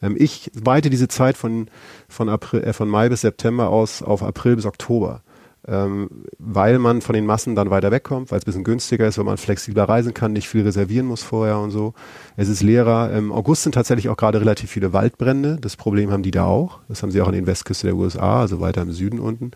Ähm, 0.01 0.15
ich 0.19 0.51
weite 0.55 0.91
diese 0.91 1.09
Zeit 1.09 1.37
von, 1.37 1.69
von, 2.09 2.29
April, 2.29 2.63
äh, 2.63 2.73
von 2.73 2.89
Mai 2.89 3.09
bis 3.09 3.23
September 3.23 3.69
aus 3.69 4.03
auf 4.03 4.23
April 4.23 4.57
bis 4.57 4.67
Oktober 4.67 5.23
ähm, 5.69 6.09
weil 6.39 6.79
man 6.79 7.03
von 7.03 7.15
den 7.15 7.27
Massen 7.27 7.55
dann 7.55 7.71
weiter 7.71 7.91
wegkommt, 7.91 8.31
weil 8.31 8.39
es 8.39 8.45
ein 8.45 8.47
bisschen 8.47 8.65
günstiger 8.65 9.07
ist, 9.07 9.19
weil 9.19 9.25
man 9.25 9.37
flexibler 9.37 9.85
reisen 9.85 10.15
kann, 10.15 10.33
nicht 10.33 10.49
viel 10.49 10.63
reservieren 10.63 11.07
muss 11.07 11.23
vorher 11.23 11.59
und 11.59 11.71
so. 11.71 11.93
Es 12.41 12.49
ist 12.49 12.63
leerer. 12.63 13.11
Im 13.11 13.33
August 13.33 13.65
sind 13.65 13.75
tatsächlich 13.75 14.09
auch 14.09 14.17
gerade 14.17 14.41
relativ 14.41 14.71
viele 14.71 14.93
Waldbrände. 14.93 15.59
Das 15.61 15.75
Problem 15.75 16.13
haben 16.13 16.23
die 16.23 16.31
da 16.31 16.45
auch. 16.45 16.79
Das 16.87 17.03
haben 17.03 17.11
sie 17.11 17.21
auch 17.21 17.27
an 17.27 17.33
den 17.33 17.49
Westküste 17.49 17.89
der 17.89 17.97
USA, 17.97 18.39
also 18.39 18.61
weiter 18.61 18.81
im 18.83 18.93
Süden 18.93 19.19
unten. 19.19 19.51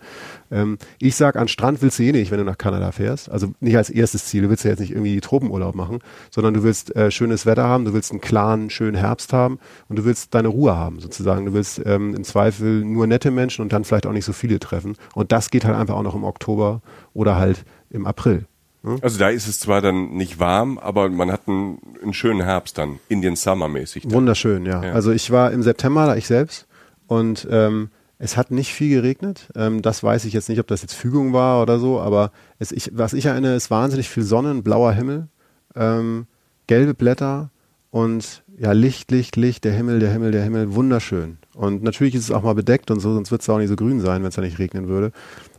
Ähm, 0.51 0.77
ich 0.99 1.15
sag, 1.15 1.37
an 1.37 1.47
Strand 1.47 1.81
willst 1.81 1.97
du 1.97 2.03
eh 2.03 2.11
nicht, 2.11 2.29
wenn 2.29 2.39
du 2.39 2.43
nach 2.43 2.57
Kanada 2.57 2.91
fährst. 2.91 3.31
Also 3.31 3.53
nicht 3.61 3.77
als 3.77 3.89
erstes 3.89 4.25
Ziel. 4.25 4.41
Du 4.41 4.49
willst 4.49 4.65
ja 4.65 4.71
jetzt 4.71 4.81
nicht 4.81 4.91
irgendwie 4.91 5.21
Tropenurlaub 5.21 5.75
machen, 5.75 5.99
sondern 6.29 6.55
du 6.55 6.63
willst 6.63 6.93
äh, 6.93 7.09
schönes 7.09 7.45
Wetter 7.45 7.63
haben, 7.63 7.85
du 7.85 7.93
willst 7.93 8.11
einen 8.11 8.19
klaren, 8.19 8.69
schönen 8.69 8.97
Herbst 8.97 9.31
haben 9.31 9.59
und 9.87 9.97
du 9.97 10.03
willst 10.03 10.35
deine 10.35 10.49
Ruhe 10.49 10.75
haben 10.75 10.99
sozusagen. 10.99 11.45
Du 11.45 11.53
willst 11.53 11.81
ähm, 11.85 12.13
im 12.13 12.25
Zweifel 12.25 12.83
nur 12.83 13.07
nette 13.07 13.31
Menschen 13.31 13.61
und 13.61 13.71
dann 13.71 13.85
vielleicht 13.85 14.07
auch 14.07 14.11
nicht 14.11 14.25
so 14.25 14.33
viele 14.33 14.59
treffen. 14.59 14.97
Und 15.15 15.31
das 15.31 15.51
geht 15.51 15.63
halt 15.63 15.77
einfach 15.77 15.95
auch 15.95 16.03
noch 16.03 16.15
im 16.15 16.25
Oktober 16.25 16.81
oder 17.13 17.37
halt 17.37 17.63
im 17.89 18.05
April. 18.05 18.45
Hm? 18.83 18.99
Also 19.01 19.17
da 19.17 19.29
ist 19.29 19.47
es 19.47 19.59
zwar 19.59 19.81
dann 19.81 20.11
nicht 20.13 20.39
warm, 20.39 20.77
aber 20.77 21.09
man 21.09 21.31
hat 21.31 21.47
einen, 21.47 21.79
einen 22.01 22.13
schönen 22.13 22.41
Herbst 22.41 22.77
dann, 22.77 22.99
Indian 23.09 23.35
Summer 23.35 23.67
mäßig. 23.67 24.03
Dann. 24.03 24.11
Wunderschön, 24.11 24.65
ja. 24.65 24.83
ja. 24.83 24.93
Also 24.93 25.11
ich 25.11 25.31
war 25.31 25.51
im 25.51 25.63
September 25.63 26.05
da 26.05 26.15
ich 26.15 26.27
selbst 26.27 26.67
und 27.07 27.47
ähm, 27.49 27.89
es 28.19 28.37
hat 28.37 28.51
nicht 28.51 28.73
viel 28.73 28.89
geregnet. 28.89 29.49
Ähm, 29.55 29.81
das 29.81 30.03
weiß 30.03 30.25
ich 30.25 30.33
jetzt 30.33 30.49
nicht, 30.49 30.59
ob 30.59 30.67
das 30.67 30.81
jetzt 30.81 30.93
Fügung 30.93 31.33
war 31.33 31.61
oder 31.61 31.79
so, 31.79 31.99
aber 31.99 32.31
es, 32.59 32.71
ich, 32.71 32.91
was 32.93 33.13
ich 33.13 33.25
erinnere, 33.25 33.55
ist 33.55 33.71
wahnsinnig 33.71 34.09
viel 34.09 34.23
Sonne, 34.23 34.53
blauer 34.61 34.93
Himmel, 34.93 35.27
ähm, 35.75 36.27
gelbe 36.67 36.93
Blätter 36.93 37.49
und 37.89 38.43
ja, 38.57 38.71
Licht, 38.71 39.11
Licht, 39.11 39.35
Licht, 39.35 39.63
der 39.63 39.73
Himmel, 39.73 39.99
der 39.99 40.11
Himmel, 40.11 40.31
der 40.31 40.43
Himmel, 40.43 40.73
wunderschön. 40.75 41.37
Und 41.53 41.83
natürlich 41.83 42.15
ist 42.15 42.23
es 42.23 42.31
auch 42.31 42.43
mal 42.43 42.55
bedeckt 42.55 42.91
und 42.91 42.99
so, 42.99 43.13
sonst 43.13 43.31
wird 43.31 43.41
es 43.41 43.49
auch 43.49 43.57
nicht 43.57 43.69
so 43.69 43.75
grün 43.75 43.99
sein, 43.99 44.21
wenn 44.21 44.29
es 44.29 44.35
da 44.35 44.41
nicht 44.41 44.59
regnen 44.59 44.87
würde. 44.87 45.11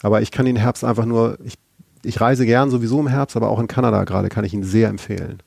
Aber 0.03 0.23
ich 0.23 0.31
kann 0.31 0.47
den 0.47 0.57
Herbst 0.57 0.85
einfach 0.85 1.05
nur, 1.05 1.39
ich, 1.45 1.55
ich 2.05 2.21
reise 2.21 2.47
gern 2.47 2.71
sowieso 2.71 3.01
im 3.01 3.09
Herbst, 3.09 3.37
aber 3.37 3.49
auch 3.49 3.59
in 3.59 3.67
Kanada 3.67 4.05
gerade 4.05 4.29
kann 4.29 4.45
ich 4.45 4.55
ihn 4.55 4.63
sehr 4.63 4.89
empfehlen. 4.89 5.43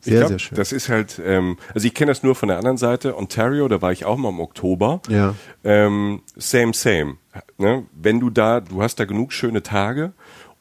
Sehr, 0.00 0.20
glaub, 0.20 0.28
sehr 0.28 0.38
schön. 0.38 0.56
Das 0.56 0.72
ist 0.72 0.88
halt, 0.88 1.20
ähm, 1.24 1.58
also 1.74 1.86
ich 1.86 1.94
kenne 1.94 2.10
das 2.10 2.22
nur 2.22 2.34
von 2.34 2.48
der 2.48 2.56
anderen 2.56 2.78
Seite. 2.78 3.16
Ontario, 3.16 3.68
da 3.68 3.82
war 3.82 3.92
ich 3.92 4.04
auch 4.06 4.16
mal 4.16 4.30
im 4.30 4.40
Oktober. 4.40 5.02
Ja. 5.08 5.34
Ähm, 5.62 6.22
same, 6.36 6.72
same. 6.72 7.16
Ne? 7.58 7.84
Wenn 7.92 8.18
du 8.18 8.30
da, 8.30 8.60
du 8.60 8.82
hast 8.82 8.96
da 8.98 9.04
genug 9.04 9.32
schöne 9.32 9.62
Tage 9.62 10.12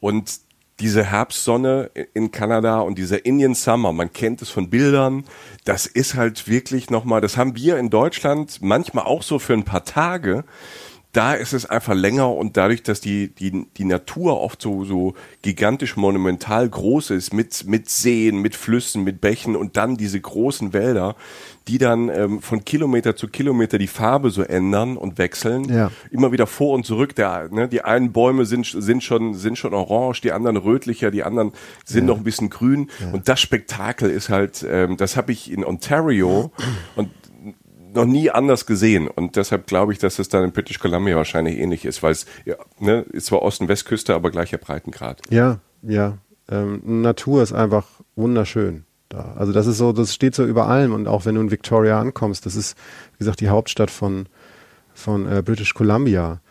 und 0.02 0.40
diese 0.80 1.04
Herbstsonne 1.04 1.92
in 2.14 2.32
Kanada 2.32 2.80
und 2.80 2.98
dieser 2.98 3.26
Indian 3.26 3.54
Summer, 3.54 3.92
man 3.92 4.14
kennt 4.14 4.42
es 4.42 4.50
von 4.50 4.70
Bildern, 4.70 5.26
das 5.66 5.86
ist 5.86 6.16
halt 6.16 6.48
wirklich 6.48 6.90
nochmal, 6.90 7.22
das 7.22 7.38
haben 7.38 7.56
wir 7.56 7.78
in 7.78 7.90
Deutschland 7.90 8.62
manchmal 8.62 9.06
auch 9.06 9.24
so 9.24 9.40
für 9.40 9.54
ein 9.54 9.64
paar 9.64 9.84
Tage 9.84 10.46
da 11.12 11.34
ist 11.34 11.54
es 11.54 11.66
einfach 11.66 11.96
länger 11.96 12.32
und 12.36 12.56
dadurch, 12.56 12.84
dass 12.84 13.02
die, 13.02 13.30
die, 13.30 13.66
die 13.78 13.84
Natur 13.84 14.40
oft 14.40 14.62
so, 14.62 14.86
so 14.86 15.16
gigantisch 15.42 15.98
monumental 15.98 16.70
groß 16.70 17.10
ist, 17.12 17.34
mit, 17.34 17.66
mit 17.66 17.90
Seen, 17.90 18.42
mit 18.42 18.56
Flüssen, 18.56 19.04
mit 19.04 19.20
Bächen 19.20 19.56
und 19.56 19.76
dann 19.76 19.98
diese 19.98 20.22
großen 20.22 20.72
Wälder, 20.72 21.16
die 21.68 21.80
dann 21.80 22.10
ähm, 22.10 22.42
von 22.42 22.64
Kilometer 22.64 23.16
zu 23.16 23.28
Kilometer 23.28 23.80
die 23.80 23.88
Farbe 23.88 24.30
so 24.30 24.44
ändern 24.44 24.98
und 24.98 25.18
wechseln. 25.18 25.66
Ja. 25.66 25.92
Immer 26.12 26.32
wieder 26.32 26.46
vor 26.46 26.76
und 26.76 26.86
zurück. 26.86 27.16
Der, 27.16 27.50
ne, 27.50 27.68
die 27.68 27.82
einen 27.82 28.12
Bäume 28.12 28.46
sind, 28.46 28.68
sind, 28.68 29.04
schon, 29.04 29.34
sind 29.34 29.58
schon 29.58 29.74
orange, 29.74 30.22
die 30.22 30.32
anderen 30.32 30.58
rötlicher, 30.58 31.10
die 31.10 31.24
anderen 31.24 31.54
sind 31.86 32.02
ja. 32.02 32.08
noch 32.08 32.18
ein 32.18 32.24
bisschen 32.24 32.52
grün. 32.52 32.90
Ja. 33.00 33.12
Und 33.14 33.28
das 33.28 33.40
Spektakel 33.40 34.12
ist 34.12 34.30
halt, 34.30 34.64
ähm, 34.68 34.96
das 34.98 35.18
habe 35.18 35.32
ich 35.32 35.52
in 35.52 35.66
Ontario 35.66 36.52
und 36.96 37.10
noch 37.94 38.06
nie 38.06 38.30
anders 38.30 38.66
gesehen 38.66 39.08
und 39.08 39.36
deshalb 39.36 39.68
glaube 39.68 39.94
ich, 39.94 40.00
dass 40.00 40.20
es 40.20 40.30
dann 40.30 40.44
in 40.44 40.52
British 40.52 40.80
Columbia 40.80 41.16
wahrscheinlich 41.16 41.58
ähnlich 41.58 41.86
ist, 41.86 42.04
weil 42.04 42.12
es 42.12 42.26
ja, 42.46 42.56
ne, 42.80 43.06
ist 43.12 43.28
zwar 43.28 43.42
Ost- 43.42 43.62
und 43.62 43.68
Westküste, 43.68 44.14
aber 44.14 44.32
gleicher 44.32 44.58
Breitengrad. 44.58 45.22
Ja, 45.30 45.60
ja. 45.82 46.18
Ähm, 46.50 47.02
Natur 47.02 47.44
ist 47.44 47.54
einfach 47.54 47.86
wunderschön 48.16 48.86
da. 49.10 49.36
Also 49.38 49.54
das 49.54 49.68
ist 49.68 49.78
so, 49.78 49.92
das 49.92 50.14
steht 50.14 50.36
so 50.36 50.46
über 50.46 50.68
allem 50.68 50.94
und 50.94 51.08
auch 51.08 51.26
wenn 51.26 51.36
du 51.36 51.42
in 51.42 51.52
Victoria 51.52 52.00
ankommst, 52.00 52.46
das 52.46 52.56
ist, 52.56 52.78
wie 53.14 53.20
gesagt, 53.20 53.42
die 53.42 53.50
Hauptstadt 53.50 53.92
von, 53.92 54.28
von 54.94 55.32
äh, 55.32 55.42
British 55.44 55.74
Columbia 55.74 56.42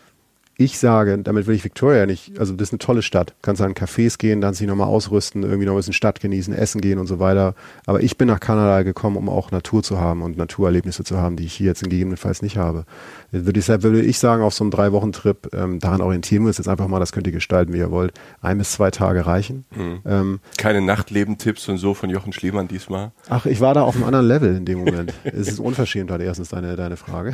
ich 0.59 0.77
sage, 0.77 1.17
damit 1.19 1.47
will 1.47 1.55
ich 1.55 1.63
Victoria 1.63 2.05
nicht, 2.05 2.37
also 2.37 2.53
das 2.53 2.67
ist 2.67 2.73
eine 2.73 2.79
tolle 2.79 3.01
Stadt. 3.01 3.33
Kannst 3.41 3.61
an 3.61 3.75
Cafés 3.75 4.17
gehen, 4.17 4.41
dann 4.41 4.53
sich 4.53 4.67
nochmal 4.67 4.89
ausrüsten, 4.89 5.43
irgendwie 5.43 5.65
noch 5.65 5.71
ein 5.71 5.77
bisschen 5.77 5.93
Stadt 5.93 6.19
genießen, 6.19 6.53
essen 6.53 6.81
gehen 6.81 6.99
und 6.99 7.07
so 7.07 7.17
weiter. 7.17 7.55
Aber 7.85 8.03
ich 8.03 8.17
bin 8.17 8.27
nach 8.27 8.41
Kanada 8.41 8.83
gekommen, 8.83 9.15
um 9.15 9.29
auch 9.29 9.51
Natur 9.51 9.83
zu 9.83 10.01
haben 10.01 10.21
und 10.21 10.37
Naturerlebnisse 10.37 11.05
zu 11.05 11.17
haben, 11.17 11.37
die 11.37 11.45
ich 11.45 11.53
hier 11.53 11.67
jetzt 11.67 11.83
gegebenenfalls 11.83 12.41
nicht 12.41 12.57
habe. 12.57 12.83
Würde 13.31 13.59
ich, 13.59 13.67
würde 13.67 14.01
ich 14.01 14.17
sagen, 14.17 14.41
auf 14.41 14.53
so 14.53 14.63
einem 14.63 14.71
Drei-Wochen-Trip, 14.71 15.49
ähm, 15.53 15.79
daran 15.79 16.01
orientieren 16.01 16.43
wir 16.43 16.47
uns 16.47 16.57
jetzt 16.57 16.67
einfach 16.67 16.87
mal, 16.87 16.99
das 16.99 17.11
könnt 17.11 17.27
ihr 17.27 17.33
gestalten, 17.33 17.73
wie 17.73 17.77
ihr 17.77 17.91
wollt. 17.91 18.13
Ein 18.41 18.57
bis 18.57 18.71
zwei 18.71 18.91
Tage 18.91 19.25
reichen. 19.25 19.65
Mhm. 19.75 19.99
Ähm, 20.05 20.39
Keine 20.57 20.81
Nachtlebentipps 20.81 21.67
und 21.69 21.77
so 21.77 21.93
von 21.93 22.09
Jochen 22.09 22.33
Schliemann 22.33 22.67
diesmal? 22.67 23.11
Ach, 23.29 23.45
ich 23.45 23.61
war 23.61 23.73
da 23.73 23.83
auf 23.83 23.95
einem 23.95 24.05
anderen 24.05 24.27
Level 24.27 24.55
in 24.55 24.65
dem 24.65 24.79
Moment. 24.79 25.13
es 25.23 25.47
ist 25.47 25.59
unverschämt, 25.59 26.11
halt 26.11 26.21
erstens 26.21 26.49
deine, 26.49 26.75
deine 26.75 26.97
Frage. 26.97 27.33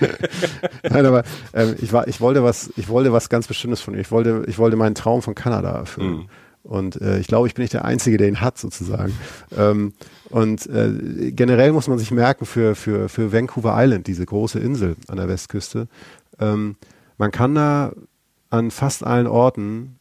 Nein, 0.90 1.06
aber 1.06 1.24
ähm, 1.52 1.76
ich, 1.80 1.92
war, 1.92 2.08
ich 2.08 2.20
wollte 2.20 2.42
was, 2.42 2.72
ich 2.76 2.88
wollte 2.88 3.12
was 3.12 3.28
ganz 3.28 3.46
Bestimmtes 3.46 3.80
von 3.80 3.94
ihr. 3.94 4.00
Ich 4.00 4.10
wollte, 4.10 4.44
ich 4.46 4.58
wollte 4.58 4.76
meinen 4.76 4.94
Traum 4.94 5.22
von 5.22 5.34
Kanada 5.34 5.70
erfüllen. 5.70 6.12
Mhm. 6.12 6.28
Und 6.62 7.00
äh, 7.00 7.18
ich 7.18 7.26
glaube, 7.26 7.46
ich 7.48 7.54
bin 7.54 7.62
nicht 7.62 7.72
der 7.72 7.84
Einzige, 7.84 8.16
der 8.16 8.28
ihn 8.28 8.40
hat, 8.40 8.58
sozusagen. 8.58 9.16
Ähm, 9.56 9.94
und 10.28 10.66
äh, 10.66 11.32
generell 11.32 11.72
muss 11.72 11.88
man 11.88 11.98
sich 11.98 12.10
merken, 12.10 12.46
für, 12.46 12.74
für, 12.74 13.08
für 13.08 13.32
Vancouver 13.32 13.74
Island, 13.76 14.06
diese 14.06 14.26
große 14.26 14.58
Insel 14.58 14.96
an 15.08 15.16
der 15.16 15.28
Westküste, 15.28 15.88
ähm, 16.38 16.76
man 17.18 17.30
kann 17.30 17.54
da 17.54 17.92
an 18.50 18.70
fast 18.70 19.04
allen 19.04 19.26
Orten 19.26 19.98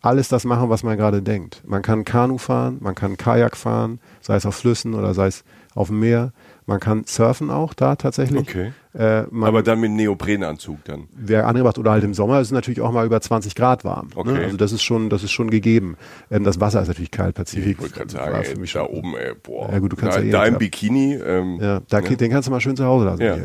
alles 0.00 0.28
das 0.28 0.44
machen, 0.44 0.70
was 0.70 0.82
man 0.82 0.96
gerade 0.96 1.22
denkt. 1.22 1.62
Man 1.66 1.82
kann 1.82 2.04
Kanu 2.04 2.38
fahren, 2.38 2.78
man 2.80 2.94
kann 2.94 3.16
Kajak 3.16 3.56
fahren, 3.56 4.00
sei 4.20 4.36
es 4.36 4.46
auf 4.46 4.54
Flüssen 4.54 4.94
oder 4.94 5.12
sei 5.14 5.26
es 5.26 5.44
auf 5.74 5.88
dem 5.88 6.00
Meer. 6.00 6.32
Man 6.66 6.80
kann 6.80 7.04
surfen 7.06 7.50
auch 7.50 7.72
da 7.72 7.96
tatsächlich. 7.96 8.40
Okay. 8.40 8.72
Äh, 8.92 9.24
Aber 9.40 9.62
dann 9.62 9.80
mit 9.80 9.90
Neoprenanzug 9.92 10.84
dann. 10.84 11.08
Wer 11.16 11.46
angebracht 11.46 11.78
oder 11.78 11.92
halt 11.92 12.04
im 12.04 12.12
Sommer 12.12 12.40
ist 12.40 12.48
es 12.48 12.52
natürlich 12.52 12.82
auch 12.82 12.92
mal 12.92 13.06
über 13.06 13.20
20 13.20 13.54
Grad 13.54 13.84
warm. 13.84 14.08
Ne? 14.08 14.12
Okay. 14.16 14.32
Ne? 14.32 14.44
Also 14.44 14.56
das 14.58 14.72
ist 14.72 14.82
schon, 14.82 15.08
das 15.08 15.22
ist 15.22 15.30
schon 15.30 15.48
gegeben. 15.48 15.96
Ähm, 16.30 16.44
das 16.44 16.60
Wasser 16.60 16.82
ist 16.82 16.88
natürlich 16.88 17.10
kalt, 17.10 17.34
Pazifik. 17.34 17.76
Ich 17.76 17.80
wollte 17.80 17.94
gerade 17.94 18.10
sagen, 18.10 18.34
ey, 18.34 18.44
für 18.44 18.60
mich 18.60 18.72
da 18.72 18.84
oben, 18.84 19.16
ey, 19.16 19.32
boah. 19.42 19.70
Ja 19.72 19.78
gut, 19.78 19.92
du 19.92 19.96
kannst 19.96 20.18
da, 20.18 20.20
ja, 20.20 20.28
eh 20.28 20.30
da 20.30 20.44
im 20.44 20.58
Bikini. 20.58 21.14
Ähm, 21.14 21.58
ja, 21.58 21.80
da, 21.88 22.00
ne? 22.02 22.16
den 22.16 22.30
kannst 22.30 22.48
du 22.48 22.50
mal 22.50 22.60
schön 22.60 22.76
zu 22.76 22.84
Hause 22.84 23.06
lassen. 23.06 23.22
Ja. 23.22 23.36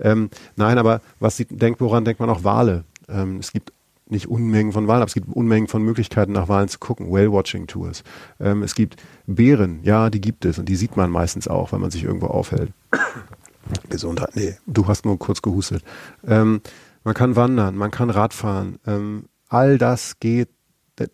Ähm, 0.00 0.28
nein, 0.56 0.76
aber 0.76 1.00
was 1.20 1.36
die, 1.36 1.46
denkt, 1.46 1.80
woran 1.80 2.04
denkt 2.04 2.20
man 2.20 2.28
auch 2.28 2.44
Wale? 2.44 2.84
Ähm, 3.08 3.38
es 3.38 3.52
gibt 3.52 3.72
nicht 4.10 4.28
Unmengen 4.28 4.72
von 4.72 4.88
Wahlen, 4.88 5.02
aber 5.02 5.08
es 5.08 5.14
gibt 5.14 5.28
Unmengen 5.28 5.68
von 5.68 5.82
Möglichkeiten, 5.82 6.32
nach 6.32 6.48
Wahlen 6.48 6.68
zu 6.68 6.78
gucken. 6.78 7.10
Whale-Watching-Tours. 7.10 8.04
Ähm, 8.40 8.62
es 8.62 8.74
gibt 8.74 8.96
Bären, 9.26 9.80
ja, 9.82 10.10
die 10.10 10.20
gibt 10.20 10.44
es 10.44 10.58
und 10.58 10.68
die 10.68 10.76
sieht 10.76 10.96
man 10.96 11.10
meistens 11.10 11.48
auch, 11.48 11.72
wenn 11.72 11.80
man 11.80 11.90
sich 11.90 12.04
irgendwo 12.04 12.26
aufhält. 12.26 12.72
Gesundheit, 13.90 14.30
nee, 14.34 14.56
du 14.66 14.86
hast 14.86 15.04
nur 15.04 15.18
kurz 15.18 15.42
gehustet. 15.42 15.82
Ähm, 16.26 16.60
man 17.04 17.14
kann 17.14 17.36
wandern, 17.36 17.76
man 17.76 17.90
kann 17.90 18.10
Radfahren. 18.10 18.78
Ähm, 18.86 19.24
all 19.48 19.78
das 19.78 20.20
geht. 20.20 20.48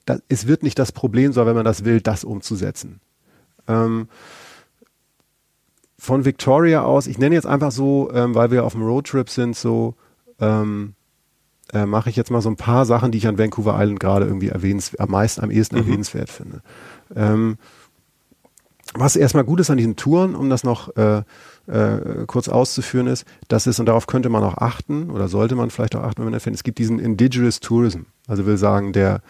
Das, 0.07 0.23
es 0.29 0.47
wird 0.47 0.63
nicht 0.63 0.79
das 0.79 0.93
Problem 0.93 1.33
sein, 1.33 1.47
wenn 1.47 1.57
man 1.57 1.65
das 1.65 1.85
will, 1.85 2.01
das 2.01 2.25
umzusetzen. 2.25 3.01
Ähm, 3.69 4.09
von 5.99 6.25
Victoria 6.25 6.83
aus, 6.83 7.07
ich 7.07 7.19
nenne 7.19 7.35
jetzt 7.35 7.47
einfach 7.47 7.71
so, 7.71 8.11
ähm, 8.13 8.35
weil 8.35 8.51
wir 8.51 8.65
auf 8.65 8.73
dem 8.73 8.83
Roadtrip 8.83 9.31
sind, 9.31 9.57
so 9.57 9.95
ähm, 10.41 10.95
äh, 11.73 11.87
mache 11.87 12.11
ich 12.11 12.17
jetzt 12.17 12.31
mal 12.31 12.41
so 12.41 12.51
ein 12.51 12.57
paar 12.57 12.85
Sachen, 12.87 13.11
die 13.11 13.19
ich 13.19 13.27
an 13.27 13.39
Vancouver 13.39 13.77
Island 13.79 14.01
gerade 14.01 14.27
irgendwie 14.27 14.49
erwähnenswert, 14.49 15.01
am 15.01 15.11
meisten, 15.11 15.43
am 15.43 15.51
ehesten 15.51 15.77
mhm. 15.77 15.83
erwähnenswert 15.83 16.31
finde. 16.31 16.61
Ähm, 17.15 17.57
was 18.95 19.17
erstmal 19.17 19.45
gut 19.45 19.61
ist 19.61 19.71
an 19.71 19.77
diesen 19.77 19.97
Touren, 19.97 20.35
um 20.35 20.51
das 20.51 20.63
noch 20.63 20.97
äh, 20.97 21.23
äh, 21.67 22.27
kurz 22.27 22.49
auszuführen, 22.49 23.07
ist, 23.07 23.25
dass 23.49 23.67
es, 23.67 23.81
und 23.81 23.87
darauf 23.87 24.07
könnte 24.07 24.29
man 24.29 24.45
auch 24.45 24.59
achten, 24.59 25.11
oder 25.11 25.29
sollte 25.29 25.57
man 25.57 25.71
vielleicht 25.71 25.97
auch 25.97 26.03
achten, 26.03 26.19
wenn 26.19 26.27
man 26.27 26.35
das 26.35 26.45
findet, 26.45 26.61
es 26.61 26.65
gibt 26.65 26.79
diesen 26.79 26.99
Indigenous 26.99 27.61
Tourism. 27.61 28.03
Also 28.29 28.47
will 28.47 28.57
sagen, 28.57 28.93
der, 28.93 29.21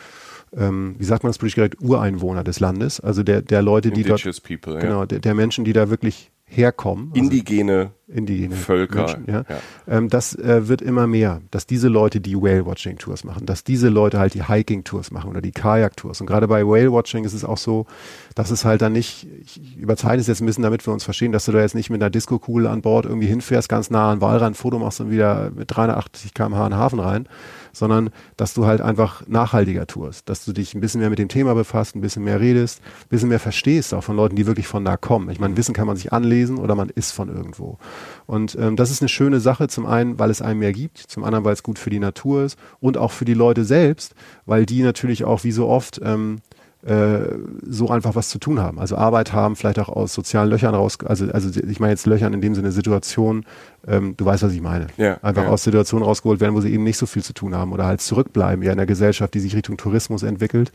ähm, 0.55 0.97
wie 0.99 1.05
sagt 1.05 1.23
man 1.23 1.31
das 1.31 1.39
politisch 1.39 1.55
korrekt, 1.55 1.81
Ureinwohner 1.81 2.45
des 2.45 2.61
Landes, 2.61 3.01
also 3.01 3.23
der, 3.23 3.41
der 3.41 3.63
Leute, 3.63 3.91
die 3.91 4.03
Indigenous 4.03 4.43
dort, 4.43 4.43
people, 4.43 4.79
genau, 4.81 5.07
der, 5.07 5.21
der 5.21 5.35
Menschen, 5.35 5.65
die 5.65 5.73
da 5.73 5.89
wirklich 5.89 6.31
herkommen. 6.47 7.11
Also 7.13 7.25
Indigene 7.25 7.93
indigene 8.07 8.55
Völker, 8.55 9.07
Menschen, 9.07 9.25
ja. 9.27 9.45
ja. 9.49 9.59
Ähm, 9.89 10.09
das 10.09 10.35
äh, 10.35 10.69
wird 10.69 10.83
immer 10.83 11.07
mehr, 11.07 11.41
dass 11.51 11.67
diese 11.67 11.89
Leute 11.89 12.21
die 12.21 12.37
Whale-Watching-Tours 12.37 13.25
machen, 13.25 13.47
dass 13.47 13.65
diese 13.65 13.89
Leute 13.89 14.19
halt 14.19 14.35
die 14.35 14.47
Hiking-Tours 14.47 15.11
machen 15.11 15.31
oder 15.31 15.41
die 15.41 15.53
Kajak-Tours. 15.53 16.21
Und 16.21 16.27
gerade 16.27 16.47
bei 16.47 16.67
Whale-Watching 16.67 17.25
ist 17.25 17.33
es 17.33 17.45
auch 17.45 17.57
so, 17.57 17.87
dass 18.35 18.51
es 18.51 18.65
halt 18.65 18.83
dann 18.83 18.93
nicht, 18.93 19.27
ich 19.43 19.77
überzeichne 19.77 20.21
es 20.21 20.27
jetzt 20.27 20.41
ein 20.41 20.47
bisschen, 20.47 20.63
damit 20.63 20.87
wir 20.87 20.93
uns 20.93 21.05
verstehen, 21.05 21.33
dass 21.33 21.47
du 21.47 21.53
da 21.53 21.61
jetzt 21.61 21.75
nicht 21.75 21.91
mit 21.91 22.03
einer 22.03 22.11
Disco-Kugel 22.11 22.67
an 22.67 22.83
Bord 22.83 23.07
irgendwie 23.07 23.27
hinfährst, 23.27 23.69
ganz 23.69 23.91
nah 23.91 24.13
an 24.13 24.21
Walrand, 24.21 24.57
Foto 24.57 24.79
machst 24.79 25.01
und 25.01 25.11
wieder 25.11 25.51
mit 25.51 25.75
380 25.75 26.35
km/h 26.35 26.67
in 26.67 26.73
den 26.73 26.79
Hafen 26.79 27.01
rein, 27.01 27.29
sondern 27.75 28.11
dass 28.37 28.55
du 28.55 28.65
halt 28.65 28.81
einfach 28.81 29.27
nachhaltiger 29.27 29.87
tourst, 29.87 30.29
dass 30.29 30.45
du 30.45 30.53
dich 30.53 30.75
ein 30.75 30.81
bisschen 30.81 31.01
mehr 31.01 31.11
mit 31.11 31.19
dem 31.19 31.29
Thema 31.29 31.55
befasst, 31.55 31.95
ein 31.95 32.01
bisschen 32.01 32.25
mehr 32.25 32.41
redest, 32.41 32.81
ein 32.81 33.09
bisschen 33.11 33.29
mehr 33.29 33.41
verstehst 33.41 33.93
auch 33.93 34.03
von 34.03 34.17
Leuten, 34.17 34.37
die 34.37 34.47
wirklich 34.47 34.67
von 34.67 34.85
da 34.85 34.97
kommen. 34.97 35.29
Ich 35.31 35.41
meine, 35.41 35.57
Wissen 35.57 35.75
kann 35.75 35.87
man 35.87 35.97
sich 35.97 36.13
anlesen 36.13 36.59
oder 36.59 36.75
man 36.75 36.89
ist 36.89 37.13
von 37.13 37.29
irgendwo. 37.29 37.79
Und 38.27 38.57
ähm, 38.59 38.77
das 38.77 38.91
ist 38.91 39.03
eine 39.03 39.09
schöne 39.09 39.41
Sache, 39.41 39.69
zum 39.69 39.87
einen, 39.87 40.19
weil 40.19 40.31
es 40.31 40.41
einem 40.41 40.61
mehr 40.61 40.73
gibt, 40.73 40.99
zum 40.99 41.25
anderen, 41.25 41.45
weil 41.45 41.53
es 41.53 41.63
gut 41.63 41.79
für 41.79 41.91
die 41.91 41.99
Natur 41.99 42.45
ist 42.45 42.59
und 42.81 42.97
auch 42.97 43.11
für 43.11 43.25
die 43.25 43.35
Leute 43.35 43.65
selbst, 43.65 44.15
weil 44.47 44.67
die 44.67 44.83
natürlich 44.83 45.25
auch 45.25 45.45
wie 45.45 45.53
so 45.53 45.69
oft 45.69 46.01
ähm, 46.03 46.39
äh, 46.39 46.54
so 46.87 47.89
einfach 47.89 48.15
was 48.15 48.29
zu 48.29 48.39
tun 48.39 48.61
haben. 48.61 48.79
Also 48.79 48.97
Arbeit 48.97 49.33
haben, 49.33 49.57
vielleicht 49.57 49.79
auch 49.79 49.89
aus 49.89 50.13
sozialen 50.13 50.51
Löchern 50.51 50.75
raus, 50.75 50.99
also, 51.03 51.31
also 51.31 51.61
ich 51.61 51.81
meine 51.81 51.93
jetzt 51.93 52.05
Löchern 52.05 52.35
in 52.35 52.43
dem 52.43 52.55
Sinne 52.55 52.73
Situation, 52.73 53.47
ähm, 53.87 54.15
du 54.19 54.27
weißt, 54.27 54.43
was 54.43 54.53
ich 54.53 54.61
meine. 54.61 54.89
Ja, 54.99 55.17
einfach 55.23 55.45
ja. 55.45 55.49
aus 55.49 55.65
Situationen 55.65 56.07
rausgeholt 56.07 56.41
werden, 56.41 56.55
wo 56.55 56.61
sie 56.61 56.71
eben 56.71 56.85
nicht 56.85 56.99
so 56.99 57.07
viel 57.07 57.23
zu 57.23 57.33
tun 57.33 57.55
haben 57.55 57.73
oder 57.73 57.87
halt 57.87 58.03
zurückbleiben, 58.03 58.63
ja 58.63 58.73
in 58.73 58.79
einer 58.79 58.87
Gesellschaft, 58.87 59.33
die 59.33 59.41
sich 59.41 59.57
Richtung 59.57 59.79
Tourismus 59.79 60.23
entwickelt 60.23 60.73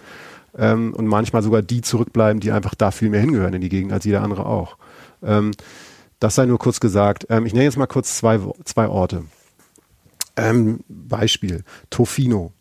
ähm, 0.58 0.94
und 0.96 1.06
manchmal 1.06 1.44
sogar 1.44 1.62
die 1.62 1.82
zurückbleiben, 1.82 2.40
die 2.40 2.52
einfach 2.52 2.76
da 2.76 2.92
viel 2.92 3.10
mehr 3.10 3.22
hingehören 3.22 3.54
in 3.54 3.62
die 3.62 3.70
Gegend 3.70 3.94
als 3.94 4.06
jeder 4.06 4.24
andere 4.24 4.46
auch. 4.46 4.78
Ähm, 5.22 5.52
das 6.20 6.36
sei 6.36 6.46
nur 6.46 6.58
kurz 6.58 6.80
gesagt. 6.80 7.28
Ähm, 7.30 7.46
ich 7.46 7.54
nenne 7.54 7.66
jetzt 7.66 7.78
mal 7.78 7.88
kurz 7.88 8.18
zwei, 8.18 8.40
zwei 8.66 8.88
Orte. 8.88 9.26
Ähm, 10.36 10.80
Beispiel, 10.88 11.64
Tofino. 11.90 12.52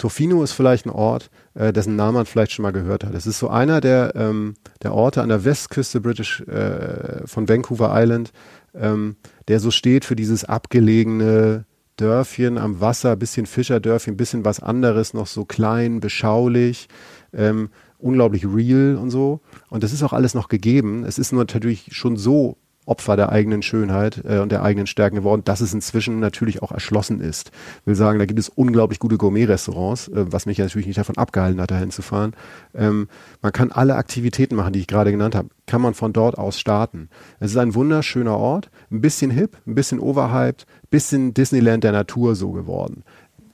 Tofino 0.00 0.42
ist 0.42 0.52
vielleicht 0.52 0.86
ein 0.86 0.90
Ort, 0.90 1.30
äh, 1.54 1.74
dessen 1.74 1.94
Namen 1.94 2.14
man 2.14 2.26
vielleicht 2.26 2.52
schon 2.52 2.62
mal 2.62 2.72
gehört 2.72 3.04
hat. 3.04 3.14
Es 3.14 3.26
ist 3.26 3.38
so 3.38 3.48
einer 3.48 3.82
der, 3.82 4.14
ähm, 4.16 4.54
der 4.82 4.94
Orte 4.94 5.20
an 5.20 5.28
der 5.28 5.44
Westküste 5.44 6.00
British 6.00 6.40
äh, 6.40 7.26
von 7.26 7.48
Vancouver 7.48 7.90
Island, 7.92 8.32
ähm, 8.74 9.16
der 9.48 9.60
so 9.60 9.70
steht 9.70 10.06
für 10.06 10.16
dieses 10.16 10.44
abgelegene 10.44 11.66
Dörfchen 11.96 12.56
am 12.56 12.80
Wasser, 12.80 13.14
bisschen 13.14 13.44
Fischerdörfchen, 13.44 14.16
bisschen 14.16 14.42
was 14.42 14.60
anderes, 14.60 15.12
noch 15.12 15.26
so 15.26 15.44
klein, 15.44 16.00
beschaulich, 16.00 16.88
ähm, 17.34 17.68
unglaublich 17.98 18.46
real 18.46 18.96
und 18.96 19.10
so. 19.10 19.40
Und 19.68 19.82
das 19.82 19.92
ist 19.92 20.02
auch 20.02 20.14
alles 20.14 20.32
noch 20.32 20.48
gegeben. 20.48 21.04
Es 21.04 21.18
ist 21.18 21.30
nur 21.32 21.42
natürlich 21.42 21.88
schon 21.90 22.16
so 22.16 22.56
Opfer 22.90 23.16
der 23.16 23.30
eigenen 23.30 23.62
Schönheit 23.62 24.22
äh, 24.28 24.38
und 24.38 24.50
der 24.50 24.62
eigenen 24.62 24.86
Stärken 24.86 25.16
geworden, 25.16 25.42
dass 25.44 25.60
es 25.60 25.72
inzwischen 25.72 26.18
natürlich 26.18 26.62
auch 26.62 26.72
erschlossen 26.72 27.20
ist. 27.20 27.52
Ich 27.80 27.86
will 27.86 27.94
sagen, 27.94 28.18
da 28.18 28.26
gibt 28.26 28.38
es 28.40 28.48
unglaublich 28.48 28.98
gute 28.98 29.16
Gourmet-Restaurants, 29.16 30.08
äh, 30.08 30.32
was 30.32 30.46
mich 30.46 30.58
natürlich 30.58 30.86
nicht 30.86 30.98
davon 30.98 31.16
abgehalten 31.16 31.60
hat, 31.60 31.70
dahin 31.70 31.90
zu 31.90 32.02
fahren. 32.02 32.34
Ähm, 32.74 33.08
man 33.40 33.52
kann 33.52 33.70
alle 33.70 33.94
Aktivitäten 33.94 34.56
machen, 34.56 34.72
die 34.72 34.80
ich 34.80 34.86
gerade 34.86 35.12
genannt 35.12 35.34
habe, 35.34 35.48
kann 35.66 35.80
man 35.80 35.94
von 35.94 36.12
dort 36.12 36.36
aus 36.36 36.58
starten. 36.58 37.08
Es 37.38 37.52
ist 37.52 37.56
ein 37.56 37.74
wunderschöner 37.74 38.36
Ort, 38.36 38.70
ein 38.90 39.00
bisschen 39.00 39.30
hip, 39.30 39.56
ein 39.66 39.76
bisschen 39.76 40.00
overhyped, 40.00 40.66
bisschen 40.90 41.32
Disneyland 41.32 41.84
der 41.84 41.92
Natur 41.92 42.34
so 42.34 42.50
geworden 42.50 43.04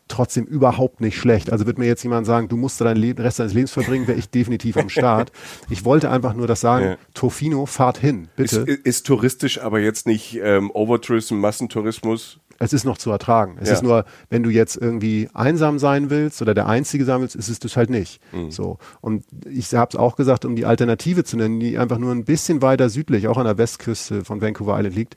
trotzdem 0.08 0.44
überhaupt 0.44 1.00
nicht 1.00 1.16
schlecht. 1.18 1.50
Also 1.50 1.66
wird 1.66 1.78
mir 1.78 1.86
jetzt 1.86 2.02
jemand 2.02 2.26
sagen, 2.26 2.48
du 2.48 2.56
musst 2.56 2.80
deinen 2.80 2.96
Le 2.96 3.14
Rest 3.18 3.40
deines 3.40 3.54
Lebens 3.54 3.72
verbringen, 3.72 4.06
wäre 4.06 4.18
ich 4.18 4.30
definitiv 4.30 4.76
am 4.76 4.88
Start. 4.88 5.32
Ich 5.70 5.84
wollte 5.84 6.10
einfach 6.10 6.34
nur 6.34 6.46
das 6.46 6.60
sagen, 6.60 6.84
Ja. 6.86 6.96
Tofino, 7.14 7.66
fahrt 7.66 7.98
hin, 7.98 8.28
Ist, 8.36 8.64
bitte. 8.64 8.72
ist 8.82 9.06
touristisch, 9.06 9.60
aber 9.60 9.80
jetzt 9.80 10.06
nicht 10.06 10.38
ähm, 10.42 10.70
Overtourism, 10.72 11.36
Massentourismus. 11.36 12.38
es 12.58 12.72
ist 12.72 12.84
noch 12.84 12.98
zu 12.98 13.10
ertragen. 13.10 13.56
Es 13.60 13.68
Ja. 13.68 13.74
ist 13.74 13.82
nur, 13.82 14.04
wenn 14.30 14.42
du 14.42 14.50
jetzt 14.50 14.76
irgendwie 14.76 15.28
einsam 15.34 15.78
sein 15.78 16.08
willst 16.08 16.40
oder 16.40 16.54
der 16.54 16.66
Einzige 16.68 17.04
sein 17.04 17.20
willst, 17.20 17.34
ist 17.36 17.48
es 17.48 17.58
das 17.58 17.76
halt 17.76 17.90
nicht. 17.90 18.20
Mhm. 18.32 18.50
So. 18.50 18.78
Und 19.00 19.24
ich 19.50 19.74
habe 19.74 19.90
es 19.90 19.96
auch 19.96 20.14
gesagt, 20.16 20.44
um 20.44 20.54
die 20.56 20.64
Alternative 20.66 21.24
zu 21.24 21.36
nennen, 21.36 21.58
die 21.60 21.78
einfach 21.78 21.98
nur 21.98 22.12
ein 22.12 22.24
bisschen 22.24 22.62
weiter 22.62 22.88
südlich, 22.88 23.26
auch 23.28 23.36
an 23.38 23.44
der 23.44 23.58
Westküste 23.58 24.24
von 24.24 24.40
Vancouver 24.40 24.76
Island 24.78 24.94
liegt. 24.94 25.16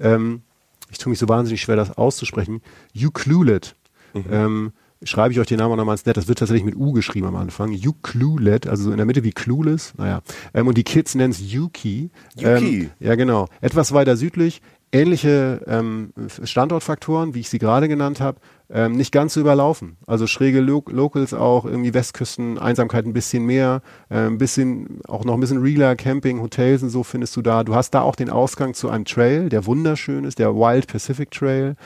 Ähm, 0.00 0.42
ich 0.90 0.98
tue 0.98 1.10
mich 1.10 1.18
so 1.20 1.28
wahnsinnig 1.28 1.60
schwer, 1.60 1.76
das 1.76 1.96
auszusprechen. 1.96 2.62
Ucluelet. 2.96 3.76
Mhm. 4.14 4.24
Ähm, 4.30 4.72
schreibe 5.02 5.32
ich 5.32 5.40
euch 5.40 5.46
den 5.46 5.58
Namen 5.58 5.72
auch 5.72 5.76
nochmal 5.76 5.94
ins 5.94 6.06
Netz. 6.06 6.16
Das 6.16 6.28
wird 6.28 6.38
tatsächlich 6.38 6.64
mit 6.64 6.76
U 6.76 6.92
geschrieben 6.92 7.26
am 7.26 7.36
Anfang. 7.36 7.72
Ucluelet, 7.72 8.66
also 8.66 8.84
so 8.84 8.90
in 8.90 8.96
der 8.96 9.06
Mitte 9.06 9.24
wie 9.24 9.32
Clueless. 9.32 9.94
Naja. 9.96 10.20
Ähm, 10.54 10.66
und 10.66 10.76
die 10.76 10.84
Kids 10.84 11.14
nennen 11.14 11.30
es 11.30 11.40
Yuki. 11.40 12.10
Yuki. 12.36 12.82
Ähm, 12.82 12.90
ja, 13.00 13.14
genau. 13.14 13.48
Etwas 13.60 13.92
weiter 13.92 14.16
südlich. 14.16 14.60
Ähnliche 14.92 15.62
ähm, 15.68 16.12
Standortfaktoren, 16.42 17.34
wie 17.34 17.40
ich 17.40 17.48
sie 17.48 17.60
gerade 17.60 17.86
genannt 17.86 18.20
habe, 18.20 18.40
ähm, 18.68 18.96
nicht 18.96 19.12
ganz 19.12 19.34
so 19.34 19.40
überlaufen. 19.40 19.96
Also 20.06 20.26
schräge 20.26 20.60
Lo 20.60 20.82
Locals 20.88 21.32
auch, 21.32 21.64
irgendwie 21.64 21.94
Westküsten, 21.94 22.58
Einsamkeit 22.58 23.06
ein 23.06 23.12
bisschen 23.12 23.44
mehr, 23.44 23.82
äh, 24.08 24.26
ein 24.26 24.38
bisschen, 24.38 25.00
auch 25.06 25.24
noch 25.24 25.34
ein 25.34 25.40
bisschen 25.40 25.62
realer, 25.62 25.94
Camping, 25.94 26.40
Hotels 26.40 26.82
und 26.82 26.90
so 26.90 27.04
findest 27.04 27.36
du 27.36 27.42
da. 27.42 27.62
Du 27.62 27.74
hast 27.74 27.92
da 27.92 28.00
auch 28.00 28.16
den 28.16 28.30
Ausgang 28.30 28.74
zu 28.74 28.88
einem 28.88 29.04
Trail, 29.04 29.48
der 29.48 29.64
wunderschön 29.66 30.24
ist, 30.24 30.40
der 30.40 30.54
Wild 30.56 30.88
Pacific 30.88 31.30
Trail. 31.30 31.76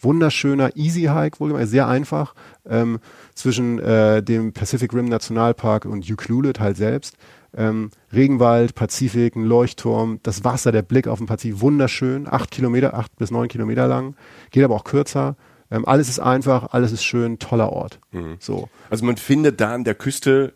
Wunderschöner 0.00 0.74
Easy 0.76 1.02
Hike, 1.02 1.40
wohlgemerkt, 1.40 1.68
sehr 1.68 1.86
einfach, 1.86 2.34
ähm, 2.66 2.98
zwischen 3.34 3.78
äh, 3.78 4.22
dem 4.22 4.52
Pacific 4.52 4.92
Rim 4.94 5.06
Nationalpark 5.06 5.84
und 5.84 6.10
Ucluelet 6.10 6.60
halt 6.60 6.76
selbst. 6.78 7.16
Ähm, 7.56 7.90
Regenwald, 8.12 8.74
Pazifik, 8.74 9.36
ein 9.36 9.44
Leuchtturm, 9.44 10.20
das 10.22 10.44
Wasser, 10.44 10.72
der 10.72 10.82
Blick 10.82 11.06
auf 11.06 11.18
den 11.18 11.26
Pazifik, 11.26 11.60
wunderschön, 11.60 12.26
acht 12.28 12.50
Kilometer, 12.50 12.94
acht 12.94 13.16
bis 13.16 13.30
neun 13.30 13.48
Kilometer 13.48 13.86
lang, 13.86 14.16
geht 14.50 14.64
aber 14.64 14.74
auch 14.74 14.84
kürzer. 14.84 15.36
Ähm, 15.70 15.86
alles 15.86 16.08
ist 16.08 16.18
einfach, 16.18 16.72
alles 16.72 16.92
ist 16.92 17.04
schön, 17.04 17.38
toller 17.38 17.72
Ort. 17.72 18.00
So. 18.38 18.68
Also 18.90 19.04
man 19.04 19.16
findet 19.16 19.60
da 19.60 19.74
an 19.74 19.84
der 19.84 19.94
Küste, 19.94 20.54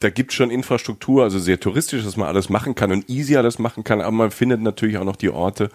da 0.00 0.10
gibt 0.10 0.32
schon 0.32 0.50
Infrastruktur, 0.50 1.22
also 1.22 1.38
sehr 1.38 1.58
touristisch, 1.58 2.04
dass 2.04 2.16
man 2.16 2.28
alles 2.28 2.50
machen 2.50 2.74
kann 2.74 2.92
und 2.92 3.08
easy 3.08 3.36
alles 3.36 3.58
machen 3.58 3.82
kann, 3.82 4.00
aber 4.00 4.12
man 4.12 4.30
findet 4.30 4.60
natürlich 4.60 4.98
auch 4.98 5.04
noch 5.04 5.16
die 5.16 5.30
Orte, 5.30 5.70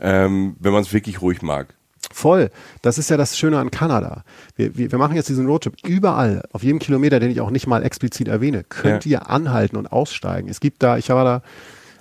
ähm, 0.00 0.56
wenn 0.60 0.72
man 0.72 0.82
es 0.82 0.92
wirklich 0.92 1.20
ruhig 1.20 1.42
mag. 1.42 1.74
Voll. 2.12 2.50
Das 2.82 2.98
ist 2.98 3.10
ja 3.10 3.16
das 3.16 3.36
Schöne 3.36 3.58
an 3.58 3.70
Kanada. 3.70 4.22
Wir, 4.56 4.76
wir, 4.76 4.90
wir 4.92 4.98
machen 4.98 5.16
jetzt 5.16 5.28
diesen 5.28 5.46
Roadtrip. 5.46 5.74
Überall, 5.86 6.42
auf 6.52 6.62
jedem 6.62 6.78
Kilometer, 6.78 7.20
den 7.20 7.30
ich 7.30 7.40
auch 7.40 7.50
nicht 7.50 7.66
mal 7.66 7.82
explizit 7.82 8.28
erwähne, 8.28 8.64
könnt 8.64 9.04
Ja. 9.04 9.10
ihr 9.20 9.30
anhalten 9.30 9.76
und 9.76 9.86
aussteigen. 9.92 10.48
Es 10.48 10.60
gibt 10.60 10.82
da, 10.82 10.96
ich 10.98 11.08
war 11.10 11.24
da 11.24 11.42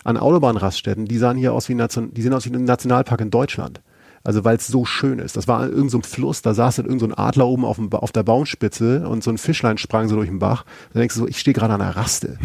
an 0.03 0.17
Autobahnraststätten, 0.17 1.05
die 1.05 1.17
sahen 1.17 1.37
hier 1.37 1.53
aus 1.53 1.67
wie, 1.69 1.73
Nation, 1.75 2.13
die 2.13 2.21
sehen 2.21 2.33
aus 2.33 2.45
wie 2.45 2.53
ein 2.55 2.63
Nationalpark 2.65 3.21
in 3.21 3.31
Deutschland. 3.31 3.81
Also 4.25 4.43
weil 4.43 4.57
es 4.57 4.67
so 4.67 4.85
schön 4.85 5.19
ist. 5.19 5.37
Das 5.37 5.47
war 5.47 5.59
an 5.61 5.71
irgendeinem 5.71 6.01
Fluss, 6.01 6.41
da 6.41 6.53
saß 6.55 6.77
dann 6.77 6.85
irgend 6.87 6.99
so 7.01 7.09
Adler 7.15 7.45
oben 7.47 7.63
auf, 7.63 7.77
dem, 7.77 7.91
auf 7.93 8.11
der 8.11 8.23
Baumspitze 8.23 9.07
und 9.07 9.23
so 9.23 9.29
ein 9.29 9.37
Fischlein 9.37 9.77
sprang 9.77 10.09
so 10.09 10.15
durch 10.15 10.29
den 10.29 10.39
Bach. 10.39 10.65
Da 10.93 10.99
denkst 10.99 11.13
du 11.15 11.21
so, 11.21 11.27
ich 11.27 11.39
stehe 11.39 11.53
gerade 11.53 11.73
an 11.75 11.81
einer 11.81 11.95
Raste. 11.95 12.39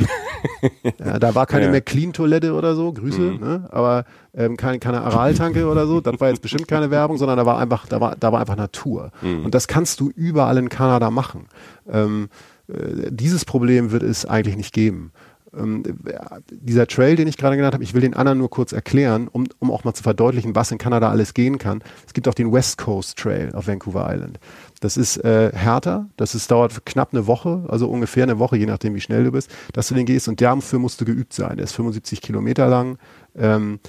ja, 0.98 1.18
da 1.18 1.34
war 1.34 1.46
keine 1.46 1.64
Ja. 1.66 1.70
McLean-Toilette 1.72 2.52
oder 2.54 2.74
so, 2.74 2.92
Grüße, 2.92 3.20
ne? 3.20 3.66
aber 3.70 4.04
ähm, 4.34 4.56
keine, 4.58 4.78
keine 4.78 5.00
Araltanke 5.00 5.66
oder 5.66 5.86
so. 5.86 6.00
Das 6.00 6.20
war 6.20 6.28
jetzt 6.28 6.42
bestimmt 6.42 6.68
keine 6.68 6.90
Werbung, 6.90 7.16
sondern 7.16 7.38
da 7.38 7.46
war 7.46 7.58
einfach, 7.58 7.86
da 7.86 8.00
war, 8.00 8.14
da 8.14 8.30
war 8.30 8.40
einfach 8.40 8.56
Natur. 8.56 9.10
Und 9.22 9.54
das 9.54 9.66
kannst 9.66 10.00
du 10.00 10.10
überall 10.10 10.58
in 10.58 10.68
Kanada 10.68 11.10
machen. 11.10 11.46
Ähm, 11.90 12.28
äh, 12.68 13.10
dieses 13.10 13.44
Problem 13.44 13.90
wird 13.90 14.02
es 14.02 14.26
eigentlich 14.26 14.56
nicht 14.56 14.74
geben. 14.74 15.12
Ähm, 15.56 15.82
äh, 16.06 16.18
dieser 16.50 16.86
Trail, 16.86 17.16
den 17.16 17.26
ich 17.26 17.36
gerade 17.36 17.56
genannt 17.56 17.74
habe, 17.74 17.84
ich 17.84 17.94
will 17.94 18.00
den 18.00 18.14
anderen 18.14 18.38
nur 18.38 18.50
kurz 18.50 18.72
erklären, 18.72 19.28
um, 19.28 19.46
um 19.58 19.70
auch 19.70 19.84
mal 19.84 19.94
zu 19.94 20.02
verdeutlichen, 20.02 20.54
was 20.54 20.70
in 20.70 20.78
Kanada 20.78 21.10
alles 21.10 21.34
gehen 21.34 21.58
kann. 21.58 21.82
Es 22.06 22.14
gibt 22.14 22.28
auch 22.28 22.34
den 22.34 22.52
West 22.52 22.78
Coast 22.78 23.18
Trail 23.18 23.52
auf 23.54 23.66
Vancouver 23.66 24.08
Island. 24.12 24.38
Das 24.80 24.96
ist 24.96 25.18
äh, 25.18 25.50
härter, 25.52 26.08
das 26.16 26.34
ist, 26.34 26.50
dauert 26.50 26.86
knapp 26.86 27.12
eine 27.12 27.26
Woche, 27.26 27.64
also 27.68 27.88
ungefähr 27.88 28.22
eine 28.22 28.38
Woche, 28.38 28.56
je 28.56 28.66
nachdem, 28.66 28.94
wie 28.94 29.00
schnell 29.00 29.24
du 29.24 29.32
bist, 29.32 29.50
dass 29.72 29.88
du 29.88 29.94
den 29.94 30.06
gehst 30.06 30.28
und 30.28 30.40
dafür 30.40 30.78
musst 30.78 31.00
du 31.00 31.04
geübt 31.04 31.32
sein. 31.32 31.56
Der 31.56 31.64
ist 31.64 31.72
75 31.72 32.22
Kilometer 32.22 32.68
lang. 32.68 32.98
Ähm, 33.36 33.80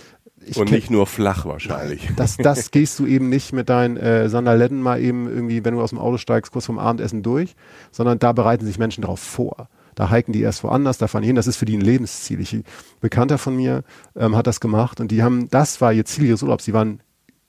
ich 0.43 0.57
und 0.57 0.71
nicht 0.71 0.89
nur 0.89 1.05
flach 1.05 1.45
wahrscheinlich. 1.45 2.09
das, 2.15 2.37
das 2.37 2.71
gehst 2.71 2.97
du 2.99 3.05
eben 3.05 3.29
nicht 3.29 3.53
mit 3.53 3.69
deinen 3.69 3.97
äh, 3.97 4.27
Sandaletten 4.27 4.81
mal 4.81 4.99
eben 4.99 5.27
irgendwie, 5.27 5.63
wenn 5.63 5.75
du 5.75 5.81
aus 5.81 5.91
dem 5.91 5.99
Auto 5.99 6.17
steigst, 6.17 6.51
kurz 6.51 6.65
vorm 6.65 6.79
Abendessen 6.79 7.21
durch, 7.21 7.55
sondern 7.91 8.19
da 8.19 8.31
bereiten 8.31 8.65
sich 8.65 8.79
Menschen 8.79 9.01
darauf 9.01 9.19
vor. 9.19 9.69
Da 10.01 10.09
hiken 10.09 10.33
die 10.33 10.41
erst 10.41 10.63
woanders, 10.63 10.97
da 10.97 11.07
fahren 11.07 11.21
die 11.21 11.27
hin. 11.27 11.35
Das 11.35 11.45
ist 11.45 11.57
für 11.57 11.65
die 11.65 11.77
ein 11.77 11.81
Lebensziel. 11.81 12.39
Ich, 12.39 12.53
ein 12.53 12.63
Bekannter 13.01 13.37
von 13.37 13.55
mir 13.55 13.83
ähm, 14.15 14.35
hat 14.35 14.47
das 14.47 14.59
gemacht 14.59 14.99
und 14.99 15.11
die 15.11 15.21
haben, 15.21 15.47
das 15.51 15.79
war 15.79 15.93
ihr 15.93 16.05
Ziel 16.05 16.25
ihres 16.25 16.41
Urlaubs. 16.41 16.65
Die 16.65 16.73
waren, 16.73 17.01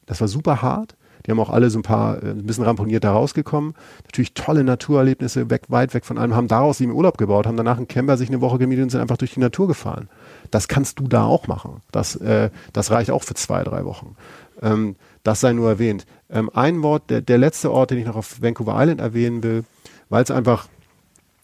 das 0.04 0.20
war 0.20 0.28
super 0.28 0.60
hart. 0.60 0.94
Die 1.24 1.30
haben 1.30 1.40
auch 1.40 1.48
alle 1.48 1.70
so 1.70 1.78
ein 1.78 1.82
paar, 1.82 2.22
äh, 2.22 2.32
ein 2.32 2.44
bisschen 2.44 2.64
ramponiert 2.64 3.04
da 3.04 3.12
rausgekommen. 3.12 3.72
Natürlich 4.04 4.34
tolle 4.34 4.64
Naturerlebnisse, 4.64 5.48
weg, 5.48 5.62
weit 5.68 5.94
weg 5.94 6.04
von 6.04 6.18
allem, 6.18 6.36
haben 6.36 6.46
daraus 6.46 6.76
sie 6.76 6.84
im 6.84 6.94
Urlaub 6.94 7.16
gebaut, 7.16 7.46
haben 7.46 7.56
danach 7.56 7.78
einen 7.78 7.88
Camper 7.88 8.18
sich 8.18 8.28
eine 8.28 8.42
Woche 8.42 8.58
gemietet 8.58 8.82
und 8.82 8.90
sind 8.90 9.00
einfach 9.00 9.16
durch 9.16 9.32
die 9.32 9.40
Natur 9.40 9.66
gefahren. 9.66 10.10
Das 10.50 10.68
kannst 10.68 11.00
du 11.00 11.08
da 11.08 11.24
auch 11.24 11.46
machen. 11.46 11.80
Das, 11.90 12.16
äh, 12.16 12.50
das 12.74 12.90
reicht 12.90 13.10
auch 13.10 13.22
für 13.22 13.32
zwei, 13.32 13.64
drei 13.64 13.86
Wochen. 13.86 14.14
Ähm, 14.60 14.96
das 15.22 15.40
sei 15.40 15.54
nur 15.54 15.70
erwähnt. 15.70 16.04
Ähm, 16.28 16.50
ein 16.52 16.82
Wort, 16.82 17.08
der, 17.08 17.22
der 17.22 17.38
letzte 17.38 17.72
Ort, 17.72 17.92
den 17.92 17.98
ich 17.98 18.04
noch 18.04 18.16
auf 18.16 18.42
Vancouver 18.42 18.74
Island 18.78 19.00
erwähnen 19.00 19.42
will, 19.42 19.64
weil 20.10 20.22
es 20.22 20.30
einfach 20.30 20.68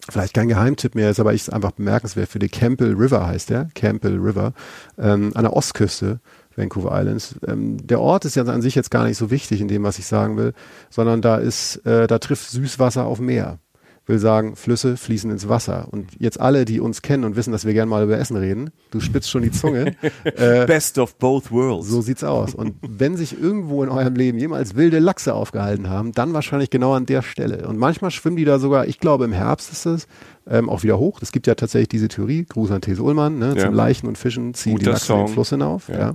vielleicht 0.08 0.34
kein 0.34 0.48
Geheimtipp 0.48 0.94
mehr 0.94 1.10
ist, 1.10 1.20
aber 1.20 1.34
ich 1.34 1.42
es 1.42 1.50
einfach 1.50 1.72
bemerkenswert 1.72 2.28
finde. 2.28 2.48
Campbell 2.48 2.94
River 2.94 3.26
heißt 3.26 3.50
der, 3.50 3.68
Campbell 3.74 4.18
River, 4.18 4.52
ähm, 4.98 5.32
an 5.34 5.44
der 5.44 5.54
Ostküste. 5.54 6.20
Vancouver 6.56 6.90
Islands. 7.00 7.36
Ähm, 7.46 7.86
der 7.86 8.00
Ort 8.00 8.24
ist 8.24 8.34
ja 8.34 8.42
an 8.42 8.62
sich 8.62 8.74
jetzt 8.74 8.90
gar 8.90 9.04
nicht 9.04 9.16
so 9.16 9.30
wichtig 9.30 9.60
in 9.60 9.68
dem, 9.68 9.84
was 9.84 10.00
ich 10.00 10.06
sagen 10.06 10.36
will, 10.36 10.54
sondern 10.90 11.22
da 11.22 11.36
ist, 11.36 11.76
äh, 11.86 12.08
da 12.08 12.18
trifft 12.18 12.50
Süßwasser 12.50 13.04
auf 13.04 13.20
Meer 13.20 13.60
will 14.08 14.18
sagen, 14.18 14.56
Flüsse 14.56 14.96
fließen 14.96 15.30
ins 15.30 15.48
Wasser. 15.48 15.88
Und 15.90 16.10
jetzt 16.18 16.40
alle, 16.40 16.64
die 16.64 16.80
uns 16.80 17.02
kennen 17.02 17.24
und 17.24 17.36
wissen, 17.36 17.52
dass 17.52 17.64
wir 17.64 17.74
gerne 17.74 17.90
mal 17.90 18.04
über 18.04 18.18
Essen 18.18 18.36
reden, 18.36 18.70
du 18.90 19.00
spitzt 19.00 19.30
schon 19.30 19.42
die 19.42 19.50
Zunge. 19.50 19.94
äh, 20.24 20.66
Best 20.66 20.98
of 20.98 21.16
both 21.16 21.50
worlds. 21.50 21.88
So 21.88 22.00
sieht's 22.00 22.24
aus. 22.24 22.54
Und 22.54 22.76
wenn 22.80 23.16
sich 23.16 23.40
irgendwo 23.40 23.82
in 23.82 23.90
eurem 23.90 24.14
Leben 24.14 24.38
jemals 24.38 24.76
wilde 24.76 24.98
Lachse 24.98 25.34
aufgehalten 25.34 25.88
haben, 25.88 26.12
dann 26.12 26.32
wahrscheinlich 26.32 26.70
genau 26.70 26.94
an 26.94 27.06
der 27.06 27.22
Stelle. 27.22 27.68
Und 27.68 27.78
manchmal 27.78 28.10
schwimmen 28.10 28.36
die 28.36 28.44
da 28.44 28.58
sogar, 28.58 28.86
ich 28.86 28.98
glaube 28.98 29.24
im 29.24 29.32
Herbst 29.32 29.72
ist 29.72 29.86
es, 29.86 30.06
ähm, 30.48 30.70
auch 30.70 30.82
wieder 30.82 30.98
hoch. 30.98 31.20
Es 31.20 31.32
gibt 31.32 31.46
ja 31.46 31.54
tatsächlich 31.54 31.88
diese 31.88 32.08
Theorie, 32.08 32.46
Gruß 32.48 32.70
an 32.70 32.80
These 32.80 33.02
Ullmann, 33.02 33.38
ne, 33.38 33.54
ja. 33.56 33.66
zum 33.66 33.74
Leichen 33.74 34.06
und 34.06 34.16
Fischen 34.16 34.54
ziehen 34.54 34.72
Guter 34.72 34.84
die 34.84 34.90
Lachse 34.90 35.14
den 35.14 35.28
Fluss 35.28 35.50
hinauf. 35.50 35.88
Ja. 35.88 35.98
ja. 35.98 36.14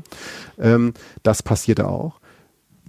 Ähm, 0.60 0.94
das 1.22 1.44
passierte 1.44 1.88
auch 1.88 2.20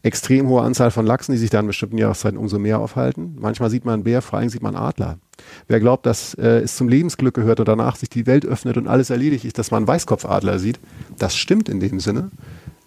extrem 0.04 0.48
hohe 0.48 0.62
Anzahl 0.62 0.90
von 0.90 1.06
Lachsen, 1.06 1.32
die 1.32 1.38
sich 1.38 1.50
da 1.50 1.60
in 1.60 1.66
bestimmten 1.66 1.98
Jahreszeiten 1.98 2.36
umso 2.36 2.58
mehr 2.58 2.78
aufhalten. 2.78 3.36
Manchmal 3.40 3.70
sieht 3.70 3.84
man 3.84 3.94
einen 3.94 4.04
Bär, 4.04 4.20
vor 4.22 4.38
allem 4.38 4.50
sieht 4.50 4.62
man 4.62 4.76
Adler. 4.76 5.18
Wer 5.66 5.80
glaubt, 5.80 6.04
dass 6.04 6.34
äh, 6.34 6.60
es 6.60 6.76
zum 6.76 6.88
Lebensglück 6.88 7.34
gehört 7.34 7.58
und 7.58 7.66
danach 7.66 7.96
sich 7.96 8.10
die 8.10 8.26
Welt 8.26 8.44
öffnet 8.44 8.76
und 8.76 8.86
alles 8.86 9.10
erledigt 9.10 9.46
ist, 9.46 9.58
dass 9.58 9.70
man 9.70 9.78
einen 9.78 9.88
Weißkopfadler 9.88 10.58
sieht, 10.58 10.78
das 11.18 11.34
stimmt 11.34 11.70
in 11.70 11.80
dem 11.80 12.00
Sinne. 12.00 12.30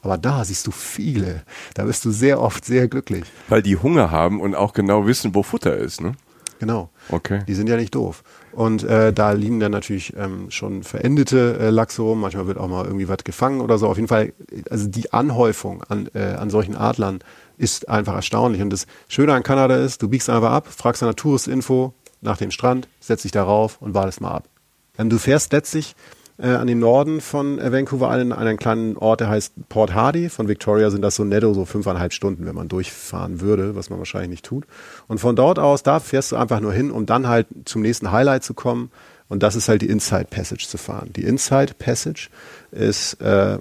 Aber 0.03 0.17
da 0.17 0.45
siehst 0.45 0.67
du 0.67 0.71
viele. 0.71 1.41
Da 1.73 1.85
bist 1.85 2.05
du 2.05 2.11
sehr 2.11 2.39
oft 2.39 2.63
sehr 2.63 2.87
glücklich. 2.87 3.23
Weil 3.49 3.63
die 3.63 3.77
Hunger 3.77 4.11
haben 4.11 4.39
und 4.39 4.55
auch 4.55 4.73
genau 4.73 5.07
wissen, 5.07 5.33
wo 5.33 5.41
Futter 5.41 5.75
ist, 5.75 5.99
ne? 5.99 6.13
Genau. 6.59 6.89
Okay. 7.09 7.41
Die 7.47 7.53
sind 7.53 7.67
ja 7.67 7.77
nicht 7.77 7.93
doof. 7.93 8.23
Und 8.57 8.83
äh, 8.85 9.13
da 9.13 9.33
liegen 9.33 9.59
dann 9.59 9.71
natürlich 9.71 10.15
ähm, 10.17 10.49
schon 10.49 10.81
verendete 10.81 11.59
äh, 11.59 11.69
Lachse 11.69 12.01
rum. 12.01 12.21
Manchmal 12.21 12.47
wird 12.47 12.57
auch 12.57 12.67
mal 12.67 12.85
irgendwie 12.85 13.07
was 13.07 13.23
gefangen 13.23 13.61
oder 13.61 13.77
so. 13.77 13.87
Auf 13.87 13.97
jeden 13.97 14.07
Fall, 14.07 14.33
also 14.71 14.87
die 14.87 15.13
Anhäufung 15.13 15.83
an, 15.83 16.09
äh, 16.15 16.33
an 16.33 16.49
solchen 16.49 16.75
Adlern 16.75 17.19
ist 17.59 17.87
einfach 17.87 18.15
erstaunlich. 18.15 18.63
Und 18.63 18.71
das 18.71 18.87
Schöne 19.09 19.35
an 19.35 19.43
Kanada 19.43 19.75
ist, 19.75 20.01
du 20.01 20.09
biegst 20.09 20.27
einfach 20.27 20.49
ab, 20.49 20.69
fragst 20.75 21.03
nach 21.03 21.13
Touristinfo 21.13 21.93
nach 22.21 22.37
dem 22.37 22.49
Strand, 22.49 22.87
setzt 22.99 23.25
dich 23.25 23.31
darauf 23.31 23.79
und 23.79 23.93
wartest 23.93 24.21
mal 24.21 24.31
ab. 24.31 24.49
Ähm, 24.97 25.11
du 25.11 25.19
fährst 25.19 25.51
letztlich 25.53 25.95
äh, 26.39 26.49
an 26.49 26.67
den 26.67 26.79
Norden 26.79 27.21
von 27.21 27.59
äh, 27.59 27.71
Vancouver 27.71 28.09
an, 28.09 28.31
an 28.31 28.47
einen 28.47 28.57
kleinen 28.57 28.97
Ort, 28.97 29.21
der 29.21 29.29
heißt 29.29 29.53
Port 29.69 29.93
Hardy. 29.93 30.29
Von 30.29 30.47
Victoria 30.47 30.89
sind 30.89 31.01
das 31.01 31.15
so 31.15 31.23
netto 31.23 31.53
so 31.53 31.65
fünfeinhalb 31.65 32.13
Stunden, 32.13 32.45
wenn 32.45 32.55
man 32.55 32.67
durchfahren 32.67 33.41
würde, 33.41 33.75
was 33.75 33.89
man 33.89 33.99
wahrscheinlich 33.99 34.29
nicht 34.29 34.45
tut. 34.45 34.65
Und 35.07 35.19
von 35.19 35.35
dort 35.35 35.59
aus, 35.59 35.83
da 35.83 35.99
fährst 35.99 36.31
du 36.31 36.35
einfach 36.35 36.59
nur 36.59 36.73
hin, 36.73 36.91
um 36.91 37.05
dann 37.05 37.27
halt 37.27 37.47
zum 37.65 37.81
nächsten 37.81 38.11
Highlight 38.11 38.43
zu 38.43 38.53
kommen. 38.53 38.91
Und 39.29 39.43
das 39.43 39.55
ist 39.55 39.67
halt 39.67 39.81
die 39.81 39.89
Inside 39.89 40.27
Passage 40.29 40.67
zu 40.67 40.77
fahren. 40.77 41.11
Die 41.15 41.23
Inside 41.23 41.73
Passage 41.77 42.29
ist 42.71 43.19
äh, 43.19 43.57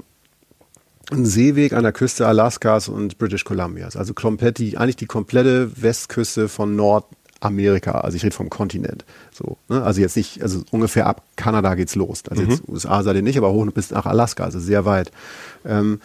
ein 1.11 1.25
Seeweg 1.25 1.73
an 1.73 1.83
der 1.83 1.93
Küste 1.93 2.27
Alaskas 2.27 2.89
und 2.89 3.19
British 3.19 3.45
Columbias. 3.45 3.97
Also 3.97 4.13
komplett 4.13 4.59
die, 4.59 4.77
eigentlich 4.77 4.97
die 4.97 5.07
komplette 5.07 5.71
Westküste 5.81 6.49
von 6.49 6.77
Nord 6.77 7.07
Amerika, 7.47 7.93
also 7.93 8.17
ich 8.17 8.25
rede 8.25 8.35
vom 8.35 8.51
Kontinent. 8.51 9.05
So, 9.33 9.57
ne? 9.69 9.83
Also 9.83 10.01
jetzt 10.01 10.17
nicht, 10.17 10.43
also 10.43 10.63
ungefähr 10.71 11.07
ab 11.07 11.23
Kanada 11.37 11.75
geht's 11.75 11.95
los. 11.95 12.23
Also 12.29 12.43
mhm. 12.43 12.51
jetzt 12.51 12.69
USA 12.69 13.03
seid 13.03 13.17
ihr 13.17 13.23
nicht, 13.23 13.39
aber 13.39 13.53
hoch 13.53 13.67
bis 13.73 13.91
nach 13.91 14.07
Alaska, 14.07 14.45
also 14.45 14.59
sehr 14.61 14.85
weit. 14.85 15.11
Ähm, 15.65 16.01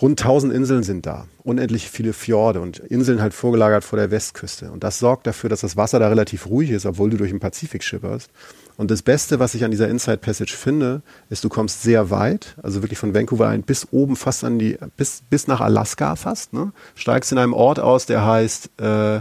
rund 0.00 0.20
1000 0.20 0.52
Inseln 0.52 0.82
sind 0.82 1.06
da, 1.06 1.26
unendlich 1.44 1.90
viele 1.90 2.12
Fjorde 2.12 2.60
und 2.60 2.78
Inseln 2.78 3.20
halt 3.20 3.34
vorgelagert 3.34 3.84
vor 3.84 3.98
der 3.98 4.10
Westküste. 4.10 4.70
Und 4.70 4.84
das 4.84 4.98
sorgt 4.98 5.26
dafür, 5.26 5.50
dass 5.50 5.60
das 5.60 5.76
Wasser 5.76 5.98
da 5.98 6.08
relativ 6.08 6.46
ruhig 6.46 6.70
ist, 6.70 6.86
obwohl 6.86 7.10
du 7.10 7.16
durch 7.16 7.30
den 7.30 7.40
Pazifik 7.40 7.82
schipperst. 7.82 8.30
Und 8.78 8.92
das 8.92 9.02
Beste, 9.02 9.40
was 9.40 9.54
ich 9.54 9.64
an 9.64 9.72
dieser 9.72 9.88
Inside 9.88 10.18
Passage 10.18 10.54
finde, 10.56 11.02
ist, 11.30 11.42
du 11.42 11.48
kommst 11.48 11.82
sehr 11.82 12.10
weit, 12.10 12.54
also 12.62 12.80
wirklich 12.80 12.98
von 12.98 13.12
Vancouver 13.12 13.48
ein 13.48 13.64
bis 13.64 13.88
oben 13.90 14.14
fast 14.14 14.44
an 14.44 14.60
die, 14.60 14.78
bis, 14.96 15.22
bis 15.28 15.48
nach 15.48 15.60
Alaska 15.60 16.14
fast, 16.14 16.52
ne? 16.52 16.72
Steigst 16.94 17.32
in 17.32 17.38
einem 17.38 17.54
Ort 17.54 17.80
aus, 17.80 18.06
der 18.06 18.24
heißt 18.24 18.70
äh, 18.80 19.20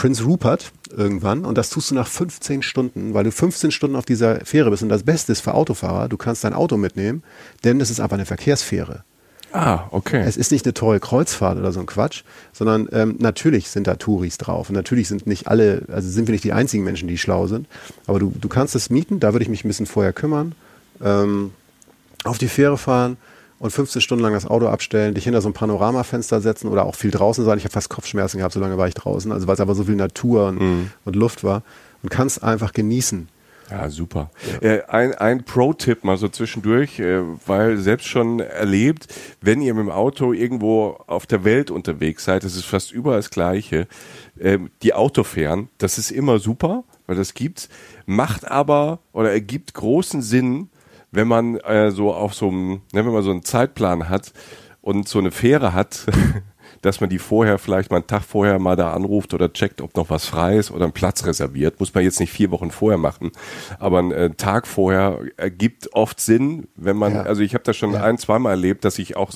Prince 0.00 0.24
Rupert 0.24 0.72
irgendwann. 0.96 1.44
Und 1.44 1.58
das 1.58 1.68
tust 1.68 1.90
du 1.90 1.94
nach 1.94 2.06
15 2.06 2.62
Stunden, 2.62 3.12
weil 3.12 3.24
du 3.24 3.30
15 3.30 3.70
Stunden 3.70 3.96
auf 3.96 4.06
dieser 4.06 4.46
Fähre 4.46 4.70
bist. 4.70 4.82
Und 4.82 4.88
das 4.88 5.02
Beste 5.02 5.30
ist 5.30 5.42
für 5.42 5.52
Autofahrer, 5.52 6.08
du 6.08 6.16
kannst 6.16 6.42
dein 6.42 6.54
Auto 6.54 6.78
mitnehmen, 6.78 7.22
denn 7.64 7.82
es 7.82 7.90
ist 7.90 8.00
aber 8.00 8.14
eine 8.14 8.24
Verkehrsfähre. 8.24 9.04
Ah, 9.52 9.88
okay. 9.90 10.22
Es 10.24 10.38
ist 10.38 10.52
nicht 10.52 10.64
eine 10.64 10.72
tolle 10.72 11.00
Kreuzfahrt 11.00 11.58
oder 11.58 11.70
so 11.70 11.80
ein 11.80 11.86
Quatsch, 11.86 12.22
sondern 12.54 12.88
ähm, 12.92 13.16
natürlich 13.18 13.68
sind 13.68 13.86
da 13.86 13.96
Touris 13.96 14.38
drauf. 14.38 14.70
Und 14.70 14.74
natürlich 14.74 15.06
sind 15.06 15.26
nicht 15.26 15.48
alle, 15.48 15.82
also 15.92 16.08
sind 16.08 16.28
wir 16.28 16.32
nicht 16.32 16.44
die 16.44 16.54
einzigen 16.54 16.82
Menschen, 16.82 17.06
die 17.06 17.18
schlau 17.18 17.46
sind, 17.46 17.68
aber 18.06 18.20
du, 18.20 18.32
du 18.40 18.48
kannst 18.48 18.74
es 18.74 18.88
mieten, 18.88 19.20
da 19.20 19.34
würde 19.34 19.42
ich 19.42 19.50
mich 19.50 19.66
ein 19.66 19.68
bisschen 19.68 19.84
vorher 19.84 20.14
kümmern, 20.14 20.54
ähm, 21.02 21.50
auf 22.24 22.38
die 22.38 22.48
Fähre 22.48 22.78
fahren, 22.78 23.18
und 23.60 23.70
15 23.70 24.00
Stunden 24.00 24.24
lang 24.24 24.32
das 24.32 24.46
Auto 24.46 24.66
abstellen, 24.66 25.14
dich 25.14 25.24
hinter 25.24 25.42
so 25.42 25.48
ein 25.48 25.52
Panoramafenster 25.52 26.40
setzen 26.40 26.68
oder 26.68 26.86
auch 26.86 26.94
viel 26.96 27.10
draußen 27.10 27.44
sein. 27.44 27.58
Ich 27.58 27.64
habe 27.64 27.72
fast 27.72 27.90
Kopfschmerzen 27.90 28.38
gehabt, 28.38 28.54
so 28.54 28.60
lange 28.60 28.78
war 28.78 28.88
ich 28.88 28.94
draußen, 28.94 29.30
also 29.30 29.46
weil 29.46 29.54
es 29.54 29.60
aber 29.60 29.74
so 29.74 29.84
viel 29.84 29.96
Natur 29.96 30.48
und, 30.48 30.60
mhm. 30.60 30.90
und 31.04 31.14
Luft 31.14 31.44
war 31.44 31.62
und 32.02 32.08
kannst 32.08 32.42
einfach 32.42 32.72
genießen. 32.72 33.28
Ja, 33.70 33.88
super. 33.88 34.30
Ja. 34.60 34.68
Äh, 34.68 34.84
ein 34.86 35.14
ein 35.14 35.44
Pro-Tipp 35.44 36.02
mal 36.02 36.16
so 36.16 36.28
zwischendurch, 36.28 36.98
äh, 36.98 37.20
weil 37.46 37.76
selbst 37.76 38.08
schon 38.08 38.40
erlebt, 38.40 39.06
wenn 39.40 39.60
ihr 39.62 39.74
mit 39.74 39.84
dem 39.84 39.92
Auto 39.92 40.32
irgendwo 40.32 40.98
auf 41.06 41.26
der 41.26 41.44
Welt 41.44 41.70
unterwegs 41.70 42.24
seid, 42.24 42.42
das 42.42 42.56
ist 42.56 42.64
fast 42.64 42.90
überall 42.90 43.18
das 43.18 43.30
Gleiche. 43.30 43.86
Äh, 44.38 44.58
die 44.82 44.94
Autofähren, 44.94 45.68
das 45.78 45.98
ist 45.98 46.10
immer 46.10 46.40
super, 46.40 46.82
weil 47.06 47.16
das 47.16 47.34
gibt's, 47.34 47.68
macht 48.06 48.50
aber 48.50 48.98
oder 49.12 49.30
ergibt 49.30 49.74
großen 49.74 50.20
Sinn, 50.20 50.70
wenn 51.12 51.28
man 51.28 51.56
äh, 51.58 51.90
so 51.90 52.12
auf 52.12 52.34
so 52.34 52.48
einem, 52.48 52.82
ne, 52.92 53.04
wenn 53.04 53.12
man 53.12 53.22
so 53.22 53.30
einen 53.30 53.44
Zeitplan 53.44 54.08
hat 54.08 54.32
und 54.80 55.08
so 55.08 55.18
eine 55.18 55.30
Fähre 55.30 55.72
hat, 55.72 56.06
dass 56.82 57.00
man 57.00 57.10
die 57.10 57.18
vorher 57.18 57.58
vielleicht 57.58 57.90
mal 57.90 57.98
einen 57.98 58.06
Tag 58.06 58.22
vorher 58.22 58.58
mal 58.58 58.76
da 58.76 58.92
anruft 58.92 59.34
oder 59.34 59.52
checkt, 59.52 59.82
ob 59.82 59.96
noch 59.96 60.08
was 60.08 60.26
frei 60.26 60.56
ist 60.56 60.70
oder 60.70 60.84
einen 60.84 60.92
Platz 60.92 61.26
reserviert. 61.26 61.78
Muss 61.78 61.92
man 61.92 62.04
jetzt 62.04 62.20
nicht 62.20 62.32
vier 62.32 62.50
Wochen 62.50 62.70
vorher 62.70 62.98
machen, 62.98 63.32
aber 63.78 63.98
ein 63.98 64.12
äh, 64.12 64.30
Tag 64.30 64.66
vorher 64.66 65.18
ergibt 65.36 65.92
oft 65.92 66.20
Sinn, 66.20 66.68
wenn 66.76 66.96
man, 66.96 67.14
ja. 67.14 67.22
also 67.22 67.42
ich 67.42 67.54
habe 67.54 67.64
das 67.64 67.76
schon 67.76 67.92
ja. 67.92 68.02
ein, 68.02 68.18
zweimal 68.18 68.52
erlebt, 68.52 68.84
dass 68.84 68.98
ich 68.98 69.16
auch, 69.16 69.32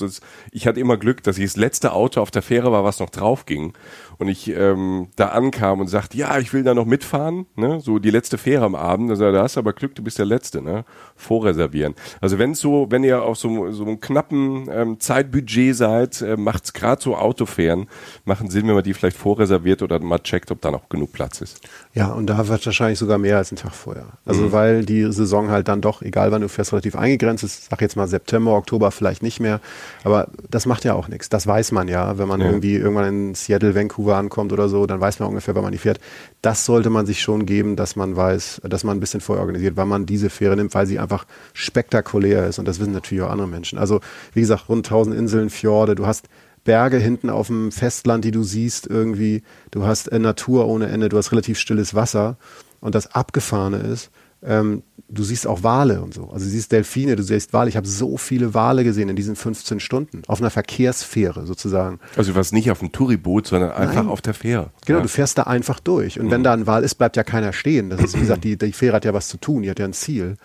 ich 0.51 0.67
hatte 0.67 0.79
immer 0.79 0.97
Glück, 0.97 1.23
dass 1.23 1.37
ich 1.37 1.45
das 1.45 1.57
letzte 1.57 1.91
Auto 1.91 2.21
auf 2.21 2.31
der 2.31 2.41
Fähre 2.41 2.71
war, 2.71 2.83
was 2.83 2.99
noch 2.99 3.09
drauf 3.09 3.45
ging 3.45 3.73
und 4.17 4.27
ich 4.27 4.49
ähm, 4.49 5.07
da 5.15 5.29
ankam 5.29 5.79
und 5.79 5.87
sagte, 5.87 6.17
ja, 6.17 6.37
ich 6.39 6.53
will 6.53 6.63
da 6.63 6.73
noch 6.73 6.85
mitfahren, 6.85 7.45
ne? 7.55 7.79
so 7.79 7.99
die 7.99 8.11
letzte 8.11 8.37
Fähre 8.37 8.65
am 8.65 8.75
Abend, 8.75 9.09
also 9.09 9.31
da 9.31 9.43
hast 9.43 9.55
du 9.55 9.59
aber 9.59 9.73
Glück, 9.73 9.95
du 9.95 10.03
bist 10.03 10.19
der 10.19 10.25
Letzte, 10.25 10.61
ne? 10.61 10.85
vorreservieren. 11.15 11.95
Also 12.21 12.39
wenn 12.39 12.53
so, 12.53 12.87
wenn 12.89 13.03
ihr 13.03 13.23
auf 13.23 13.37
so, 13.37 13.71
so 13.71 13.83
einem 13.83 13.99
knappen 13.99 14.67
ähm, 14.71 14.99
Zeitbudget 14.99 15.75
seid, 15.75 16.21
äh, 16.21 16.37
macht's 16.37 16.73
gerade 16.73 17.01
so 17.01 17.15
Autofähren, 17.15 17.87
machen 18.25 18.49
Sinn, 18.49 18.67
wenn 18.67 18.75
man 18.75 18.83
die 18.83 18.93
vielleicht 18.93 19.17
vorreserviert 19.17 19.81
oder 19.81 19.99
mal 19.99 20.19
checkt, 20.19 20.51
ob 20.51 20.61
da 20.61 20.71
noch 20.71 20.89
genug 20.89 21.11
Platz 21.13 21.41
ist. 21.41 21.61
Ja, 21.93 22.11
und 22.11 22.27
da 22.27 22.47
wird 22.47 22.65
wahrscheinlich 22.65 22.99
sogar 22.99 23.17
mehr 23.17 23.37
als 23.37 23.51
ein 23.51 23.57
Tag 23.57 23.73
vorher. 23.73 24.07
Also 24.25 24.43
mhm. 24.43 24.51
weil 24.51 24.85
die 24.85 25.11
Saison 25.11 25.49
halt 25.49 25.67
dann 25.67 25.81
doch, 25.81 26.01
egal 26.01 26.31
wann 26.31 26.41
du 26.41 26.49
fährst, 26.49 26.73
relativ 26.73 26.95
eingegrenzt 26.95 27.43
ist, 27.43 27.69
sag 27.69 27.81
jetzt 27.81 27.95
mal 27.95 28.07
September, 28.07 28.53
Oktober 28.53 28.91
vielleicht 28.91 29.23
nicht 29.23 29.39
mehr, 29.39 29.59
aber 30.03 30.27
das 30.49 30.65
macht 30.65 30.83
ja 30.85 30.93
auch 30.93 31.07
nichts. 31.07 31.29
Das 31.29 31.47
weiß 31.47 31.71
man 31.71 31.87
ja, 31.87 32.17
wenn 32.17 32.27
man 32.27 32.41
ja. 32.41 32.47
irgendwie 32.47 32.75
irgendwann 32.75 33.07
in 33.07 33.35
Seattle, 33.35 33.75
Vancouver 33.75 34.04
Vancouver 34.05 34.17
ankommt 34.17 34.53
oder 34.53 34.69
so, 34.69 34.85
dann 34.85 35.01
weiß 35.01 35.19
man 35.19 35.29
ungefähr, 35.29 35.55
wann 35.55 35.63
man 35.63 35.71
die 35.71 35.77
fährt. 35.77 35.99
Das 36.41 36.65
sollte 36.65 36.89
man 36.89 37.05
sich 37.05 37.21
schon 37.21 37.45
geben, 37.45 37.75
dass 37.75 37.95
man 37.95 38.15
weiß, 38.15 38.61
dass 38.63 38.83
man 38.83 38.97
ein 38.97 38.99
bisschen 38.99 39.21
vorher 39.21 39.41
organisiert, 39.41 39.75
wann 39.75 39.87
man 39.87 40.05
diese 40.05 40.29
Fähre 40.29 40.55
nimmt, 40.55 40.73
weil 40.73 40.87
sie 40.87 40.99
einfach 40.99 41.25
spektakulär 41.53 42.47
ist. 42.47 42.59
Und 42.59 42.67
das 42.67 42.79
wissen 42.79 42.93
natürlich 42.93 43.23
auch 43.23 43.31
andere 43.31 43.47
Menschen. 43.47 43.77
Also, 43.77 44.01
wie 44.33 44.41
gesagt, 44.41 44.69
rund 44.69 44.85
1000 44.85 45.15
Inseln, 45.15 45.49
Fjorde, 45.49 45.95
du 45.95 46.05
hast 46.05 46.27
Berge 46.63 46.97
hinten 46.97 47.29
auf 47.29 47.47
dem 47.47 47.71
Festland, 47.71 48.25
die 48.25 48.31
du 48.31 48.43
siehst 48.43 48.87
irgendwie. 48.87 49.43
Du 49.71 49.85
hast 49.85 50.07
äh, 50.11 50.19
Natur 50.19 50.67
ohne 50.67 50.87
Ende, 50.87 51.09
du 51.09 51.17
hast 51.17 51.31
relativ 51.31 51.59
stilles 51.59 51.93
Wasser. 51.93 52.37
Und 52.79 52.95
das 52.95 53.13
Abgefahrene 53.13 53.77
ist, 53.77 54.11
ähm, 54.43 54.83
du 55.15 55.23
siehst 55.23 55.47
auch 55.47 55.63
Wale 55.63 56.01
und 56.01 56.13
so. 56.13 56.29
Also 56.29 56.45
du 56.45 56.51
siehst 56.51 56.71
Delfine, 56.71 57.15
du 57.15 57.23
siehst 57.23 57.53
Wale. 57.53 57.69
Ich 57.69 57.77
habe 57.77 57.87
so 57.87 58.17
viele 58.17 58.53
Wale 58.53 58.83
gesehen 58.83 59.09
in 59.09 59.15
diesen 59.15 59.35
15 59.35 59.79
Stunden. 59.79 60.21
Auf 60.27 60.39
einer 60.39 60.51
Verkehrsfähre 60.51 61.45
sozusagen. 61.45 61.99
Also 62.15 62.31
du 62.31 62.37
warst 62.37 62.53
nicht 62.53 62.69
auf 62.69 62.81
einem 62.81 62.91
Touriboot, 62.91 63.47
sondern 63.47 63.71
einfach 63.71 63.95
Nein. 63.95 64.07
auf 64.07 64.21
der 64.21 64.33
Fähre. 64.33 64.69
Genau, 64.85 64.99
ja. 64.99 65.03
du 65.03 65.09
fährst 65.09 65.37
da 65.37 65.43
einfach 65.43 65.79
durch. 65.79 66.19
Und 66.19 66.27
mhm. 66.27 66.31
wenn 66.31 66.43
da 66.43 66.53
ein 66.53 66.67
Wal 66.67 66.83
ist, 66.83 66.95
bleibt 66.95 67.17
ja 67.17 67.23
keiner 67.23 67.53
stehen. 67.53 67.89
Das 67.89 68.01
ist, 68.01 68.15
wie 68.15 68.21
gesagt, 68.21 68.43
die, 68.43 68.57
die 68.57 68.71
Fähre 68.73 68.97
hat 68.97 69.05
ja 69.05 69.13
was 69.13 69.27
zu 69.27 69.37
tun, 69.37 69.63
die 69.63 69.69
hat 69.69 69.79
ja 69.79 69.85
ein 69.85 69.93
Ziel. 69.93 70.35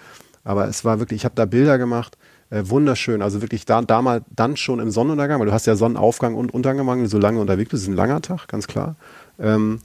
Aber 0.44 0.68
es 0.68 0.84
war 0.84 0.98
wirklich, 0.98 1.20
ich 1.20 1.24
habe 1.24 1.34
da 1.34 1.44
Bilder 1.44 1.76
gemacht, 1.76 2.16
äh, 2.50 2.62
wunderschön. 2.64 3.22
Also 3.22 3.42
wirklich 3.42 3.64
da, 3.66 3.82
damals 3.82 4.24
dann 4.34 4.56
schon 4.56 4.80
im 4.80 4.90
Sonnenuntergang, 4.90 5.38
weil 5.38 5.46
du 5.46 5.52
hast 5.52 5.66
ja 5.66 5.76
Sonnenaufgang 5.76 6.34
und 6.34 6.52
Untergang, 6.52 6.86
wenn 6.86 7.00
du 7.00 7.08
so 7.08 7.18
lange 7.18 7.40
unterwegs 7.40 7.70
bist. 7.70 7.82
Das 7.82 7.88
ist 7.88 7.94
ein 7.94 7.96
langer 7.96 8.20
Tag, 8.20 8.48
ganz 8.48 8.66
klar. 8.66 8.96
Ähm, 9.38 9.80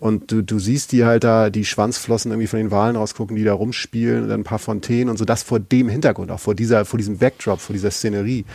und 0.00 0.32
du, 0.32 0.42
du 0.42 0.58
siehst 0.58 0.92
die 0.92 1.04
halt 1.04 1.24
da, 1.24 1.50
die 1.50 1.66
Schwanzflossen 1.66 2.30
irgendwie 2.32 2.46
von 2.46 2.58
den 2.58 2.70
Walen 2.70 2.96
rausgucken, 2.96 3.36
die 3.36 3.44
da 3.44 3.52
rumspielen 3.52 4.22
und 4.22 4.28
dann 4.30 4.40
ein 4.40 4.44
paar 4.44 4.58
Fontänen 4.58 5.10
und 5.10 5.18
so. 5.18 5.26
Das 5.26 5.42
vor 5.42 5.60
dem 5.60 5.90
Hintergrund, 5.90 6.30
auch 6.30 6.40
vor 6.40 6.54
dieser, 6.54 6.86
vor 6.86 6.96
diesem 6.96 7.18
Backdrop, 7.18 7.60
vor 7.60 7.74
dieser 7.74 7.90
Szenerie. 7.90 8.46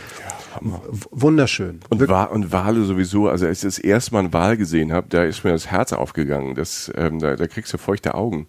Ja, 0.60 0.80
Wunderschön. 1.12 1.78
Und, 1.88 2.08
Wa 2.08 2.24
und 2.24 2.50
Wale 2.50 2.82
sowieso, 2.82 3.28
also 3.28 3.46
als 3.46 3.58
ich 3.58 3.68
das 3.68 3.78
erste 3.78 4.12
Mal 4.12 4.20
einen 4.20 4.32
Wal 4.32 4.56
gesehen 4.56 4.92
habe, 4.92 5.06
da 5.08 5.22
ist 5.22 5.44
mir 5.44 5.52
das 5.52 5.68
Herz 5.68 5.92
aufgegangen. 5.92 6.56
Das, 6.56 6.90
ähm, 6.96 7.20
da, 7.20 7.36
da 7.36 7.46
kriegst 7.46 7.72
du 7.72 7.78
feuchte 7.78 8.16
Augen. 8.16 8.48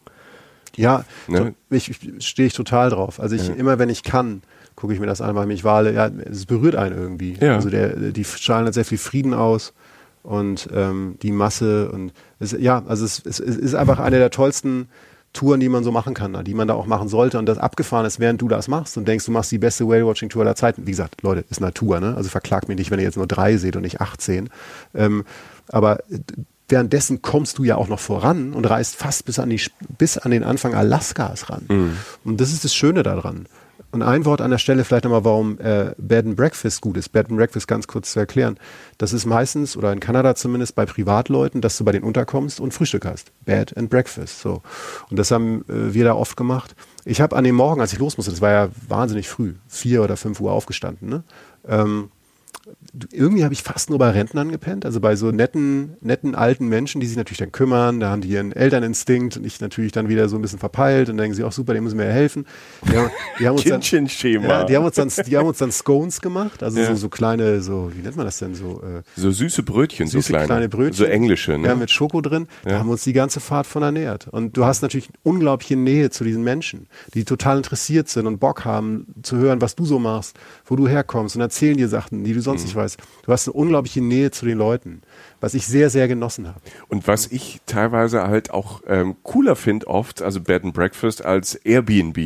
Ja, 0.76 1.06
Ne? 1.28 1.54
so, 1.70 1.76
ich, 1.76 2.00
stehe 2.18 2.48
ich 2.48 2.54
total 2.54 2.90
drauf. 2.90 3.20
Also 3.20 3.36
ich 3.36 3.48
immer, 3.50 3.78
wenn 3.78 3.90
ich 3.90 4.02
kann, 4.02 4.42
gucke 4.76 4.94
ich 4.94 5.00
mir 5.00 5.06
das 5.06 5.22
an, 5.22 5.36
weil 5.36 5.46
mich 5.46 5.64
Wale, 5.64 5.94
ja, 5.94 6.08
es 6.08 6.48
berührt 6.48 6.76
einen 6.76 6.98
irgendwie. 6.98 7.38
Ja. 7.40 7.56
Also 7.56 7.70
der, 7.70 7.90
die 7.90 8.24
strahlen 8.24 8.66
halt 8.66 8.74
sehr 8.74 8.86
viel 8.86 8.98
Frieden 8.98 9.36
aus 9.36 9.74
und 10.24 10.70
ähm, 10.74 11.18
die 11.22 11.32
Masse 11.32 11.92
und 11.92 12.14
es, 12.40 12.52
ja, 12.52 12.84
also 12.88 13.06
es, 13.06 13.20
es, 13.26 13.40
es 13.40 13.56
ist 13.56 13.76
einfach 13.76 14.00
eine 14.00 14.18
der 14.18 14.30
tollsten 14.30 14.88
Touren, 15.34 15.60
die 15.60 15.70
man 15.70 15.84
so 15.84 15.92
machen 15.92 16.14
kann, 16.14 16.44
die 16.44 16.54
man 16.54 16.68
da 16.68 16.74
auch 16.74 16.88
machen 16.88 17.10
sollte. 17.10 17.38
Und 17.38 17.46
das 17.46 17.58
abgefahren 17.58 18.06
ist, 18.06 18.20
während 18.20 18.42
du 18.42 18.48
das 18.48 18.68
machst 18.68 18.98
und 18.98 19.08
denkst, 19.08 19.26
du 19.26 19.32
machst 19.32 19.52
die 19.52 19.60
beste 19.60 19.88
Whale-Watching-Tour 19.88 20.42
aller 20.42 20.56
Zeiten. 20.56 20.88
Wie 20.88 20.92
gesagt, 20.92 21.22
Leute, 21.22 21.46
ist 21.50 21.62
Natur, 21.62 22.00
ne? 22.00 22.16
Also 22.16 22.30
verklagt 22.30 22.68
mich 22.68 22.78
nicht, 22.78 22.92
wenn 22.92 23.00
ihr 23.00 23.06
jetzt 23.06 23.18
nur 23.18 23.28
drei 23.28 23.58
seht 23.58 23.76
und 23.76 23.84
nicht 23.84 24.02
18. 24.02 24.50
Ähm, 24.96 25.26
aber 25.70 26.00
äh, 26.10 26.20
währenddessen 26.70 27.22
kommst 27.22 27.60
du 27.60 27.64
ja 27.64 27.76
auch 27.76 27.88
noch 27.88 28.00
voran 28.00 28.54
und 28.54 28.66
reist 28.66 28.96
fast 28.96 29.26
bis 29.26 29.40
an, 29.40 29.50
die, 29.50 29.62
bis 29.98 30.18
an 30.18 30.32
den 30.32 30.44
Anfang 30.44 30.74
Alaskas 30.74 31.50
ran. 31.50 31.66
Und 32.24 32.42
das 32.42 32.52
ist 32.52 32.64
das 32.66 32.74
Schöne 32.74 33.04
daran. 33.04 33.48
Und 33.92 34.02
ein 34.02 34.26
Wort 34.26 34.42
an 34.42 34.52
der 34.52 34.58
Stelle 34.58 34.84
vielleicht 34.84 35.06
nochmal, 35.06 35.24
warum 35.24 35.60
äh, 35.60 35.94
Bed 35.98 36.26
and 36.26 36.36
Breakfast 36.36 36.82
gut 36.82 36.98
ist. 36.98 37.10
Bed 37.10 37.30
and 37.30 37.38
Breakfast 37.38 37.68
ganz 37.68 37.88
kurz 37.88 38.12
zu 38.12 38.20
erklären. 38.20 38.58
Das 38.98 39.14
ist 39.14 39.26
meistens, 39.26 39.78
oder 39.78 39.94
in 39.94 40.00
Kanada 40.00 40.36
zumindest, 40.36 40.76
bei 40.76 40.86
Privatleuten, 40.86 41.62
dass 41.62 41.78
du 41.78 41.86
bei 41.86 41.94
denen 41.94 42.04
unterkommst 42.04 42.60
und 42.60 42.74
Frühstück 42.74 43.06
hast. 43.06 43.32
Bed 43.46 43.76
and 43.78 43.90
Breakfast. 43.90 44.42
So. 44.42 44.62
Und 45.10 45.18
das 45.18 45.32
haben 45.32 45.64
äh, 45.70 45.94
wir 45.94 46.04
da 46.04 46.16
oft 46.16 46.36
gemacht. 46.36 46.76
Ich 47.06 47.22
habe 47.22 47.36
an 47.36 47.46
dem 47.46 47.56
Morgen, 47.56 47.80
als 47.80 47.94
ich 47.94 48.00
los 48.00 48.18
musste, 48.18 48.32
das 48.32 48.42
war 48.42 48.52
ja 48.52 48.70
wahnsinnig 48.88 49.30
früh, 49.30 49.54
vier 49.70 50.04
oder 50.04 50.18
fünf 50.18 50.42
Uhr 50.42 50.52
aufgestanden, 50.52 51.08
ne? 51.08 51.24
ähm, 51.68 52.10
irgendwie 53.12 53.44
habe 53.44 53.54
ich 53.54 53.64
fast 53.64 53.90
nur 53.90 54.00
bei 54.00 54.10
Rentnern 54.10 54.52
gepennt, 54.52 54.86
also 54.86 55.00
bei 55.00 55.16
so 55.16 55.32
netten, 55.32 55.98
netten 56.02 56.36
alten 56.36 56.68
Menschen, 56.68 57.00
die 57.02 57.08
sich 57.08 57.18
natürlich 57.18 57.38
dann 57.40 57.52
kümmern, 57.52 58.00
da 58.00 58.10
haben 58.10 58.22
die 58.22 58.30
ihren 58.30 58.52
Elterninstinkt 58.52 59.38
und 59.38 59.46
ich 59.46 59.60
natürlich 59.62 59.92
dann 59.92 60.10
wieder 60.10 60.30
so 60.30 60.36
ein 60.36 60.42
bisschen 60.42 60.60
verpeilt 60.60 61.10
und 61.10 61.18
denken 61.18 61.36
sie, 61.36 61.44
auch 61.44 61.52
super, 61.52 61.74
dem 61.74 61.84
müssen 61.84 61.98
wir 61.98 62.06
ja 62.06 62.12
helfen. 62.12 62.46
Die 62.90 62.98
haben, 62.98 63.10
die 63.40 63.48
haben 63.48 63.56
uns 63.56 63.64
dann, 63.66 63.82
ja, 64.44 64.64
die 64.66 64.76
haben 64.78 64.86
uns 64.86 64.96
dann, 64.96 65.12
die 65.26 65.38
haben 65.38 65.48
uns 65.48 65.58
dann 65.60 65.72
Scones 65.72 66.22
gemacht, 66.22 66.64
also 66.64 66.80
Ja. 66.80 66.88
so, 66.88 66.96
so 66.96 67.10
kleine, 67.10 67.62
so, 67.62 67.92
wie 67.96 68.02
nennt 68.02 68.16
man 68.16 68.26
das 68.26 68.40
denn 68.40 68.56
so? 68.56 68.82
Äh, 68.82 69.04
so 69.16 69.32
süße 69.32 69.64
Brötchen, 69.64 70.08
süße 70.08 70.28
so 70.28 70.34
kleine. 70.34 70.46
kleine 70.48 70.70
Brötchen. 70.70 70.94
So 70.94 71.06
englische, 71.06 71.58
ne? 71.58 71.68
Ja, 71.68 71.76
mit 71.76 71.92
Schoko 71.92 72.22
drin. 72.22 72.48
Da 72.64 72.72
Ja. 72.72 72.80
haben 72.80 72.88
wir 72.88 72.94
uns 72.94 73.04
die 73.04 73.14
ganze 73.14 73.40
Fahrt 73.40 73.68
von 73.68 73.84
ernährt. 73.84 74.28
Und 74.28 74.58
du 74.58 74.66
hast 74.66 74.82
natürlich 74.82 75.10
unglaubliche 75.24 75.76
Nähe 75.76 76.10
zu 76.10 76.24
diesen 76.24 76.44
Menschen, 76.44 76.88
die 77.14 77.26
total 77.26 77.58
interessiert 77.58 78.10
sind 78.10 78.28
und 78.28 78.40
Bock 78.40 78.66
haben 78.66 79.08
zu 79.24 79.38
hören, 79.38 79.62
was 79.62 79.76
du 79.76 79.86
so 79.86 80.00
machst, 80.00 80.38
wo 80.68 80.76
du 80.76 80.88
herkommst 80.88 81.36
und 81.36 81.42
erzählen 81.42 81.78
dir 81.78 81.88
Sachen, 81.88 82.24
die 82.24 82.34
du 82.34 82.42
sonst 82.42 82.62
Mhm. 82.62 82.66
nicht 82.68 82.76
weißt. 82.76 82.98
Du 83.26 83.32
hast 83.32 83.48
eine 83.48 83.54
unglaubliche 83.54 84.02
Nähe 84.02 84.32
zu 84.32 84.46
den 84.46 84.58
Leuten, 84.58 85.02
was 85.42 85.54
ich 85.54 85.66
sehr, 85.66 85.90
sehr 85.90 86.08
genossen 86.08 86.48
habe. 86.48 86.60
Und 86.90 87.08
was 87.08 87.28
ich 87.32 87.60
teilweise 87.66 88.28
halt 88.28 88.52
auch 88.52 88.82
ähm, 88.88 89.16
cooler 89.24 89.56
finde 89.56 89.88
oft, 89.88 90.22
also 90.22 90.42
Bed 90.42 90.64
and 90.64 90.74
Breakfast 90.74 91.24
als 91.26 91.56
Airbnb, 91.56 92.18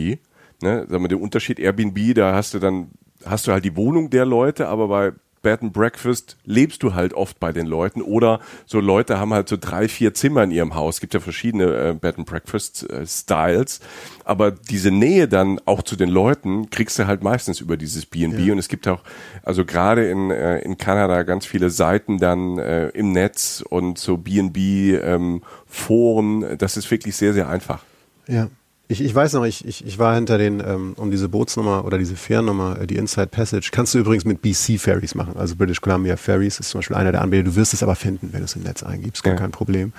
ne, 0.62 0.86
sagen 0.89 1.04
wir 1.04 1.08
den 1.08 1.21
Unterschied 1.21 1.60
Airbnb, 1.60 2.15
da 2.15 2.34
hast 2.36 2.54
du 2.54 2.60
dann, 2.60 2.88
hast 3.25 3.47
du 3.47 3.51
halt 3.51 3.63
die 3.63 3.75
Wohnung 3.75 4.10
der 4.10 4.25
Leute, 4.25 4.67
aber 4.67 4.88
bei 4.88 5.12
Bed 5.41 5.62
and 5.62 5.73
Breakfast 5.73 6.38
lebst 6.45 6.84
du 6.84 6.93
halt 6.93 7.13
oft 7.13 7.39
bei 7.39 7.51
den 7.51 7.65
Leuten 7.65 8.01
oder 8.01 8.39
so 8.65 8.80
Leute 8.80 9.19
haben 9.19 9.34
halt 9.34 9.49
so 9.49 9.58
drei, 9.60 9.88
vier 9.88 10.13
Zimmer 10.13 10.43
in 10.43 10.51
ihrem 10.51 10.75
Haus. 10.75 10.95
Es 10.95 11.01
gibt 11.01 11.13
ja 11.13 11.19
verschiedene 11.19 11.65
äh, 11.65 11.93
Bed 11.93 12.17
and 12.17 12.27
Breakfast 12.27 12.89
äh, 12.89 13.06
Styles, 13.06 13.80
aber 14.23 14.51
diese 14.51 14.91
Nähe 14.91 15.27
dann 15.27 15.60
auch 15.65 15.82
zu 15.82 15.95
den 15.95 16.10
Leuten 16.10 16.69
kriegst 16.69 16.99
du 16.99 17.08
halt 17.08 17.23
meistens 17.23 17.60
über 17.60 17.77
dieses 17.77 18.06
B&B 18.06 18.51
und 18.51 18.60
es 18.60 18.67
gibt 18.67 18.88
auch, 18.88 19.01
also 19.43 19.65
gerade 19.65 20.10
in, 20.10 20.32
äh, 20.32 20.60
in 20.60 20.77
Kanada 20.77 21.23
ganz 21.23 21.45
viele 21.45 21.69
Seiten 21.69 22.17
dann 22.17 22.58
äh, 22.58 22.89
im 22.89 23.12
Netz 23.12 23.63
und 23.67 23.97
so 23.97 24.17
B&B 24.17 24.95
ähm, 24.95 25.41
Foren, 25.65 26.58
das 26.58 26.77
ist 26.77 26.89
wirklich 26.91 27.15
sehr, 27.15 27.34
sehr 27.34 27.49
einfach. 27.49 27.84
Ja. 28.27 28.49
Ich, 28.91 28.99
ich 28.99 29.15
weiß 29.15 29.32
noch, 29.34 29.45
ich, 29.45 29.65
ich, 29.65 29.86
ich 29.86 29.99
war 29.99 30.15
hinter 30.15 30.38
den, 30.38 30.60
ähm, 30.60 30.95
um 30.97 31.12
diese 31.12 31.30
Bootsnummer 31.30 31.86
oder 31.86 31.97
diese 31.97 32.17
Fährnummer, 32.17 32.82
äh, 32.82 32.88
die 32.88 32.97
Inside 32.97 33.27
Passage, 33.27 33.69
kannst 33.71 33.93
du 33.93 33.99
übrigens 33.99 34.25
mit 34.25 34.41
BC 34.41 34.77
Ferries 34.77 35.15
machen. 35.15 35.38
Also 35.38 35.56
British 35.56 35.80
Columbia 35.80 36.17
Ferries 36.17 36.60
ist 36.60 36.71
zum 36.71 36.80
Beispiel 36.80 36.97
einer 36.97 37.13
der 37.13 37.21
Anbieter. 37.21 37.43
Du 37.43 37.56
wirst 37.56 37.73
es 37.73 37.84
aber 37.84 37.95
finden, 37.95 38.34
wenn 38.34 38.39
du 38.39 38.45
es 38.45 38.56
im 38.58 38.63
Netz 38.63 38.84
eingibst, 38.84 39.23
gar 39.23 39.36
Ja. 39.36 39.39
kein 39.39 39.51
Problem. 39.51 39.93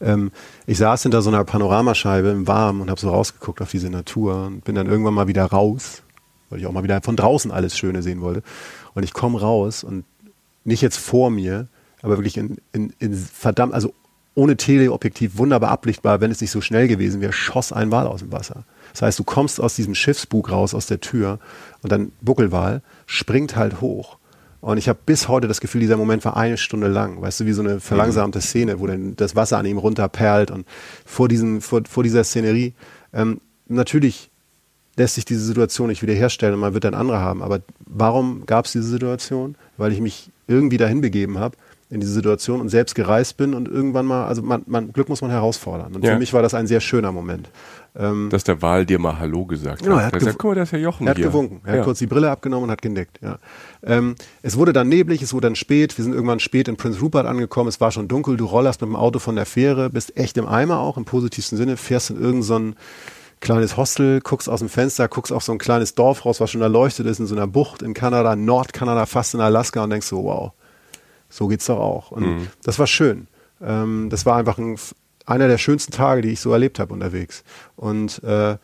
Ähm, 0.00 0.30
ich 0.66 0.78
saß 0.78 1.02
hinter 1.02 1.20
so 1.20 1.28
einer 1.28 1.44
Panoramascheibe 1.44 2.28
im 2.28 2.46
Warmen 2.46 2.80
und 2.80 2.88
habe 2.88 2.98
so 2.98 3.10
rausgeguckt 3.10 3.60
auf 3.60 3.70
diese 3.70 3.90
Natur 3.90 4.46
und 4.46 4.64
bin 4.64 4.74
dann 4.74 4.86
irgendwann 4.86 5.12
mal 5.12 5.28
wieder 5.28 5.44
raus, 5.44 6.02
weil 6.48 6.58
ich 6.60 6.66
auch 6.66 6.72
mal 6.72 6.84
wieder 6.84 7.02
von 7.02 7.16
draußen 7.16 7.50
alles 7.50 7.76
Schöne 7.76 8.00
sehen 8.02 8.22
wollte. 8.22 8.42
Und 8.94 9.02
ich 9.02 9.12
komme 9.12 9.38
raus 9.38 9.84
und 9.84 10.06
nicht 10.64 10.80
jetzt 10.80 10.96
vor 10.96 11.28
mir, 11.30 11.68
aber 12.00 12.16
wirklich 12.16 12.38
in, 12.38 12.56
in, 12.72 12.94
in 12.98 13.12
verdammt, 13.14 13.74
also 13.74 13.92
ohne 14.34 14.56
Teleobjektiv 14.56 15.36
wunderbar 15.36 15.70
ablichtbar, 15.70 16.20
wenn 16.20 16.30
es 16.30 16.40
nicht 16.40 16.50
so 16.50 16.60
schnell 16.60 16.88
gewesen 16.88 17.20
wäre, 17.20 17.32
schoss 17.32 17.72
ein 17.72 17.90
Wal 17.90 18.06
aus 18.06 18.20
dem 18.20 18.30
Wasser. 18.30 18.64
Das 18.92 19.02
heißt, 19.02 19.18
du 19.18 19.24
kommst 19.24 19.60
aus 19.60 19.74
diesem 19.74 19.94
Schiffsbug 19.94 20.50
raus, 20.50 20.74
aus 20.74 20.86
der 20.86 21.00
Tür 21.00 21.38
und 21.82 21.90
dann 21.90 22.12
Buckelwal 22.20 22.82
springt 23.06 23.56
halt 23.56 23.80
hoch. 23.80 24.18
Und 24.60 24.78
ich 24.78 24.88
habe 24.88 24.98
bis 25.06 25.28
heute 25.28 25.46
das 25.46 25.60
Gefühl, 25.60 25.80
dieser 25.80 25.96
Moment 25.96 26.24
war 26.24 26.36
eine 26.36 26.56
Stunde 26.56 26.88
lang. 26.88 27.20
Weißt 27.22 27.40
du, 27.40 27.46
wie 27.46 27.52
so 27.52 27.62
eine 27.62 27.78
verlangsamte 27.78 28.40
Szene, 28.40 28.80
wo 28.80 28.86
dann 28.86 29.14
das 29.14 29.36
Wasser 29.36 29.58
an 29.58 29.66
ihm 29.66 29.78
runterperlt 29.78 30.50
und 30.50 30.66
vor, 31.04 31.28
diesem, 31.28 31.60
vor, 31.60 31.82
vor 31.88 32.02
dieser 32.02 32.24
Szenerie. 32.24 32.74
Ähm, 33.12 33.40
natürlich 33.68 34.30
lässt 34.96 35.14
sich 35.14 35.24
diese 35.24 35.44
Situation 35.44 35.88
nicht 35.88 36.02
wiederherstellen 36.02 36.54
und 36.54 36.60
man 36.60 36.74
wird 36.74 36.84
dann 36.84 36.94
andere 36.94 37.20
haben. 37.20 37.42
Aber 37.42 37.60
warum 37.86 38.46
gab 38.46 38.64
es 38.64 38.72
diese 38.72 38.88
Situation? 38.88 39.54
Weil 39.76 39.92
ich 39.92 40.00
mich 40.00 40.30
irgendwie 40.48 40.76
dahin 40.76 41.00
begeben 41.00 41.38
habe 41.38 41.56
in 41.90 42.00
diese 42.00 42.12
Situation 42.12 42.60
und 42.60 42.68
selbst 42.68 42.94
gereist 42.94 43.38
bin 43.38 43.54
und 43.54 43.66
irgendwann 43.66 44.04
mal, 44.04 44.26
also 44.26 44.42
man, 44.42 44.62
man, 44.66 44.92
Glück 44.92 45.08
muss 45.08 45.22
man 45.22 45.30
herausfordern. 45.30 45.94
Und 45.94 46.04
Ja. 46.04 46.12
für 46.12 46.18
mich 46.18 46.34
war 46.34 46.42
das 46.42 46.52
ein 46.52 46.66
sehr 46.66 46.80
schöner 46.80 47.12
Moment. 47.12 47.48
Ähm, 47.96 48.28
Dass 48.30 48.44
der 48.44 48.60
Wal 48.60 48.84
dir 48.84 48.98
mal 48.98 49.18
Hallo 49.18 49.46
gesagt 49.46 49.82
Genau, 49.82 49.96
hat. 49.96 50.04
hat 50.06 50.14
Er 50.14 50.20
sagt, 50.20 50.34
gew- 50.34 50.38
guck 50.38 50.50
mal, 50.50 50.54
da 50.56 50.62
ist 50.64 50.72
ja 50.72 50.78
Jochen 50.78 51.06
er 51.06 51.10
hat 51.12 51.16
hier. 51.16 51.26
gewunken. 51.28 51.62
Er 51.64 51.72
ja. 51.72 51.78
hat 51.78 51.84
kurz 51.86 51.98
die 51.98 52.06
Brille 52.06 52.30
abgenommen 52.30 52.64
und 52.64 52.70
hat 52.70 52.82
genickt. 52.82 53.20
Ja. 53.22 53.38
Ähm, 53.82 54.16
es 54.42 54.56
wurde 54.58 54.74
dann 54.74 54.88
neblig, 54.90 55.22
es 55.22 55.32
wurde 55.32 55.46
dann 55.46 55.56
spät. 55.56 55.96
Wir 55.96 56.04
sind 56.04 56.12
irgendwann 56.12 56.40
spät 56.40 56.68
in 56.68 56.76
Prince 56.76 57.00
Rupert 57.00 57.26
angekommen. 57.26 57.68
Es 57.68 57.80
war 57.80 57.90
schon 57.90 58.06
dunkel. 58.06 58.36
Du 58.36 58.44
rollerst 58.44 58.82
mit 58.82 58.88
dem 58.90 58.94
Auto 58.96 59.18
von 59.18 59.34
der 59.36 59.46
Fähre, 59.46 59.88
bist 59.88 60.14
echt 60.18 60.36
im 60.36 60.46
Eimer 60.46 60.80
auch 60.80 60.98
im 60.98 61.06
positivsten 61.06 61.56
Sinne, 61.56 61.78
fährst 61.78 62.10
in 62.10 62.16
irgendein 62.16 62.42
so 62.42 62.58
ein 62.58 62.76
kleines 63.40 63.76
Hostel, 63.78 64.20
guckst 64.20 64.48
aus 64.50 64.58
dem 64.60 64.68
Fenster, 64.68 65.08
guckst 65.08 65.32
auf 65.32 65.42
so 65.42 65.52
ein 65.52 65.58
kleines 65.58 65.94
Dorf 65.94 66.24
raus, 66.26 66.40
was 66.40 66.50
schon 66.50 66.60
erleuchtet 66.60 67.06
ist 67.06 67.20
in 67.20 67.26
so 67.26 67.34
einer 67.34 67.46
Bucht 67.46 67.82
in 67.82 67.94
Kanada, 67.94 68.36
Nordkanada, 68.36 69.06
fast 69.06 69.32
in 69.34 69.40
Alaska 69.40 69.82
und 69.82 69.90
denkst 69.90 70.08
so, 70.08 70.24
wow, 70.24 70.52
so 71.28 71.48
geht's 71.48 71.66
doch 71.66 71.78
auch. 71.78 72.10
Und 72.10 72.24
das 72.62 72.78
war 72.78 72.86
schön. 72.86 73.26
Ähm, 73.62 74.08
das 74.10 74.26
war 74.26 74.36
einfach 74.36 74.58
ein, 74.58 74.76
einer 75.26 75.48
der 75.48 75.58
schönsten 75.58 75.92
Tage, 75.92 76.22
die 76.22 76.30
ich 76.30 76.40
so 76.40 76.52
erlebt 76.52 76.78
habe 76.78 76.92
unterwegs. 76.92 77.44
Und 77.76 78.22
äh, 78.24 78.56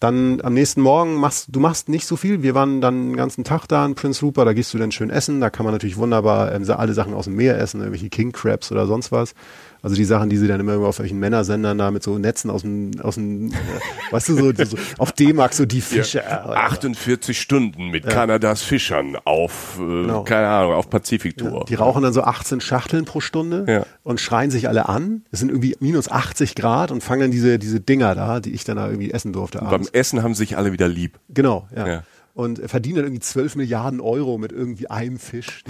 dann 0.00 0.40
am 0.42 0.54
nächsten 0.54 0.82
Morgen 0.82 1.14
machst 1.14 1.48
du 1.50 1.60
machst 1.60 1.88
nicht 1.88 2.06
so 2.06 2.16
viel. 2.16 2.42
Wir 2.42 2.54
waren 2.54 2.80
dann 2.80 3.10
den 3.10 3.16
ganzen 3.16 3.44
Tag 3.44 3.66
da 3.66 3.84
in 3.84 3.94
Prince 3.94 4.24
Rupert, 4.24 4.46
da 4.46 4.52
gehst 4.52 4.74
du 4.74 4.78
dann 4.78 4.92
schön 4.92 5.10
essen. 5.10 5.40
Da 5.40 5.50
kann 5.50 5.64
man 5.64 5.72
natürlich 5.72 5.96
wunderbar 5.96 6.52
ähm, 6.52 6.64
alle 6.68 6.92
Sachen 6.92 7.14
aus 7.14 7.24
dem 7.24 7.36
Meer 7.36 7.58
essen, 7.58 7.80
irgendwelche 7.80 8.10
King 8.10 8.32
Crabs 8.32 8.70
oder 8.72 8.86
sonst 8.86 9.10
was. 9.10 9.34
Also 9.82 9.94
die 9.96 10.04
Sachen, 10.04 10.28
die 10.30 10.36
sie 10.36 10.48
dann 10.48 10.60
immer 10.60 10.78
auf 10.78 10.98
welchen 10.98 11.18
Männersendern 11.18 11.78
da 11.78 11.90
mit 11.90 12.02
so 12.02 12.18
Netzen 12.18 12.50
aus 12.50 12.62
dem, 12.62 12.90
aus 13.02 13.14
dem, 13.16 13.52
äh, 13.52 13.54
weißt 14.10 14.28
du, 14.30 14.34
so, 14.36 14.64
so 14.64 14.76
auf 14.98 15.12
D-Mark 15.12 15.52
so 15.52 15.64
die 15.66 15.80
Fische. 15.80 16.20
äh, 16.22 16.24
48 16.28 17.40
Stunden 17.40 17.90
mit 17.90 18.06
Kanadas 18.08 18.62
Fischern 18.62 19.16
auf, 19.24 19.78
äh, 19.80 20.22
keine 20.24 20.48
Ahnung, 20.48 20.72
auf 20.74 20.90
Pazifiktour. 20.90 21.64
Die 21.68 21.74
rauchen 21.74 22.02
dann 22.02 22.12
so 22.12 22.22
18 22.22 22.60
Schachteln 22.60 23.04
pro 23.04 23.20
Stunde 23.20 23.64
Ja. 23.68 23.86
und 24.02 24.20
schreien 24.20 24.50
sich 24.50 24.68
alle 24.68 24.88
an. 24.88 25.22
Es 25.30 25.40
sind 25.40 25.50
irgendwie 25.50 25.76
minus 25.80 26.10
80 26.10 26.54
Grad 26.54 26.90
und 26.90 27.02
fangen 27.02 27.20
dann 27.22 27.30
diese, 27.30 27.58
diese 27.58 27.80
Dinger 27.80 28.14
da, 28.14 28.40
die 28.40 28.52
ich 28.52 28.64
dann 28.64 28.76
da 28.76 28.86
irgendwie 28.88 29.10
essen 29.12 29.32
durfte 29.32 29.58
Beim 29.58 29.68
abends. 29.68 29.90
Essen 29.90 30.22
haben 30.22 30.34
sich 30.34 30.56
alle 30.56 30.72
wieder 30.72 30.88
lieb. 30.88 31.18
Genau, 31.28 31.68
ja. 31.74 32.02
Ja. 32.36 32.42
Und 32.42 32.60
verdienen 32.70 32.96
dann 32.96 33.04
irgendwie 33.06 33.20
12 33.20 33.56
Milliarden 33.56 34.00
Euro 34.00 34.38
mit 34.38 34.52
irgendwie 34.52 34.90
einem 34.90 35.18
Fisch. 35.18 35.64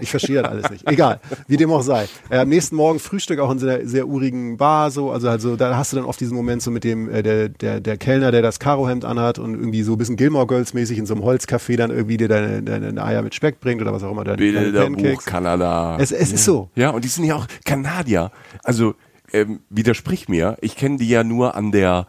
Ich 0.00 0.10
verstehe 0.10 0.42
das 0.42 0.50
alles 0.50 0.70
nicht. 0.70 0.88
Egal, 0.88 1.20
wie 1.46 1.56
dem 1.56 1.70
auch 1.70 1.82
sei. 1.82 2.06
Äh, 2.28 2.38
am 2.38 2.48
nächsten 2.48 2.76
Morgen 2.76 2.98
Frühstück 2.98 3.38
auch 3.40 3.50
in 3.50 3.58
so 3.58 3.66
einer 3.66 3.86
sehr 3.86 4.06
urigen 4.06 4.56
Bar, 4.56 4.90
so. 4.90 5.10
Also, 5.10 5.28
also 5.28 5.56
da 5.56 5.76
hast 5.76 5.92
du 5.92 5.96
dann 5.96 6.04
oft 6.04 6.20
diesen 6.20 6.36
Moment 6.36 6.62
so 6.62 6.70
mit 6.70 6.84
dem, 6.84 7.08
äh, 7.08 7.22
der, 7.22 7.48
der, 7.48 7.80
der 7.80 7.96
Kellner, 7.96 8.30
der 8.30 8.42
das 8.42 8.58
Karohemd 8.58 9.04
anhat 9.04 9.38
und 9.38 9.54
irgendwie 9.54 9.82
so 9.82 9.92
ein 9.92 9.98
bisschen 9.98 10.16
Gilmore 10.16 10.46
Girls 10.46 10.74
mäßig 10.74 10.98
in 10.98 11.06
so 11.06 11.14
einem 11.14 11.24
Holzcafé 11.24 11.76
dann 11.76 11.90
irgendwie 11.90 12.16
dir 12.16 12.28
deine, 12.28 12.62
deine 12.62 13.02
Eier 13.02 13.22
mit 13.22 13.34
Speck 13.34 13.60
bringt 13.60 13.80
oder 13.80 13.92
was 13.92 14.02
auch 14.02 14.10
immer. 14.10 14.24
Deine, 14.24 14.36
deine 14.36 14.60
Bilderbuch 14.60 14.96
Pancakes. 14.96 15.24
Kanada. 15.24 15.96
Es, 15.98 16.12
es 16.12 16.32
ist 16.32 16.44
so. 16.44 16.70
Ja, 16.74 16.90
und 16.90 17.04
die 17.04 17.08
sind 17.08 17.24
ja 17.24 17.36
auch 17.36 17.46
Kanadier. 17.64 18.30
Also 18.62 18.94
ähm, 19.32 19.60
widersprich 19.70 20.28
mir, 20.28 20.56
ich 20.60 20.76
kenne 20.76 20.98
die 20.98 21.08
ja 21.08 21.24
nur 21.24 21.54
an 21.54 21.72
der 21.72 22.06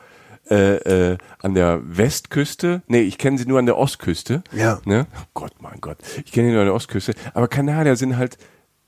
äh, 0.50 1.12
äh, 1.12 1.18
an 1.42 1.54
der 1.54 1.82
Westküste. 1.84 2.82
Nee, 2.88 3.02
ich 3.02 3.18
kenne 3.18 3.38
sie 3.38 3.46
nur 3.46 3.60
an 3.60 3.66
der 3.66 3.78
Ostküste. 3.78 4.44
Ja. 4.52 4.82
Ne? 4.86 5.08
Oh 5.16 5.26
Gott, 5.34 5.54
mein 5.62 5.80
Gott. 5.82 5.98
Ich 6.26 6.32
kenne 6.32 6.48
sie 6.48 6.52
nur 6.54 6.62
an 6.62 6.68
der 6.68 6.76
Ostküste. 6.76 7.14
Aber 7.34 7.48
Kanadier 7.48 7.96
sind 7.96 8.18
halt 8.18 8.38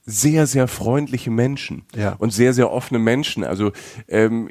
sehr, 0.04 0.46
sehr 0.46 0.68
freundliche 0.68 1.30
Menschen 1.30 1.84
Ja. 1.94 2.14
und 2.18 2.32
sehr, 2.32 2.52
sehr 2.52 2.70
offene 2.70 2.98
Menschen. 3.00 3.42
Also 3.42 3.72
ähm, 4.08 4.48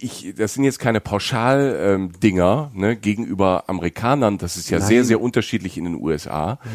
ich, 0.00 0.34
das 0.36 0.54
sind 0.54 0.64
jetzt 0.64 0.78
keine 0.78 1.00
Pauschal-Dinger 1.00 2.70
ähm, 2.74 2.80
ne, 2.80 2.96
gegenüber 2.96 3.64
Amerikanern. 3.66 4.38
Das 4.38 4.56
ist 4.56 4.70
ja 4.70 4.78
Nein. 4.78 4.88
sehr, 4.88 5.04
sehr 5.04 5.20
unterschiedlich 5.20 5.76
in 5.76 5.84
den 5.84 5.94
USA. 5.94 6.58
Mhm. 6.62 6.68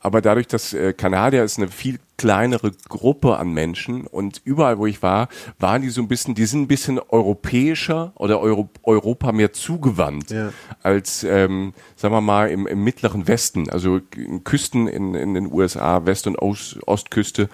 Aber 0.00 0.20
dadurch, 0.20 0.46
dass 0.46 0.72
äh, 0.72 0.92
Kanadier 0.92 1.44
ist 1.44 1.58
eine 1.58 1.68
viel 1.68 1.98
kleinere 2.16 2.70
Gruppe 2.88 3.36
an 3.36 3.52
Menschen 3.52 4.06
und 4.06 4.40
überall, 4.44 4.78
wo 4.78 4.86
ich 4.86 5.02
war, 5.02 5.28
waren 5.58 5.82
die 5.82 5.90
so 5.90 6.00
ein 6.00 6.06
bisschen, 6.06 6.36
die 6.36 6.46
sind 6.46 6.62
ein 6.62 6.68
bisschen 6.68 7.00
europäischer 7.00 8.12
oder 8.14 8.40
Euro, 8.40 8.70
Europa 8.84 9.32
mehr 9.32 9.52
zugewandt 9.52 10.30
ja. 10.30 10.52
als, 10.82 11.24
ähm, 11.24 11.74
sagen 11.96 12.14
wir 12.14 12.20
mal, 12.20 12.48
im, 12.50 12.68
im 12.68 12.84
mittleren 12.84 13.26
Westen, 13.26 13.68
also 13.70 14.00
in 14.14 14.44
Küsten 14.44 14.86
in, 14.86 15.14
in 15.14 15.34
den 15.34 15.52
USA, 15.52 16.06
West- 16.06 16.28
und 16.28 16.36
Ost, 16.36 16.78
Ostküste. 16.86 17.48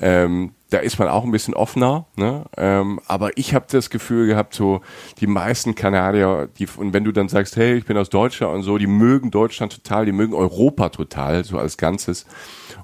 Ähm, 0.00 0.52
da 0.72 0.78
ist 0.78 0.98
man 0.98 1.08
auch 1.08 1.24
ein 1.24 1.30
bisschen 1.30 1.54
offener, 1.54 2.06
ne? 2.16 2.44
ähm, 2.56 3.00
aber 3.06 3.36
ich 3.36 3.54
habe 3.54 3.66
das 3.70 3.90
Gefühl 3.90 4.26
gehabt, 4.26 4.54
so 4.54 4.80
die 5.20 5.26
meisten 5.26 5.74
Kanadier, 5.74 6.48
die 6.58 6.66
und 6.76 6.92
wenn 6.92 7.04
du 7.04 7.12
dann 7.12 7.28
sagst, 7.28 7.56
hey, 7.56 7.74
ich 7.74 7.84
bin 7.84 7.96
aus 7.98 8.08
Deutschland 8.08 8.54
und 8.54 8.62
so, 8.62 8.78
die 8.78 8.86
mögen 8.86 9.30
Deutschland 9.30 9.72
total, 9.72 10.06
die 10.06 10.12
mögen 10.12 10.34
Europa 10.34 10.88
total, 10.88 11.44
so 11.44 11.58
als 11.58 11.76
Ganzes 11.76 12.26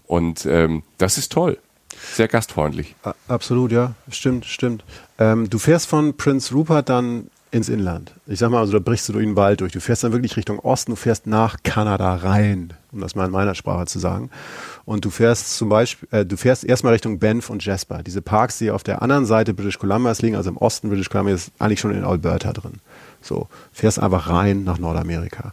und 0.04 0.44
ähm, 0.46 0.82
das 0.98 1.16
ist 1.16 1.32
toll, 1.32 1.58
sehr 2.12 2.28
gastfreundlich. 2.28 2.94
Absolut, 3.26 3.72
ja, 3.72 3.94
stimmt, 4.10 4.44
stimmt. 4.44 4.84
Ähm, 5.18 5.48
du 5.48 5.58
fährst 5.58 5.86
von 5.86 6.16
Prince 6.16 6.54
Rupert 6.54 6.88
dann 6.90 7.30
ins 7.50 7.68
Inland. 7.68 8.12
Ich 8.26 8.38
sag 8.38 8.50
mal, 8.50 8.60
also 8.60 8.74
da 8.74 8.78
brichst 8.78 9.08
du 9.08 9.14
durch 9.14 9.24
den 9.24 9.36
Wald 9.36 9.62
durch. 9.62 9.72
Du 9.72 9.80
fährst 9.80 10.04
dann 10.04 10.12
wirklich 10.12 10.36
Richtung 10.36 10.58
Osten, 10.58 10.92
du 10.92 10.96
fährst 10.96 11.26
nach 11.26 11.62
Kanada 11.62 12.16
rein, 12.16 12.74
um 12.92 13.00
das 13.00 13.14
mal 13.14 13.26
in 13.26 13.30
meiner 13.30 13.54
Sprache 13.54 13.86
zu 13.86 13.98
sagen. 13.98 14.30
Und 14.84 15.04
du 15.04 15.10
fährst 15.10 15.56
zum 15.56 15.68
Beispiel, 15.68 16.08
äh, 16.10 16.24
du 16.24 16.36
fährst 16.36 16.64
erstmal 16.64 16.92
Richtung 16.92 17.18
Banff 17.18 17.50
und 17.50 17.64
Jasper. 17.64 18.02
Diese 18.02 18.22
Parks, 18.22 18.58
die 18.58 18.70
auf 18.70 18.82
der 18.82 19.02
anderen 19.02 19.26
Seite 19.26 19.54
British 19.54 19.78
Columbias 19.78 20.22
liegen, 20.22 20.36
also 20.36 20.50
im 20.50 20.56
Osten 20.56 20.88
British 20.88 21.10
Columbia, 21.10 21.34
ist 21.34 21.52
eigentlich 21.58 21.80
schon 21.80 21.94
in 21.94 22.04
Alberta 22.04 22.52
drin. 22.52 22.74
So, 23.20 23.48
fährst 23.72 23.98
einfach 23.98 24.28
rein 24.28 24.64
nach 24.64 24.78
Nordamerika. 24.78 25.52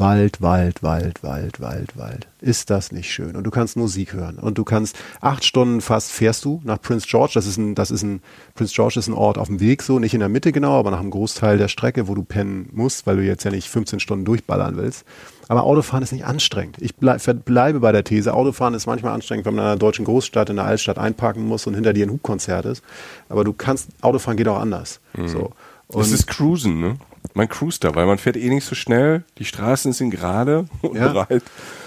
Wald, 0.00 0.40
Wald, 0.40 0.82
Wald, 0.82 1.22
Wald, 1.22 1.60
Wald, 1.60 1.96
Wald. 1.96 2.26
Ist 2.40 2.70
das 2.70 2.90
nicht 2.90 3.12
schön? 3.12 3.36
Und 3.36 3.44
du 3.44 3.50
kannst 3.50 3.76
Musik 3.76 4.14
hören. 4.14 4.38
Und 4.38 4.56
du 4.56 4.64
kannst 4.64 4.98
acht 5.20 5.44
Stunden 5.44 5.82
fast 5.82 6.10
fährst 6.10 6.44
du 6.46 6.60
nach 6.64 6.80
Prince 6.80 7.06
George. 7.06 7.32
Das 7.34 7.46
ist 7.46 7.58
ein, 7.58 7.74
das 7.74 7.90
ist 7.90 8.02
ein, 8.02 8.22
Prince 8.54 8.74
George 8.74 8.98
ist 8.98 9.08
ein 9.08 9.14
Ort 9.14 9.36
auf 9.36 9.48
dem 9.48 9.60
Weg 9.60 9.82
so, 9.82 9.98
nicht 9.98 10.14
in 10.14 10.20
der 10.20 10.30
Mitte 10.30 10.52
genau, 10.52 10.78
aber 10.78 10.90
nach 10.90 11.00
einem 11.00 11.10
Großteil 11.10 11.58
der 11.58 11.68
Strecke, 11.68 12.08
wo 12.08 12.14
du 12.14 12.22
pennen 12.22 12.70
musst, 12.72 13.06
weil 13.06 13.16
du 13.16 13.22
jetzt 13.22 13.44
ja 13.44 13.50
nicht 13.50 13.68
15 13.68 14.00
Stunden 14.00 14.24
durchballern 14.24 14.78
willst. 14.78 15.04
Aber 15.48 15.64
Autofahren 15.64 16.02
ist 16.02 16.12
nicht 16.12 16.24
anstrengend. 16.24 16.78
Ich 16.80 16.96
bleib, 16.96 17.20
bleibe 17.44 17.80
bei 17.80 17.92
der 17.92 18.04
These, 18.04 18.32
Autofahren 18.32 18.72
ist 18.72 18.86
manchmal 18.86 19.12
anstrengend, 19.12 19.44
wenn 19.44 19.54
man 19.54 19.64
in 19.64 19.70
einer 19.70 19.78
deutschen 19.78 20.06
Großstadt, 20.06 20.48
in 20.48 20.58
einer 20.58 20.66
Altstadt 20.66 20.98
einparken 20.98 21.44
muss 21.44 21.66
und 21.66 21.74
hinter 21.74 21.92
dir 21.92 22.06
ein 22.06 22.10
Hubkonzert 22.10 22.64
ist. 22.64 22.82
Aber 23.28 23.44
du 23.44 23.52
kannst, 23.52 23.90
Autofahren 24.00 24.38
geht 24.38 24.48
auch 24.48 24.60
anders. 24.60 25.00
Mhm. 25.14 25.28
So. 25.28 25.52
Und 25.88 26.00
das 26.00 26.12
ist 26.12 26.26
Cruisen, 26.26 26.80
ne? 26.80 26.96
Man 27.34 27.48
cruist 27.48 27.84
da, 27.84 27.94
weil 27.94 28.06
man 28.06 28.18
fährt 28.18 28.36
eh 28.36 28.48
nicht 28.48 28.64
so 28.64 28.74
schnell. 28.74 29.24
Die 29.38 29.44
Straßen 29.44 29.92
sind 29.92 30.10
gerade 30.10 30.66
und 30.82 30.96
ja. 30.96 31.12
breit. 31.12 31.42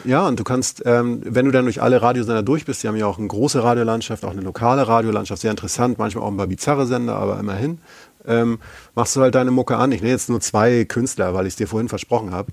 Ja, 0.05 0.27
und 0.27 0.39
du 0.39 0.43
kannst, 0.43 0.83
ähm, 0.85 1.21
wenn 1.23 1.45
du 1.45 1.51
dann 1.51 1.65
durch 1.65 1.81
alle 1.81 2.01
Radiosender 2.01 2.43
durch 2.43 2.65
bist, 2.65 2.83
die 2.83 2.87
haben 2.87 2.95
ja 2.95 3.07
auch 3.07 3.17
eine 3.17 3.27
große 3.27 3.63
Radiolandschaft, 3.63 4.23
auch 4.25 4.31
eine 4.31 4.41
lokale 4.41 4.87
Radiolandschaft, 4.87 5.41
sehr 5.41 5.51
interessant, 5.51 5.97
manchmal 5.97 6.23
auch 6.23 6.31
ein 6.31 6.37
paar 6.37 6.47
bizarre 6.47 6.85
Sender, 6.85 7.15
aber 7.15 7.39
immerhin. 7.39 7.79
Ähm, 8.25 8.59
machst 8.95 9.15
du 9.15 9.21
halt 9.21 9.35
deine 9.35 9.51
Mucke 9.51 9.75
an. 9.75 9.91
Ich 9.91 10.01
nenne 10.01 10.13
jetzt 10.13 10.29
nur 10.29 10.39
zwei 10.39 10.85
Künstler, 10.85 11.33
weil 11.33 11.45
ich 11.45 11.53
es 11.53 11.57
dir 11.57 11.67
vorhin 11.67 11.89
versprochen 11.89 12.31
habe. 12.31 12.51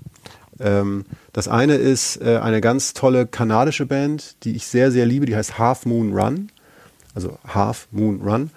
Ähm, 0.59 1.05
das 1.33 1.47
eine 1.47 1.75
ist 1.75 2.21
äh, 2.21 2.37
eine 2.37 2.61
ganz 2.61 2.93
tolle 2.93 3.25
kanadische 3.25 3.85
Band, 3.85 4.43
die 4.43 4.55
ich 4.55 4.67
sehr, 4.67 4.91
sehr 4.91 5.05
liebe, 5.05 5.25
die 5.25 5.35
heißt 5.35 5.57
Half 5.57 5.85
Moon 5.85 6.13
Run. 6.13 6.51
Also 7.15 7.37
Half 7.47 7.87
Moon 7.91 8.21
Run. 8.21 8.51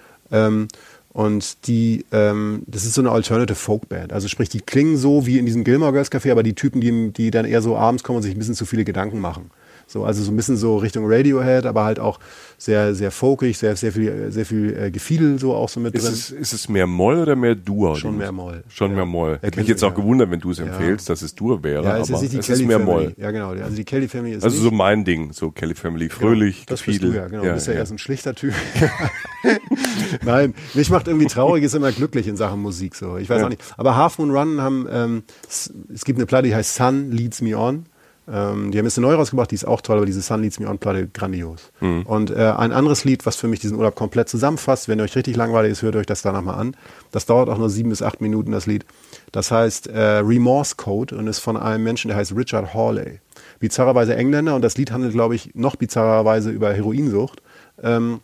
Und 1.14 1.68
die, 1.68 2.04
ähm, 2.10 2.64
das 2.66 2.84
ist 2.84 2.94
so 2.94 3.00
eine 3.00 3.12
Alternative 3.12 3.54
Folk 3.54 3.88
Band. 3.88 4.12
Also 4.12 4.26
sprich, 4.26 4.48
die 4.48 4.60
klingen 4.60 4.96
so 4.96 5.26
wie 5.26 5.38
in 5.38 5.46
diesem 5.46 5.62
Gilmore 5.62 5.92
Girls 5.92 6.10
Café, 6.10 6.32
aber 6.32 6.42
die 6.42 6.54
Typen, 6.54 6.80
die, 6.80 7.12
die 7.12 7.30
dann 7.30 7.44
eher 7.44 7.62
so 7.62 7.76
abends 7.76 8.02
kommen 8.02 8.16
und 8.16 8.24
sich 8.24 8.34
ein 8.34 8.38
bisschen 8.38 8.56
zu 8.56 8.66
viele 8.66 8.84
Gedanken 8.84 9.20
machen. 9.20 9.52
So, 9.86 10.04
also 10.04 10.22
so 10.22 10.32
ein 10.32 10.36
bisschen 10.36 10.56
so 10.56 10.76
Richtung 10.76 11.04
Radiohead, 11.06 11.66
aber 11.66 11.84
halt 11.84 11.98
auch 11.98 12.18
sehr, 12.58 12.94
sehr 12.94 13.10
folkig, 13.10 13.58
sehr, 13.58 13.76
sehr 13.76 13.92
viel, 13.92 14.30
sehr 14.30 14.46
viel 14.46 14.76
äh, 14.76 14.90
Gefiedel 14.90 15.38
so 15.38 15.54
auch 15.54 15.68
so 15.68 15.80
mit 15.80 15.94
ist 15.94 16.04
drin. 16.04 16.14
Es, 16.14 16.30
ist 16.30 16.52
es 16.52 16.68
mehr 16.68 16.86
Moll 16.86 17.18
oder 17.18 17.36
mehr 17.36 17.54
Dur? 17.54 17.96
Schon 17.96 18.16
mehr 18.16 18.32
Moll. 18.32 18.64
Schon 18.68 18.90
ja. 18.90 18.96
mehr 18.96 19.06
Moll. 19.06 19.38
Hätte 19.42 19.58
mich 19.58 19.68
jetzt 19.68 19.84
auch 19.84 19.94
gewundert, 19.94 20.30
wenn 20.30 20.40
du 20.40 20.50
es 20.50 20.58
empfehlst, 20.58 21.08
dass 21.08 21.22
es 21.22 21.34
Dur 21.34 21.62
wäre, 21.62 21.84
ja, 21.84 21.98
es 21.98 22.10
aber 22.10 22.22
ist 22.22 22.34
es 22.34 22.48
ist 22.48 22.66
mehr 22.66 22.78
Family. 22.78 23.04
Moll. 23.04 23.14
Ja, 23.16 23.30
genau. 23.30 23.50
Also 23.50 23.76
die 23.76 23.84
Kelly 23.84 24.08
Family 24.08 24.34
ist 24.34 24.44
Also 24.44 24.56
so 24.60 24.70
mein 24.70 25.04
Ding, 25.04 25.32
so 25.32 25.50
Kelly 25.50 25.74
Family, 25.74 26.08
fröhlich, 26.08 26.60
genau, 26.60 26.66
das 26.68 26.82
Gefiedel. 26.84 27.10
Bist 27.10 27.14
du 27.14 27.18
ja, 27.20 27.28
genau. 27.28 27.42
Ja, 27.42 27.48
du 27.50 27.54
bist 27.54 27.66
ja, 27.66 27.72
ja. 27.74 27.78
eher 27.80 27.86
so 27.86 27.94
ein 27.94 27.98
schlichter 27.98 28.34
Typ. 28.34 28.54
Nein, 30.24 30.54
mich 30.74 30.90
macht 30.90 31.06
irgendwie 31.08 31.26
traurig, 31.26 31.64
ist 31.64 31.74
immer 31.74 31.92
glücklich 31.92 32.26
in 32.26 32.36
Sachen 32.36 32.60
Musik 32.60 32.94
so. 32.94 33.16
Ich 33.18 33.28
weiß 33.28 33.42
auch 33.42 33.48
nicht. 33.48 33.62
Aber 33.76 33.96
Half 33.96 34.18
Moon 34.18 34.30
Run 34.30 34.60
haben, 34.60 34.86
ähm, 34.90 35.22
es, 35.48 35.72
es 35.92 36.04
gibt 36.04 36.18
eine 36.18 36.26
Platte, 36.26 36.48
die 36.48 36.54
heißt 36.54 36.74
Sun 36.74 37.10
Leads 37.10 37.42
Me 37.42 37.56
On. 37.56 37.86
Ähm, 38.26 38.70
die 38.70 38.78
haben 38.78 38.86
jetzt 38.86 38.96
eine 38.96 39.06
neue 39.06 39.16
rausgebracht, 39.16 39.50
die 39.50 39.54
ist 39.54 39.66
auch 39.66 39.82
toll, 39.82 39.98
aber 39.98 40.06
diese 40.06 40.22
Sun 40.22 40.42
Leads 40.42 40.58
Me 40.58 40.68
On 40.68 40.78
Platte 40.78 41.08
grandios. 41.08 41.70
Mhm. 41.80 42.02
Und 42.02 42.30
äh, 42.30 42.54
ein 42.56 42.72
anderes 42.72 43.04
Lied, 43.04 43.26
was 43.26 43.36
für 43.36 43.48
mich 43.48 43.60
diesen 43.60 43.76
Urlaub 43.76 43.94
komplett 43.94 44.28
zusammenfasst, 44.28 44.88
wenn 44.88 44.98
ihr 44.98 45.04
euch 45.04 45.14
richtig 45.14 45.36
langweilig 45.36 45.72
ist, 45.72 45.82
hört 45.82 45.96
euch 45.96 46.06
das 46.06 46.22
danach 46.22 46.42
mal 46.42 46.54
an. 46.54 46.76
Das 47.10 47.26
dauert 47.26 47.48
auch 47.50 47.58
nur 47.58 47.68
sieben 47.68 47.90
bis 47.90 48.02
acht 48.02 48.20
Minuten, 48.20 48.52
das 48.52 48.66
Lied. 48.66 48.86
Das 49.32 49.50
heißt 49.50 49.88
äh, 49.88 50.00
Remorse 50.18 50.76
Code 50.76 51.16
und 51.16 51.26
ist 51.26 51.40
von 51.40 51.56
einem 51.56 51.84
Menschen, 51.84 52.08
der 52.08 52.16
heißt 52.16 52.34
Richard 52.34 52.72
Hawley. 52.72 53.20
Bizarrerweise 53.60 54.16
Engländer 54.16 54.54
und 54.54 54.62
das 54.62 54.76
Lied 54.76 54.90
handelt, 54.90 55.12
glaube 55.12 55.34
ich, 55.34 55.54
noch 55.54 55.76
bizarrerweise 55.76 56.50
über 56.50 56.72
Heroinsucht. 56.72 57.42
Ähm, 57.82 58.20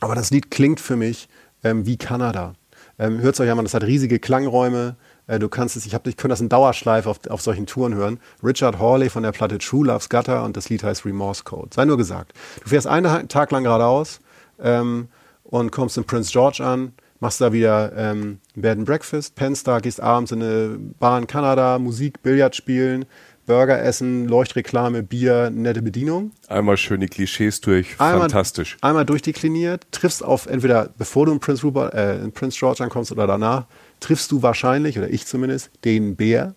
aber 0.00 0.14
das 0.14 0.30
Lied 0.30 0.50
klingt 0.50 0.80
für 0.80 0.96
mich 0.96 1.28
ähm, 1.64 1.86
wie 1.86 1.96
Kanada. 1.96 2.54
Ähm, 2.98 3.20
Hört 3.20 3.34
es 3.34 3.40
euch 3.40 3.50
an, 3.50 3.58
das 3.62 3.74
hat 3.74 3.82
riesige 3.82 4.18
Klangräume, 4.18 4.96
du 5.26 5.48
kannst 5.48 5.76
es, 5.76 5.86
ich, 5.86 5.94
hab, 5.94 6.06
ich 6.06 6.16
könnte 6.16 6.32
das 6.32 6.40
in 6.40 6.48
Dauerschleife 6.48 7.08
auf, 7.08 7.20
auf 7.28 7.40
solchen 7.40 7.66
Touren 7.66 7.94
hören. 7.94 8.18
Richard 8.42 8.78
Hawley 8.78 9.08
von 9.08 9.22
der 9.22 9.32
Platte 9.32 9.58
True 9.58 9.86
Love's 9.86 10.08
Gutter 10.08 10.44
und 10.44 10.56
das 10.56 10.68
Lied 10.68 10.82
heißt 10.82 11.04
Remorse 11.04 11.44
Code. 11.44 11.70
Sei 11.74 11.84
nur 11.84 11.96
gesagt. 11.96 12.32
Du 12.62 12.68
fährst 12.68 12.86
einen 12.86 13.28
Tag 13.28 13.50
lang 13.50 13.64
geradeaus 13.64 14.20
ähm, 14.60 15.08
und 15.44 15.72
kommst 15.72 15.96
in 15.96 16.04
Prince 16.04 16.30
George 16.30 16.64
an, 16.64 16.92
machst 17.20 17.40
da 17.40 17.52
wieder 17.52 17.92
ähm, 17.96 18.40
Bed 18.54 18.78
and 18.78 18.86
Breakfast, 18.86 19.34
pennst 19.34 19.66
da, 19.66 19.78
gehst 19.80 20.00
abends 20.00 20.32
in 20.32 20.42
eine 20.42 20.78
Bar 20.98 21.18
in 21.18 21.26
Kanada, 21.26 21.78
Musik, 21.78 22.22
Billard 22.22 22.54
spielen, 22.54 23.06
Burger 23.46 23.82
essen, 23.82 24.26
Leuchtreklame, 24.26 25.02
Bier, 25.02 25.50
nette 25.50 25.82
Bedienung. 25.82 26.32
Einmal 26.48 26.76
schöne 26.76 27.08
Klischees 27.08 27.60
durch, 27.60 28.00
einmal, 28.00 28.20
fantastisch. 28.20 28.76
Einmal 28.80 29.04
durchdekliniert, 29.04 29.86
triffst 29.90 30.24
auf 30.24 30.46
entweder 30.46 30.90
bevor 30.96 31.26
du 31.26 31.32
in 31.32 31.40
Prince, 31.40 31.62
Rupert, 31.62 31.94
äh, 31.94 32.18
in 32.22 32.32
Prince 32.32 32.58
George 32.58 32.82
ankommst 32.82 33.12
oder 33.12 33.26
danach, 33.26 33.66
triffst 34.04 34.30
du 34.30 34.42
wahrscheinlich, 34.42 34.98
oder 34.98 35.10
ich 35.10 35.26
zumindest, 35.26 35.70
den 35.84 36.14
Bär. 36.16 36.54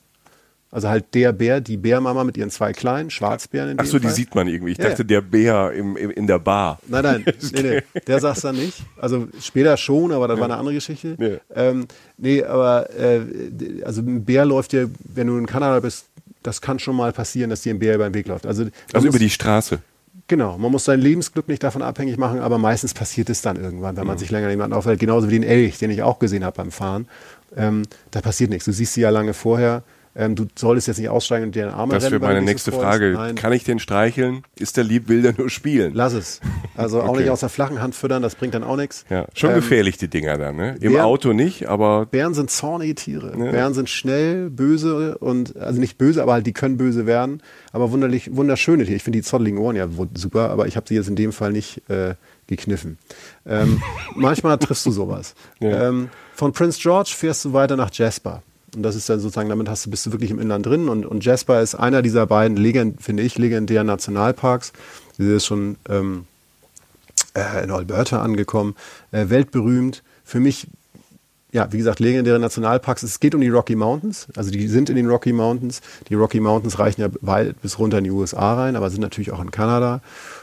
Also 0.70 0.90
halt 0.90 1.14
der 1.14 1.32
Bär, 1.32 1.62
die 1.62 1.78
Bärmama 1.78 2.26
mit 2.26 2.36
ihren 2.36 2.50
zwei 2.50 2.74
kleinen 2.74 3.10
Schwarzbären. 3.10 3.70
In 3.70 3.80
Ach 3.80 3.86
so, 3.86 4.00
die 4.00 4.10
sieht 4.10 4.36
man 4.36 4.50
irgendwie. 4.50 4.74
Ich 4.74 4.78
ja, 4.78 4.90
dachte, 4.90 5.06
der 5.06 5.22
Bär 5.22 5.72
im, 5.72 5.96
im, 5.96 6.12
in 6.12 6.28
der 6.28 6.40
Bar. 6.40 6.80
Nein, 6.88 7.04
nein, 7.04 7.26
nee, 7.54 7.62
nee, 7.62 7.82
der 8.06 8.20
sag's 8.20 8.42
dann 8.42 8.58
nicht. 8.58 8.84
Also 8.98 9.30
später 9.40 9.78
schon, 9.78 10.12
aber 10.12 10.28
das 10.28 10.36
ja. 10.36 10.42
war 10.42 10.50
eine 10.50 10.58
andere 10.58 10.76
Geschichte. 10.76 11.16
Nee, 11.18 11.38
ähm, 11.56 11.88
nee 12.18 12.44
aber 12.44 12.90
äh, 13.00 13.22
also 13.86 14.02
ein 14.02 14.26
Bär 14.26 14.44
läuft 14.44 14.74
dir, 14.74 14.90
wenn 15.06 15.28
du 15.28 15.38
in 15.38 15.46
Kanada 15.46 15.80
bist, 15.80 16.08
das 16.44 16.60
kann 16.60 16.80
schon 16.80 16.98
mal 16.98 17.14
passieren, 17.14 17.50
dass 17.50 17.62
dir 17.62 17.74
ein 17.74 17.80
Bär 17.80 17.96
über 17.96 18.10
den 18.10 18.14
Weg 18.14 18.28
läuft. 18.28 18.46
Also, 18.46 18.66
also 18.92 19.08
über 19.08 19.20
die 19.20 19.30
Straße. 19.30 19.80
Genau, 20.30 20.58
man 20.58 20.72
muss 20.72 20.84
sein 20.84 21.00
Lebensglück 21.00 21.48
nicht 21.48 21.64
davon 21.64 21.82
abhängig 21.82 22.18
machen, 22.18 22.40
aber 22.40 22.58
meistens 22.58 22.94
passiert 22.94 23.30
es 23.30 23.42
dann 23.42 23.56
irgendwann, 23.56 23.96
wenn 23.96 24.06
man 24.06 24.18
mhm. 24.18 24.20
sich 24.20 24.30
länger 24.30 24.50
jemanden 24.50 24.76
aufhält. 24.76 25.00
Genauso 25.00 25.30
wie 25.30 25.40
den 25.40 25.44
Elch, 25.44 25.78
den 25.78 25.90
ich 25.90 26.04
auch 26.04 26.20
gesehen 26.20 26.44
habe 26.44 26.58
beim 26.58 26.72
Fahren. 26.72 27.08
Ähm, 27.56 27.84
da 28.12 28.20
passiert 28.20 28.50
nichts. 28.50 28.66
Du 28.66 28.74
siehst 28.74 28.94
sie 28.94 29.02
ja 29.02 29.10
lange 29.10 29.34
vorher. 29.34 29.84
Ähm, 30.20 30.34
du 30.34 30.48
solltest 30.56 30.88
jetzt 30.88 30.98
nicht 30.98 31.10
aussteigen 31.10 31.46
und 31.46 31.56
dir 31.56 31.66
den 31.66 31.74
Arm 31.74 31.92
Das 31.92 32.10
wäre 32.10 32.20
meine 32.20 32.42
nächste 32.42 32.72
Frage. 32.72 33.12
Nein. 33.14 33.36
Kann 33.36 33.54
ich 33.54 33.64
den 33.64 33.78
streicheln? 33.78 34.42
Ist 34.58 34.76
der 34.76 34.84
lieb, 34.84 35.10
will 35.10 35.22
der 35.22 35.36
nur 35.38 35.52
spielen? 35.52 35.94
Lass 35.94 36.14
es. 36.14 36.42
Also 36.76 37.02
auch 37.02 37.10
okay. 37.10 37.20
nicht 37.20 37.30
aus 37.30 37.42
der 37.42 37.50
flachen 37.50 37.80
Hand 37.82 37.94
füttern, 37.94 38.24
das 38.24 38.34
bringt 38.34 38.56
dann 38.56 38.64
auch 38.64 38.78
nichts. 38.78 39.06
Ja, 39.12 39.28
schon 39.36 39.52
ähm, 39.52 39.58
gefährlich, 39.58 39.98
die 39.98 40.08
Dinger 40.08 40.40
dann, 40.40 40.56
ne? 40.56 40.76
Im 40.82 40.94
Bären, 40.94 41.06
Auto 41.06 41.34
nicht, 41.34 41.70
aber. 41.70 42.08
Bären 42.08 42.34
sind 42.34 42.50
zornige 42.50 42.96
Tiere. 42.96 43.32
Ja. 43.38 43.52
Bären 43.52 43.76
sind 43.76 43.90
schnell, 43.90 44.50
böse 44.50 45.20
und, 45.20 45.56
also 45.56 45.80
nicht 45.80 46.00
böse, 46.00 46.24
aber 46.24 46.34
halt, 46.34 46.48
die 46.48 46.54
können 46.54 46.78
böse 46.78 47.06
werden. 47.06 47.44
Aber 47.72 47.92
wunderlich, 47.92 48.36
wunderschöne 48.36 48.86
Tiere. 48.86 48.96
Ich 48.96 49.04
finde 49.04 49.20
die 49.20 49.24
zotteligen 49.24 49.60
Ohren 49.60 49.76
ja 49.76 49.88
super, 50.16 50.50
aber 50.50 50.66
ich 50.66 50.76
habe 50.78 50.88
sie 50.88 50.96
jetzt 50.96 51.10
in 51.10 51.16
dem 51.16 51.32
Fall 51.32 51.52
nicht 51.52 51.88
äh, 51.92 52.16
gekniffen. 52.48 52.98
Ähm, 53.46 53.84
manchmal 54.16 54.58
triffst 54.58 54.84
du 54.88 54.92
sowas. 54.92 55.36
Ja. 55.60 55.90
Ähm, 55.90 56.10
von 56.34 56.54
Prince 56.54 56.80
George 56.82 57.12
fährst 57.16 57.46
du 57.46 57.54
weiter 57.54 57.76
nach 57.76 57.92
Jasper. 57.94 58.42
Und 58.76 58.84
das 58.84 58.96
ist 58.96 59.10
dann 59.10 59.20
sozusagen, 59.20 59.50
damit 59.50 59.70
hast 59.70 59.86
du, 59.86 59.90
bist 59.90 60.06
du 60.06 60.12
wirklich 60.12 60.32
im 60.32 60.40
Inland 60.40 60.66
drin. 60.66 60.90
Und, 60.90 61.06
und 61.06 61.24
Jasper 61.24 61.62
ist 61.62 61.76
einer 61.76 62.02
dieser 62.02 62.28
beiden, 62.28 62.58
legend, 62.58 63.02
finde 63.02 63.24
ich, 63.24 63.38
legendären 63.38 63.88
Nationalparks. 63.88 64.74
Sie 65.18 65.34
ist 65.34 65.46
schon 65.46 65.78
ähm, 65.90 66.26
äh, 67.34 67.64
in 67.64 67.72
Alberta 67.72 68.22
angekommen, 68.22 68.76
äh, 69.12 69.30
weltberühmt. 69.30 70.04
Für 70.26 70.42
mich, 70.42 70.68
ja, 71.54 71.72
wie 71.72 71.78
gesagt, 71.78 72.02
legendäre 72.02 72.40
Nationalparks. 72.40 73.04
Es 73.04 73.22
geht 73.22 73.34
um 73.34 73.42
die 73.42 73.50
Rocky 73.50 73.76
Mountains. 73.76 74.28
Also 74.36 74.52
die 74.52 74.68
sind 74.68 74.90
in 74.90 74.98
den 74.98 75.08
Rocky 75.08 75.32
Mountains. 75.32 75.82
Die 76.10 76.16
Rocky 76.16 76.42
Mountains 76.42 76.78
reichen 76.78 77.02
ja 77.02 77.08
weit 77.22 77.62
bis 77.62 77.80
runter 77.80 78.00
in 78.00 78.04
die 78.04 78.12
USA 78.12 78.54
rein, 78.56 78.76
aber 78.76 78.90
sind 78.90 79.02
natürlich 79.02 79.32
auch 79.32 79.42
in 79.42 79.52
Kanada. 79.52 80.02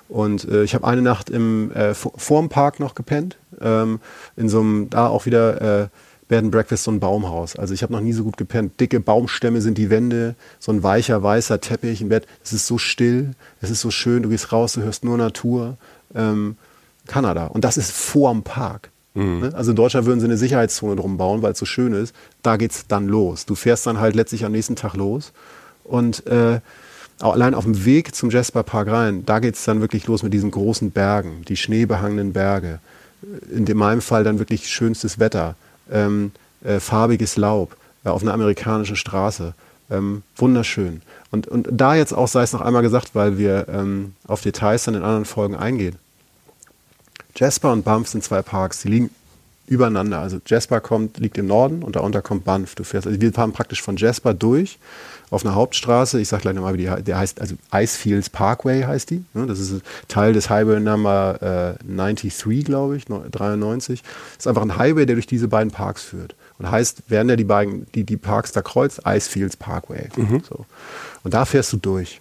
Und 0.08 0.48
äh, 0.48 0.64
ich 0.64 0.74
habe 0.74 0.86
eine 0.86 1.02
Nacht 1.02 1.28
im 1.28 1.72
äh, 1.72 1.94
vorm 1.94 2.48
Park 2.48 2.80
noch 2.80 2.94
gepennt. 2.94 3.36
Ähm, 3.60 4.00
in 4.36 4.48
so 4.48 4.60
einem, 4.60 4.88
da 4.88 5.08
auch 5.08 5.26
wieder 5.26 5.82
äh, 5.82 5.88
Bed 6.28 6.44
and 6.44 6.50
Breakfast 6.50 6.84
so 6.84 6.90
ein 6.90 7.00
Baumhaus. 7.00 7.56
Also 7.56 7.74
ich 7.74 7.82
habe 7.82 7.92
noch 7.92 8.00
nie 8.00 8.12
so 8.12 8.24
gut 8.24 8.36
gepennt. 8.36 8.80
Dicke 8.80 9.00
Baumstämme 9.00 9.60
sind 9.60 9.78
die 9.78 9.90
Wände, 9.90 10.34
so 10.58 10.72
ein 10.72 10.82
weicher, 10.82 11.22
weißer 11.22 11.60
Teppich 11.60 12.00
im 12.00 12.08
Bett. 12.08 12.26
Es 12.42 12.52
ist 12.52 12.66
so 12.66 12.78
still, 12.78 13.32
es 13.60 13.70
ist 13.70 13.80
so 13.80 13.90
schön, 13.90 14.22
du 14.22 14.28
gehst 14.30 14.52
raus, 14.52 14.74
du 14.74 14.82
hörst 14.82 15.04
nur 15.04 15.18
Natur. 15.18 15.76
Ähm, 16.14 16.56
Kanada. 17.06 17.46
Und 17.46 17.64
das 17.64 17.76
ist 17.76 17.92
vorm 17.92 18.42
Park. 18.42 18.90
Mhm. 19.14 19.50
Also 19.52 19.70
in 19.70 19.76
Deutschland 19.76 20.06
würden 20.06 20.20
sie 20.20 20.26
eine 20.26 20.36
Sicherheitszone 20.36 20.96
drum 20.96 21.16
bauen, 21.16 21.42
weil 21.42 21.52
es 21.52 21.58
so 21.58 21.66
schön 21.66 21.92
ist. 21.92 22.14
Da 22.42 22.56
geht 22.56 22.72
es 22.72 22.86
dann 22.86 23.08
los. 23.08 23.46
Du 23.46 23.54
fährst 23.54 23.86
dann 23.86 24.00
halt 24.00 24.14
letztlich 24.16 24.44
am 24.44 24.52
nächsten 24.52 24.76
Tag 24.76 24.94
los. 24.94 25.32
Und 25.84 26.26
äh, 26.26 26.60
allein 27.20 27.54
auf 27.54 27.64
dem 27.64 27.84
Weg 27.84 28.14
zum 28.14 28.30
Jasper 28.30 28.62
Park 28.62 28.88
rein, 28.88 29.24
da 29.26 29.38
geht 29.38 29.54
es 29.54 29.64
dann 29.64 29.80
wirklich 29.80 30.06
los 30.06 30.22
mit 30.22 30.32
diesen 30.32 30.50
großen 30.50 30.90
Bergen, 30.90 31.42
die 31.46 31.56
schneebehangenen 31.56 32.32
Berge. 32.32 32.80
In 33.50 33.64
meinem 33.76 34.00
Fall 34.00 34.24
dann 34.24 34.38
wirklich 34.38 34.68
schönstes 34.68 35.18
Wetter, 35.18 35.56
ähm, 35.90 36.32
äh, 36.62 36.80
farbiges 36.80 37.36
Laub 37.36 37.76
äh, 38.04 38.08
auf 38.08 38.22
einer 38.22 38.34
amerikanischen 38.34 38.96
Straße. 38.96 39.54
Ähm, 39.90 40.22
wunderschön. 40.36 41.02
Und, 41.30 41.46
und 41.46 41.68
da 41.70 41.94
jetzt 41.94 42.12
auch 42.12 42.28
sei 42.28 42.42
es 42.42 42.52
noch 42.52 42.60
einmal 42.60 42.82
gesagt, 42.82 43.14
weil 43.14 43.38
wir 43.38 43.66
ähm, 43.68 44.14
auf 44.26 44.40
Details 44.40 44.84
dann 44.84 44.94
in 44.94 45.02
anderen 45.02 45.24
Folgen 45.24 45.56
eingehen. 45.56 45.96
Jasper 47.36 47.72
und 47.72 47.84
Banff 47.84 48.08
sind 48.08 48.22
zwei 48.22 48.42
Parks, 48.42 48.80
die 48.82 48.88
liegen 48.88 49.10
übereinander. 49.66 50.20
Also 50.20 50.38
Jasper 50.44 50.80
kommt, 50.80 51.18
liegt 51.18 51.38
im 51.38 51.46
Norden 51.46 51.82
und 51.82 51.96
darunter 51.96 52.22
kommt 52.22 52.44
Banff. 52.44 52.74
Du 52.74 52.84
fährst, 52.84 53.06
also 53.06 53.20
wir 53.20 53.32
fahren 53.32 53.52
praktisch 53.52 53.82
von 53.82 53.96
Jasper 53.96 54.34
durch 54.34 54.78
auf 55.30 55.44
einer 55.44 55.54
Hauptstraße. 55.54 56.20
Ich 56.20 56.28
sage 56.28 56.42
gleich 56.42 56.54
nochmal, 56.54 56.74
wie 56.74 56.86
die 56.86 57.02
der 57.02 57.18
heißt, 57.18 57.40
also 57.40 57.56
Icefields 57.72 58.30
Parkway 58.30 58.82
heißt 58.84 59.10
die. 59.10 59.24
Ne? 59.34 59.46
Das 59.46 59.58
ist 59.58 59.82
Teil 60.08 60.32
des 60.32 60.50
Highway 60.50 60.80
Number 60.80 61.76
äh, 61.80 61.84
93, 61.84 62.64
glaube 62.64 62.96
ich, 62.96 63.06
93. 63.06 64.02
Das 64.02 64.12
ist 64.38 64.46
einfach 64.46 64.62
ein 64.62 64.76
Highway, 64.76 65.06
der 65.06 65.16
durch 65.16 65.26
diese 65.26 65.48
beiden 65.48 65.72
Parks 65.72 66.02
führt. 66.02 66.34
Und 66.58 66.70
heißt, 66.70 67.10
werden 67.10 67.28
ja 67.28 67.36
die 67.36 67.44
beiden, 67.44 67.86
die, 67.94 68.04
die 68.04 68.16
Parks 68.16 68.52
da 68.52 68.62
kreuzt, 68.62 69.02
Icefields 69.04 69.56
Parkway. 69.56 70.08
Mhm. 70.16 70.42
So. 70.48 70.66
Und 71.24 71.34
da 71.34 71.44
fährst 71.44 71.72
du 71.72 71.78
durch. 71.78 72.20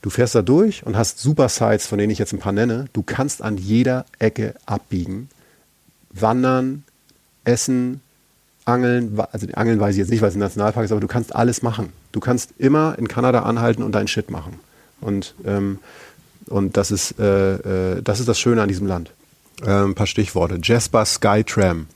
Du 0.00 0.10
fährst 0.10 0.34
da 0.34 0.42
durch 0.42 0.84
und 0.84 0.96
hast 0.96 1.20
super 1.20 1.48
Sites, 1.48 1.86
von 1.86 1.96
denen 1.96 2.10
ich 2.10 2.18
jetzt 2.18 2.32
ein 2.32 2.40
paar 2.40 2.52
nenne. 2.52 2.86
Du 2.92 3.04
kannst 3.04 3.40
an 3.40 3.56
jeder 3.56 4.04
Ecke 4.18 4.54
abbiegen, 4.66 5.28
wandern, 6.12 6.84
essen, 7.44 8.00
angeln. 8.64 9.18
Also 9.32 9.46
Angeln 9.54 9.80
weiß 9.80 9.94
ich 9.94 9.98
jetzt 9.98 10.10
nicht, 10.10 10.22
weil 10.22 10.28
es 10.28 10.36
ein 10.36 10.40
Nationalpark 10.40 10.84
ist, 10.84 10.92
aber 10.92 11.00
du 11.00 11.08
kannst 11.08 11.34
alles 11.34 11.62
machen. 11.62 11.92
Du 12.12 12.20
kannst 12.20 12.50
immer 12.58 12.96
in 12.98 13.08
Kanada 13.08 13.42
anhalten 13.42 13.82
und 13.82 13.92
deinen 13.92 14.08
Shit 14.08 14.30
machen. 14.30 14.60
Und, 15.00 15.34
ähm, 15.44 15.78
und 16.46 16.76
das, 16.76 16.90
ist, 16.90 17.18
äh, 17.18 17.94
äh, 17.94 18.02
das 18.02 18.20
ist 18.20 18.28
das 18.28 18.38
Schöne 18.38 18.62
an 18.62 18.68
diesem 18.68 18.86
Land. 18.86 19.10
Ähm, 19.64 19.90
ein 19.90 19.94
paar 19.94 20.06
Stichworte. 20.06 20.58
Jasper 20.62 21.04
Skytram 21.04 21.86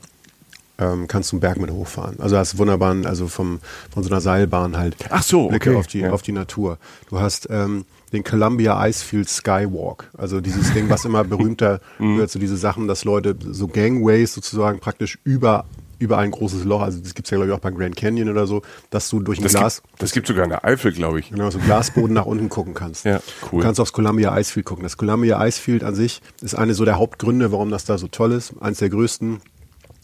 ähm, 0.78 1.06
kannst 1.08 1.32
du 1.32 1.36
einen 1.36 1.40
Berg 1.40 1.58
mit 1.58 1.70
hochfahren. 1.70 2.18
Also 2.20 2.36
hast 2.36 2.58
wunderbaren, 2.58 3.06
also 3.06 3.28
vom, 3.28 3.60
von 3.92 4.02
so 4.02 4.10
einer 4.10 4.20
Seilbahn 4.20 4.76
halt. 4.76 4.96
Ach 5.10 5.22
so, 5.22 5.48
Blicke 5.48 5.70
okay. 5.70 5.78
auf 5.78 5.86
die, 5.86 6.00
ja. 6.00 6.10
auf 6.10 6.22
die 6.22 6.32
Natur. 6.32 6.78
Du 7.08 7.20
hast 7.20 7.48
ähm, 7.50 7.84
den 8.12 8.22
Columbia 8.24 8.86
Icefield 8.86 9.28
Skywalk. 9.28 10.10
Also 10.16 10.40
dieses 10.40 10.72
Ding, 10.72 10.88
was 10.88 11.04
immer 11.04 11.24
berühmter 11.24 11.80
Mhm. 11.98 12.18
wird, 12.18 12.30
so 12.30 12.38
diese 12.38 12.56
Sachen, 12.56 12.86
dass 12.88 13.04
Leute 13.04 13.34
so 13.50 13.66
Gangways 13.68 14.34
sozusagen 14.34 14.78
praktisch 14.80 15.18
über 15.24 15.64
über 15.98 16.18
ein 16.18 16.30
großes 16.30 16.64
Loch, 16.64 16.82
also 16.82 16.98
das 17.00 17.14
gibt's 17.14 17.30
ja 17.30 17.38
glaube 17.38 17.50
ich 17.50 17.56
auch 17.56 17.60
beim 17.60 17.74
Grand 17.74 17.96
Canyon 17.96 18.28
oder 18.28 18.46
so, 18.46 18.60
dass 18.90 19.08
du 19.08 19.18
durch 19.18 19.38
ein 19.38 19.44
Das 19.44 19.52
Glas, 19.54 19.80
gibt, 19.82 20.02
das 20.02 20.12
gibt 20.12 20.26
sogar 20.26 20.44
in 20.44 20.50
der 20.50 20.62
Eifel, 20.62 20.92
glaube 20.92 21.20
ich. 21.20 21.30
genau, 21.30 21.48
so 21.50 21.58
Glasboden 21.58 22.12
nach 22.12 22.26
unten 22.26 22.50
gucken 22.50 22.74
kannst. 22.74 23.06
Ja, 23.06 23.20
cool. 23.50 23.60
Du 23.60 23.66
kannst 23.66 23.80
aufs 23.80 23.94
Columbia 23.94 24.36
Icefield 24.38 24.66
gucken. 24.66 24.82
Das 24.82 24.98
Columbia 24.98 25.42
Icefield 25.42 25.82
an 25.82 25.94
sich 25.94 26.20
ist 26.42 26.54
eine 26.54 26.74
so 26.74 26.84
der 26.84 26.98
Hauptgründe, 26.98 27.50
warum 27.50 27.70
das 27.70 27.86
da 27.86 27.96
so 27.96 28.08
toll 28.08 28.32
ist. 28.32 28.52
Eins 28.60 28.76
der 28.78 28.90
größten 28.90 29.40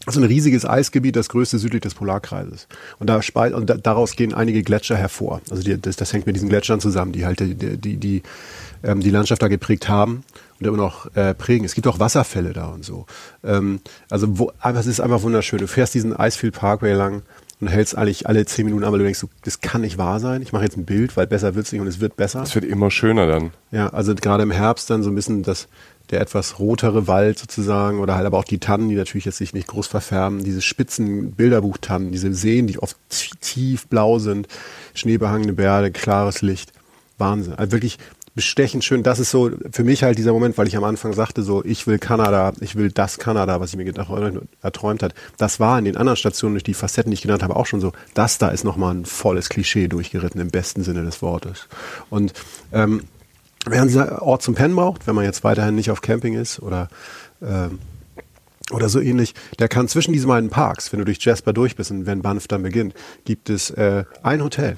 also 0.05 0.19
ein 0.19 0.25
riesiges 0.25 0.65
Eisgebiet, 0.65 1.15
das 1.15 1.29
größte 1.29 1.57
südlich 1.59 1.81
des 1.81 1.93
Polarkreises. 1.93 2.67
Und, 2.99 3.09
da 3.09 3.21
speit, 3.21 3.53
und 3.53 3.69
da, 3.69 3.75
daraus 3.75 4.15
gehen 4.15 4.33
einige 4.33 4.61
Gletscher 4.61 4.97
hervor. 4.97 5.41
Also 5.49 5.63
die, 5.63 5.79
das, 5.79 5.95
das 5.95 6.11
hängt 6.11 6.25
mit 6.25 6.35
diesen 6.35 6.49
Gletschern 6.49 6.79
zusammen, 6.79 7.13
die 7.13 7.25
halt 7.25 7.39
die, 7.39 7.55
die, 7.55 7.97
die, 7.97 8.23
ähm, 8.83 8.99
die 8.99 9.09
Landschaft 9.09 9.41
da 9.41 9.47
geprägt 9.47 9.87
haben 9.87 10.23
und 10.59 10.67
immer 10.67 10.77
noch 10.77 11.13
äh, 11.15 11.33
prägen. 11.33 11.65
Es 11.65 11.73
gibt 11.73 11.87
auch 11.87 11.99
Wasserfälle 11.99 12.51
da 12.53 12.67
und 12.67 12.83
so. 12.83 13.05
Ähm, 13.43 13.79
also 14.09 14.37
wo, 14.37 14.51
aber 14.59 14.79
es 14.79 14.87
ist 14.87 14.99
einfach 14.99 15.21
wunderschön. 15.21 15.59
Du 15.59 15.67
fährst 15.67 15.93
diesen 15.93 16.13
Icefield 16.13 16.55
Parkway 16.55 16.93
lang 16.93 17.21
und 17.61 17.69
hältst 17.69 17.97
eigentlich 17.97 18.27
alle 18.27 18.45
zehn 18.45 18.65
Minuten 18.65 18.83
an, 18.83 18.91
weil 18.91 18.99
du 18.99 19.05
denkst, 19.05 19.19
so, 19.19 19.29
das 19.43 19.61
kann 19.61 19.81
nicht 19.81 19.97
wahr 19.97 20.19
sein. 20.19 20.41
Ich 20.41 20.51
mache 20.51 20.63
jetzt 20.63 20.75
ein 20.75 20.85
Bild, 20.85 21.15
weil 21.15 21.27
besser 21.27 21.55
wird's 21.55 21.71
nicht 21.71 21.79
und 21.79 21.87
es 21.87 22.01
wird 22.01 22.17
besser. 22.17 22.41
Das 22.41 22.55
wird 22.55 22.65
immer 22.65 22.91
schöner 22.91 23.25
dann. 23.25 23.51
Ja, 23.71 23.87
also 23.87 24.13
gerade 24.15 24.43
im 24.43 24.51
Herbst 24.51 24.89
dann 24.89 25.01
so 25.01 25.09
ein 25.09 25.15
bisschen 25.15 25.43
das, 25.43 25.67
der 26.11 26.21
etwas 26.21 26.59
rotere 26.59 27.07
Wald 27.07 27.39
sozusagen 27.39 27.99
oder 27.99 28.15
halt 28.15 28.25
aber 28.25 28.37
auch 28.37 28.43
die 28.43 28.59
Tannen, 28.59 28.89
die 28.89 28.95
natürlich 28.95 29.25
jetzt 29.25 29.37
sich 29.37 29.53
nicht 29.53 29.67
groß 29.67 29.87
verfärben, 29.87 30.43
diese 30.43 30.61
spitzen 30.61 31.31
Bilderbuchtannen, 31.31 32.11
diese 32.11 32.33
Seen, 32.33 32.67
die 32.67 32.79
oft 32.79 32.97
tief 33.41 33.87
blau 33.87 34.19
sind, 34.19 34.47
schneebehangene 34.93 35.53
Berge, 35.53 35.91
klares 35.91 36.41
Licht. 36.41 36.71
Wahnsinn. 37.17 37.53
Also 37.53 37.71
wirklich 37.71 37.99
bestechend 38.35 38.83
schön. 38.83 39.03
Das 39.03 39.19
ist 39.19 39.31
so 39.31 39.51
für 39.71 39.83
mich 39.83 40.03
halt 40.03 40.17
dieser 40.17 40.33
Moment, 40.33 40.57
weil 40.57 40.67
ich 40.67 40.75
am 40.75 40.83
Anfang 40.83 41.13
sagte 41.13 41.43
so, 41.43 41.63
ich 41.63 41.85
will 41.85 41.99
Kanada, 41.99 42.53
ich 42.61 42.75
will 42.75 42.91
das 42.91 43.19
Kanada, 43.19 43.59
was 43.59 43.71
ich 43.71 43.77
mir 43.77 43.85
gedacht, 43.85 44.09
erträumt 44.61 45.03
hat. 45.03 45.13
Das 45.37 45.59
war 45.59 45.77
in 45.77 45.85
den 45.85 45.97
anderen 45.97 46.17
Stationen 46.17 46.55
durch 46.55 46.63
die 46.63 46.73
Facetten, 46.73 47.11
die 47.11 47.15
ich 47.15 47.21
genannt 47.21 47.43
habe, 47.43 47.55
auch 47.55 47.65
schon 47.65 47.81
so. 47.81 47.93
Das 48.13 48.37
da 48.37 48.49
ist 48.49 48.63
nochmal 48.63 48.95
ein 48.95 49.05
volles 49.05 49.49
Klischee 49.49 49.87
durchgeritten 49.87 50.41
im 50.41 50.49
besten 50.49 50.83
Sinne 50.83 51.03
des 51.03 51.21
Wortes. 51.21 51.67
Und 52.09 52.33
ähm, 52.71 53.03
Wer 53.65 53.81
einen 53.81 54.09
Ort 54.19 54.41
zum 54.41 54.55
Pennen 54.55 54.75
braucht, 54.75 55.07
wenn 55.07 55.15
man 55.15 55.25
jetzt 55.25 55.43
weiterhin 55.43 55.75
nicht 55.75 55.89
auf 55.89 56.01
Camping 56.01 56.33
ist 56.33 56.61
oder, 56.61 56.89
ähm, 57.41 57.79
oder 58.71 58.89
so 58.89 58.99
ähnlich, 58.99 59.33
der 59.59 59.69
kann 59.69 59.87
zwischen 59.87 60.13
diesen 60.13 60.27
beiden 60.27 60.49
Parks, 60.49 60.91
wenn 60.91 60.99
du 60.99 61.05
durch 61.05 61.23
Jasper 61.23 61.53
durch 61.53 61.75
bist 61.75 61.91
und 61.91 62.05
wenn 62.05 62.21
Banff 62.21 62.47
dann 62.47 62.63
beginnt, 62.63 62.93
gibt 63.25 63.49
es 63.49 63.69
äh, 63.71 64.03
ein 64.21 64.43
Hotel. 64.43 64.75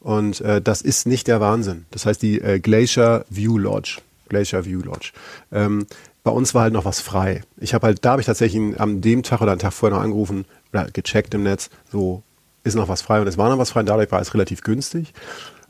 Und 0.00 0.40
äh, 0.40 0.62
das 0.62 0.80
ist 0.80 1.06
nicht 1.06 1.28
der 1.28 1.40
Wahnsinn. 1.40 1.86
Das 1.90 2.06
heißt 2.06 2.22
die 2.22 2.40
äh, 2.40 2.58
Glacier 2.58 3.24
View 3.28 3.58
Lodge. 3.58 3.98
Glacier 4.28 4.64
View 4.64 4.80
Lodge. 4.80 5.12
Ähm, 5.52 5.86
bei 6.22 6.30
uns 6.30 6.54
war 6.54 6.62
halt 6.62 6.72
noch 6.72 6.84
was 6.84 7.00
frei. 7.00 7.42
Ich 7.58 7.74
habe 7.74 7.86
halt, 7.86 8.04
da 8.04 8.12
habe 8.12 8.22
ich 8.22 8.26
tatsächlich 8.26 8.80
an 8.80 9.00
dem 9.00 9.22
Tag 9.22 9.40
oder 9.40 9.52
einen 9.52 9.60
Tag 9.60 9.72
vorher 9.72 9.96
noch 9.96 10.04
angerufen 10.04 10.44
oder 10.72 10.86
gecheckt 10.90 11.34
im 11.34 11.42
Netz, 11.42 11.70
so 11.90 12.22
ist 12.62 12.76
noch 12.76 12.88
was 12.88 13.02
frei 13.02 13.20
und 13.20 13.26
es 13.26 13.38
war 13.38 13.48
noch 13.48 13.58
was 13.58 13.70
frei 13.70 13.80
und 13.80 13.88
dadurch 13.88 14.12
war 14.12 14.20
es 14.20 14.34
relativ 14.34 14.62
günstig. 14.62 15.12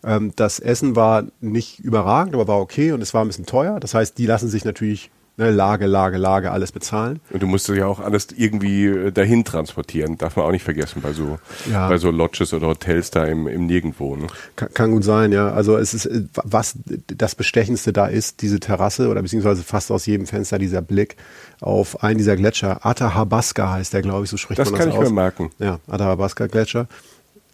Ähm, 0.04 0.32
das 0.36 0.58
Essen 0.60 0.96
war 0.96 1.24
nicht 1.40 1.80
überragend, 1.80 2.34
aber 2.34 2.48
war 2.48 2.60
okay 2.60 2.92
und 2.92 3.02
es 3.02 3.14
war 3.14 3.22
ein 3.24 3.28
bisschen 3.28 3.46
teuer. 3.46 3.80
Das 3.80 3.94
heißt, 3.94 4.16
die 4.18 4.26
lassen 4.26 4.48
sich 4.48 4.64
natürlich 4.64 5.10
ne, 5.36 5.50
Lage, 5.50 5.86
Lage, 5.86 6.16
Lage 6.18 6.50
alles 6.50 6.72
bezahlen. 6.72 7.20
Und 7.30 7.42
du 7.42 7.46
musst 7.46 7.68
ja 7.68 7.86
auch 7.86 8.00
alles 8.00 8.28
irgendwie 8.36 8.86
äh, 8.86 9.10
dahin 9.12 9.44
transportieren. 9.44 10.18
Darf 10.18 10.36
man 10.36 10.44
auch 10.46 10.50
nicht 10.52 10.64
vergessen 10.64 11.00
bei 11.02 11.12
so, 11.12 11.38
Ja. 11.70 11.88
bei 11.88 11.96
so 11.98 12.10
Lodges 12.10 12.52
oder 12.52 12.66
Hotels 12.68 13.10
da 13.10 13.24
im, 13.24 13.46
im 13.46 13.66
Nirgendwo. 13.66 14.16
Ne? 14.16 14.26
Kann, 14.56 14.72
kann 14.74 14.90
gut 14.90 15.04
sein, 15.04 15.32
ja. 15.32 15.50
Also 15.50 15.76
es 15.76 15.94
ist, 15.94 16.06
äh, 16.06 16.24
was 16.34 16.74
das 17.06 17.34
Bestechendste 17.34 17.92
da 17.92 18.06
ist, 18.06 18.42
diese 18.42 18.60
Terrasse 18.60 19.08
oder 19.08 19.22
beziehungsweise 19.22 19.62
fast 19.62 19.90
aus 19.90 20.06
jedem 20.06 20.26
Fenster 20.26 20.58
dieser 20.58 20.82
Blick 20.82 21.16
auf 21.60 22.02
einen 22.02 22.18
dieser 22.18 22.36
Gletscher. 22.36 22.84
Atahabasca 22.86 23.70
heißt 23.72 23.92
der, 23.92 24.02
glaube 24.02 24.24
ich, 24.24 24.30
so 24.30 24.36
spricht 24.36 24.58
Das 24.58 24.70
man 24.70 24.78
kann 24.80 24.88
das 24.88 24.96
ich 24.96 25.02
aus. 25.02 25.08
mir 25.08 25.14
merken. 25.14 25.50
Ja, 25.58 25.78
Atahabasca 25.88 26.46
Gletscher. 26.46 26.86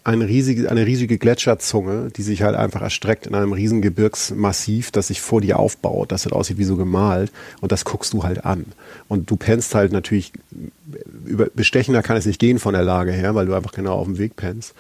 Eine 0.07 0.29
riesige, 0.29 0.71
eine 0.71 0.87
riesige 0.87 1.19
Gletscherzunge, 1.19 2.13
die 2.17 2.23
sich 2.23 2.43
halt 2.43 2.55
einfach 2.55 2.81
erstreckt 2.81 3.27
in 3.27 3.35
einem 3.35 3.53
riesen 3.53 3.83
Gebirgsmassiv, 3.83 4.93
das 4.93 5.09
sich 5.09 5.21
vor 5.21 5.41
dir 5.41 5.59
aufbaut. 5.59 6.13
Das 6.13 6.25
halt 6.25 6.33
aussieht 6.33 6.59
wie 6.59 6.65
so 6.65 6.77
gemalt. 6.77 7.33
Und 7.61 7.73
das 7.73 7.85
guckst 7.85 8.13
du 8.13 8.23
halt 8.23 8.45
an. 8.45 8.67
Und 9.09 9.29
du 9.29 9.35
pennst 9.35 9.75
halt 9.75 9.91
natürlich, 9.91 10.33
über, 11.25 11.47
bestechender 11.53 12.05
kann 12.05 12.17
es 12.17 12.25
nicht 12.25 12.39
gehen 12.39 12.61
von 12.61 12.73
der 12.73 12.85
Lage 12.85 13.11
her, 13.11 13.35
weil 13.35 13.47
du 13.47 13.55
einfach 13.55 13.73
genau 13.73 13.95
auf 13.95 14.07
dem 14.07 14.17
Weg 14.17 14.37
pennst. 14.37 14.75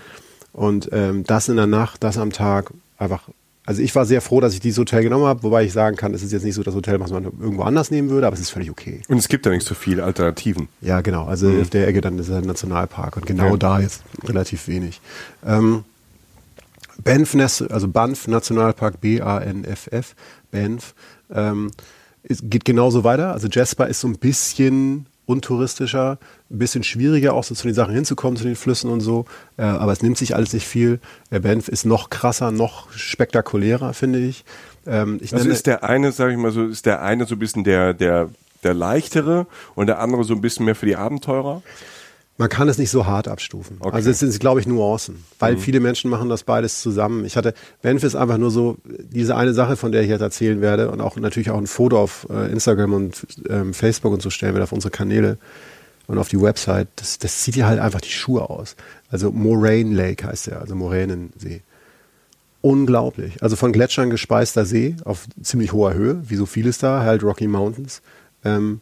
Und 0.53 0.91
ähm, 0.93 1.25
das 1.25 1.49
in 1.49 1.57
der 1.57 1.67
Nacht, 1.67 2.05
das 2.05 2.19
am 2.19 2.31
Tag, 2.31 2.73
einfach. 2.97 3.29
Also 3.67 3.83
ich 3.83 3.93
war 3.97 4.07
sehr 4.07 4.21
froh, 4.21 4.41
dass 4.41 4.55
ich 4.55 4.61
dieses 4.61 4.79
Hotel 4.79 5.03
genommen 5.03 5.25
habe, 5.27 5.43
wobei 5.43 5.65
ich 5.65 5.73
sagen 5.73 5.97
kann, 5.97 6.15
es 6.15 6.23
ist 6.23 6.33
jetzt 6.33 6.45
nicht 6.45 6.55
so 6.55 6.63
das 6.63 6.75
Hotel, 6.75 7.01
was 7.01 7.11
man 7.11 7.25
irgendwo 7.25 7.63
anders 7.63 7.91
nehmen 7.91 8.09
würde, 8.11 8.27
aber 8.29 8.35
es 8.35 8.41
ist 8.41 8.51
völlig 8.51 8.71
okay. 8.71 9.03
Und 9.09 9.19
es 9.19 9.27
gibt 9.29 9.45
da 9.45 9.51
nicht 9.51 9.67
so 9.67 9.75
viele 9.75 10.05
Alternativen. 10.05 10.69
Ja, 10.81 11.01
genau. 11.01 11.25
Also 11.27 11.51
auf 11.61 11.69
der 11.71 11.89
Ecke 11.89 12.01
dann 12.01 12.17
ist 12.19 12.31
der 12.31 12.43
Nationalpark 12.43 13.17
und 13.17 13.27
genau 13.27 13.51
Ja. 13.51 13.57
da 13.57 13.81
jetzt 13.81 14.03
relativ 14.25 14.69
wenig. 14.69 15.01
Ähm, 15.45 15.83
Banff, 17.03 17.35
also 17.69 17.89
Banff 17.89 18.29
Nationalpark, 18.29 19.01
B-A-N-F-F, 19.01 20.15
Banff, 20.51 20.95
ähm, 21.35 21.71
geht 22.29 22.65
genauso 22.65 23.05
weiter. 23.05 23.33
Also 23.33 23.49
Jasper 23.49 23.89
ist 23.89 24.01
so 24.01 24.09
ein 24.09 24.19
bisschen 24.19 25.07
untouristischer, 25.27 26.19
ein 26.51 26.59
bisschen 26.59 26.85
schwieriger 26.85 27.35
auch 27.35 27.45
so 27.45 27.55
zu 27.55 27.67
den 27.67 27.75
Sachen 27.75 27.95
hinzukommen, 27.95 28.37
zu 28.37 28.45
den 28.45 28.57
Flüssen 28.57 28.91
und 28.91 29.01
so. 29.01 29.27
Äh, 29.57 29.63
aber 29.63 29.93
es 29.93 30.03
nimmt 30.03 30.17
sich 30.17 30.35
alles 30.35 30.53
nicht 30.53 30.67
viel. 30.67 31.01
Äh, 31.31 31.41
Banff 31.41 31.69
ist 31.69 31.85
noch 31.85 32.11
krasser, 32.11 32.53
noch 32.53 32.91
spektakulärer, 32.93 33.93
finde 33.93 34.21
ich. 34.21 34.45
Ähm, 34.87 35.19
ich 35.21 35.35
Also 35.35 35.49
ist 35.49 35.67
der 35.67 35.85
eine, 35.85 36.13
sage 36.13 36.33
ich 36.33 36.39
mal 36.39 36.53
so, 36.53 36.65
ist 36.67 36.87
der 36.87 37.03
eine 37.03 37.27
so 37.27 37.35
ein 37.35 37.39
bisschen 37.39 37.65
der, 37.65 37.93
der, 37.93 38.31
der 38.63 38.75
leichtere 38.75 39.47
und 39.75 39.89
der 39.89 40.01
andere 40.01 40.25
so 40.25 40.35
ein 40.35 40.41
bisschen 40.41 40.65
mehr 40.65 40.77
für 40.77 40.87
die 40.87 40.97
Abenteurer? 40.97 41.63
Man 42.39 42.49
kann 42.51 42.69
es 42.69 42.77
nicht 42.77 42.91
so 42.91 43.07
hart 43.07 43.29
abstufen. 43.29 43.79
Okay. 43.81 43.95
Also 43.95 44.11
es 44.11 44.19
sind, 44.19 44.39
glaube 44.41 44.61
ich, 44.61 44.67
Nuancen. 44.67 45.25
Weil 45.39 45.57
viele 45.57 45.81
Menschen 45.81 46.11
machen 46.11 46.29
das 46.29 46.43
beides 46.43 46.83
zusammen. 46.83 47.25
Ich 47.25 47.37
hatte, 47.37 47.55
Banff 47.81 48.03
ist 48.03 48.15
einfach 48.15 48.37
nur 48.37 48.51
so, 48.51 48.77
diese 48.85 49.37
eine 49.37 49.55
Sache, 49.55 49.77
von 49.77 49.91
der 49.91 50.03
ich 50.03 50.09
jetzt 50.09 50.21
erzählen 50.21 50.61
werde 50.61 50.91
und 50.91 51.01
auch 51.01 51.17
natürlich 51.17 51.51
auch 51.51 51.59
ein 51.59 51.67
Foto 51.67 51.99
auf 51.99 52.27
äh, 52.31 52.53
Instagram 52.53 52.93
und 52.93 53.27
ähm, 53.49 53.73
Facebook 53.73 54.13
und 54.13 54.21
so 54.21 54.29
stellen 54.29 54.53
werde 54.53 54.65
auf 54.65 54.73
unsere 54.73 54.91
Kanäle. 54.91 55.39
und 56.09 56.19
auf 56.19 56.29
die 56.29 56.41
Website, 56.41 56.89
das, 56.97 57.19
das 57.19 57.43
zieht 57.43 57.57
dir 57.57 57.67
halt 57.67 57.81
einfach 57.81 58.01
die 58.01 58.11
Schuhe 58.11 58.49
aus. 58.49 58.77
Also 59.11 59.33
Moraine 59.33 59.95
Lake 59.95 60.27
heißt 60.27 60.49
der, 60.49 60.61
also 60.61 60.75
Moränensee. 60.75 61.63
Unglaublich. 62.61 63.43
Also 63.43 63.57
von 63.57 63.73
Gletschern 63.73 64.11
gespeister 64.11 64.65
See 64.65 64.97
auf 65.05 65.27
ziemlich 65.41 65.73
hoher 65.73 65.95
Höhe, 65.95 66.23
wie 66.29 66.37
so 66.37 66.47
vieles 66.47 66.79
da, 66.79 67.03
halt 67.03 67.23
Rocky 67.23 67.47
Mountains. 67.47 68.03
Ähm, 68.45 68.81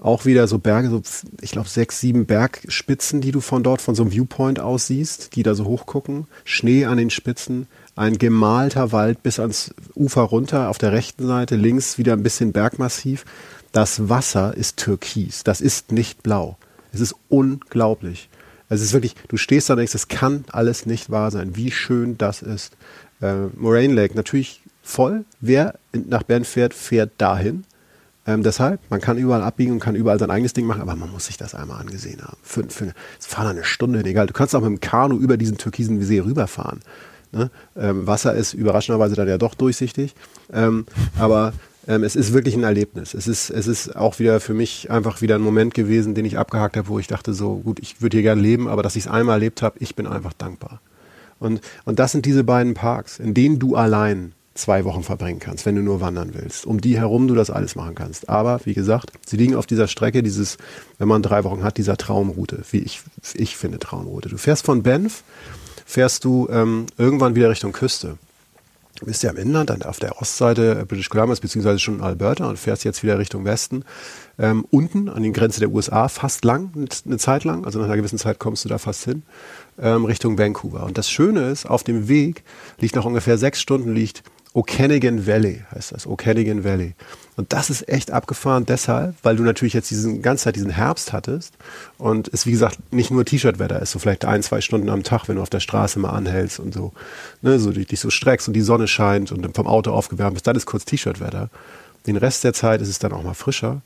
auch 0.00 0.24
wieder 0.24 0.48
so 0.48 0.58
Berge, 0.58 0.88
so 0.88 1.02
ich 1.40 1.52
glaube 1.52 1.68
sechs, 1.68 2.00
sieben 2.00 2.26
Bergspitzen, 2.26 3.20
die 3.20 3.32
du 3.32 3.40
von 3.40 3.62
dort, 3.62 3.80
von 3.80 3.94
so 3.94 4.02
einem 4.02 4.12
Viewpoint 4.12 4.60
aus 4.60 4.86
siehst, 4.86 5.36
die 5.36 5.42
da 5.42 5.54
so 5.54 5.64
hochgucken. 5.66 6.26
Schnee 6.44 6.86
an 6.86 6.98
den 6.98 7.10
Spitzen, 7.10 7.66
ein 7.96 8.18
gemalter 8.18 8.92
Wald 8.92 9.22
bis 9.22 9.38
ans 9.38 9.74
Ufer 9.94 10.22
runter, 10.22 10.68
auf 10.68 10.78
der 10.78 10.92
rechten 10.92 11.26
Seite, 11.26 11.56
links 11.56 11.98
wieder 11.98 12.14
ein 12.14 12.22
bisschen 12.22 12.52
Bergmassiv. 12.52 13.24
Das 13.72 14.08
Wasser 14.08 14.56
ist 14.56 14.78
türkis, 14.78 15.44
das 15.44 15.60
ist 15.60 15.92
nicht 15.92 16.22
blau. 16.22 16.56
Es 16.92 17.00
ist 17.00 17.14
unglaublich. 17.28 18.28
Es 18.68 18.82
ist 18.82 18.92
wirklich, 18.92 19.14
du 19.28 19.36
stehst 19.36 19.68
da 19.68 19.74
und 19.74 19.78
denkst, 19.78 19.94
es 19.94 20.08
kann 20.08 20.44
alles 20.50 20.86
nicht 20.86 21.10
wahr 21.10 21.30
sein, 21.30 21.56
wie 21.56 21.70
schön 21.70 22.16
das 22.16 22.40
ist. 22.40 22.72
Äh, 23.20 23.46
Moraine 23.56 23.94
Lake, 23.94 24.14
natürlich 24.14 24.62
voll. 24.82 25.24
Wer 25.40 25.74
nach 25.92 26.22
Bern 26.22 26.44
fährt, 26.44 26.72
fährt 26.72 27.12
dahin. 27.18 27.64
Ähm, 28.26 28.42
deshalb, 28.42 28.80
man 28.90 29.00
kann 29.00 29.16
überall 29.16 29.42
abbiegen 29.42 29.72
und 29.72 29.80
kann 29.80 29.94
überall 29.94 30.18
sein 30.18 30.30
eigenes 30.30 30.52
Ding 30.52 30.66
machen, 30.66 30.82
aber 30.82 30.94
man 30.94 31.10
muss 31.10 31.26
sich 31.26 31.36
das 31.36 31.54
einmal 31.54 31.80
angesehen 31.80 32.20
haben. 32.22 32.36
Für, 32.42 32.64
für, 32.68 32.92
es 33.18 33.26
fahren 33.26 33.48
eine 33.48 33.64
Stunde, 33.64 34.04
egal. 34.04 34.26
Du 34.26 34.32
kannst 34.32 34.54
auch 34.54 34.60
mit 34.60 34.68
dem 34.68 34.80
Kanu 34.80 35.16
über 35.18 35.36
diesen 35.36 35.56
türkisen 35.56 36.00
See 36.02 36.20
rüberfahren. 36.20 36.80
Ne? 37.32 37.50
Ähm, 37.76 38.06
Wasser 38.06 38.34
ist 38.34 38.52
überraschenderweise 38.52 39.14
dann 39.14 39.28
ja 39.28 39.38
doch 39.38 39.54
durchsichtig. 39.54 40.14
Ähm, 40.52 40.84
aber 41.18 41.52
ähm, 41.88 42.04
es 42.04 42.14
ist 42.14 42.32
wirklich 42.32 42.56
ein 42.56 42.62
Erlebnis. 42.62 43.14
Es 43.14 43.26
ist, 43.26 43.50
es 43.50 43.66
ist 43.66 43.96
auch 43.96 44.18
wieder 44.18 44.40
für 44.40 44.54
mich 44.54 44.90
einfach 44.90 45.22
wieder 45.22 45.36
ein 45.36 45.40
Moment 45.40 45.72
gewesen, 45.72 46.14
den 46.14 46.24
ich 46.24 46.38
abgehakt 46.38 46.76
habe, 46.76 46.88
wo 46.88 46.98
ich 46.98 47.06
dachte, 47.06 47.32
so 47.32 47.56
gut, 47.56 47.80
ich 47.80 48.02
würde 48.02 48.16
hier 48.16 48.22
gerne 48.22 48.42
leben, 48.42 48.68
aber 48.68 48.82
dass 48.82 48.96
ich 48.96 49.06
es 49.06 49.10
einmal 49.10 49.36
erlebt 49.36 49.62
habe, 49.62 49.78
ich 49.78 49.94
bin 49.94 50.06
einfach 50.06 50.32
dankbar. 50.34 50.80
Und, 51.38 51.62
und 51.86 51.98
das 51.98 52.12
sind 52.12 52.26
diese 52.26 52.44
beiden 52.44 52.74
Parks, 52.74 53.18
in 53.18 53.32
denen 53.32 53.58
du 53.58 53.74
allein 53.74 54.34
zwei 54.54 54.84
Wochen 54.84 55.02
verbringen 55.02 55.38
kannst, 55.38 55.64
wenn 55.64 55.76
du 55.76 55.82
nur 55.82 56.00
wandern 56.00 56.30
willst. 56.34 56.66
Um 56.66 56.80
die 56.80 56.98
herum 56.98 57.28
du 57.28 57.34
das 57.34 57.50
alles 57.50 57.76
machen 57.76 57.94
kannst. 57.94 58.28
Aber 58.28 58.60
wie 58.64 58.74
gesagt, 58.74 59.12
sie 59.26 59.36
liegen 59.36 59.54
auf 59.54 59.66
dieser 59.66 59.88
Strecke, 59.88 60.22
dieses, 60.22 60.58
wenn 60.98 61.08
man 61.08 61.22
drei 61.22 61.44
Wochen 61.44 61.62
hat, 61.62 61.78
dieser 61.78 61.96
Traumroute, 61.96 62.62
wie 62.70 62.78
ich, 62.78 63.00
ich 63.34 63.56
finde 63.56 63.78
Traumroute. 63.78 64.28
Du 64.28 64.38
fährst 64.38 64.66
von 64.66 64.82
Banff, 64.82 65.22
fährst 65.86 66.24
du 66.24 66.48
ähm, 66.50 66.86
irgendwann 66.98 67.34
wieder 67.34 67.50
Richtung 67.50 67.72
Küste. 67.72 68.18
Du 68.98 69.06
bist 69.06 69.22
ja 69.22 69.30
im 69.30 69.36
Inland, 69.38 69.70
dann 69.70 69.82
auf 69.82 69.98
der 69.98 70.20
Ostseite 70.20 70.84
British 70.86 71.08
Columbia, 71.08 71.34
beziehungsweise 71.40 71.78
schon 71.78 72.02
Alberta 72.02 72.46
und 72.46 72.58
fährst 72.58 72.84
jetzt 72.84 73.02
wieder 73.02 73.18
Richtung 73.18 73.46
Westen. 73.46 73.84
Ähm, 74.38 74.66
unten 74.70 75.08
an 75.08 75.22
den 75.22 75.32
Grenze 75.32 75.60
der 75.60 75.70
USA, 75.70 76.08
fast 76.08 76.44
lang, 76.44 76.70
eine 77.06 77.16
Zeit 77.16 77.44
lang, 77.44 77.64
also 77.64 77.78
nach 77.78 77.86
einer 77.86 77.96
gewissen 77.96 78.18
Zeit 78.18 78.38
kommst 78.38 78.64
du 78.64 78.68
da 78.68 78.76
fast 78.76 79.04
hin, 79.04 79.22
ähm, 79.80 80.04
Richtung 80.04 80.36
Vancouver. 80.36 80.84
Und 80.84 80.98
das 80.98 81.08
Schöne 81.08 81.48
ist, 81.48 81.64
auf 81.64 81.82
dem 81.82 82.08
Weg 82.08 82.42
liegt 82.78 82.94
nach 82.94 83.06
ungefähr 83.06 83.38
sechs 83.38 83.62
Stunden 83.62 83.94
liegt 83.94 84.22
Okanagan 84.52 85.28
Valley, 85.28 85.62
heißt 85.72 85.92
das, 85.92 86.08
Okanagan 86.08 86.64
Valley. 86.64 86.94
Und 87.36 87.52
das 87.52 87.70
ist 87.70 87.88
echt 87.88 88.10
abgefahren 88.10 88.66
deshalb, 88.66 89.14
weil 89.22 89.36
du 89.36 89.44
natürlich 89.44 89.74
jetzt 89.74 89.90
diesen 89.90 90.22
ganze 90.22 90.44
Zeit 90.44 90.56
diesen 90.56 90.70
Herbst 90.70 91.12
hattest 91.12 91.54
und 91.98 92.28
es 92.32 92.46
wie 92.46 92.50
gesagt 92.50 92.92
nicht 92.92 93.12
nur 93.12 93.24
T-Shirt-Wetter 93.24 93.80
ist, 93.80 93.92
so 93.92 94.00
vielleicht 94.00 94.24
ein, 94.24 94.42
zwei 94.42 94.60
Stunden 94.60 94.88
am 94.88 95.04
Tag, 95.04 95.28
wenn 95.28 95.36
du 95.36 95.42
auf 95.42 95.50
der 95.50 95.60
Straße 95.60 96.00
mal 96.00 96.10
anhältst 96.10 96.58
und 96.58 96.74
so, 96.74 96.92
ne, 97.42 97.60
so 97.60 97.70
dich 97.70 98.00
so 98.00 98.10
streckst 98.10 98.48
und 98.48 98.54
die 98.54 98.60
Sonne 98.60 98.88
scheint 98.88 99.30
und 99.30 99.54
vom 99.54 99.68
Auto 99.68 99.92
aufgewärmt 99.92 100.34
bist, 100.34 100.46
dann 100.48 100.56
ist 100.56 100.66
kurz 100.66 100.84
T-Shirt-Wetter. 100.84 101.48
Den 102.06 102.16
Rest 102.16 102.42
der 102.42 102.52
Zeit 102.52 102.80
ist 102.80 102.88
es 102.88 102.98
dann 102.98 103.12
auch 103.12 103.22
mal 103.22 103.34
frischer. 103.34 103.82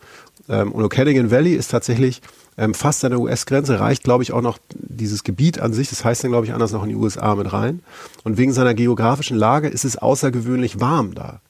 Ähm, 0.49 0.73
und 0.73 0.83
Okanagan 0.83 1.31
Valley 1.31 1.55
ist 1.55 1.71
tatsächlich 1.71 2.23
ähm, 2.57 2.75
fast 2.75 3.05
an 3.05 3.11
der 3.11 3.21
US-Grenze, 3.21 3.81
reicht, 3.81 4.05
glaube 4.05 4.23
ich, 4.23 4.33
auch 4.33 4.43
noch 4.43 4.59
dieses 4.75 5.25
Gebiet 5.25 5.59
an 5.59 5.73
sich, 5.73 5.89
das 5.89 6.05
heißt 6.05 6.25
dann, 6.25 6.31
glaube 6.31 6.47
ich, 6.47 6.53
anders 6.53 6.73
noch 6.73 6.83
in 6.83 6.91
die 6.91 6.95
USA 6.95 7.35
mit 7.35 7.53
rein. 7.53 7.81
Und 8.23 8.37
wegen 8.37 8.53
seiner 8.53 8.75
geografischen 8.75 9.37
Lage 9.37 9.69
ist 9.69 9.85
es 9.85 9.97
außergewöhnlich 9.97 10.81
warm 10.81 11.15
da. 11.15 11.41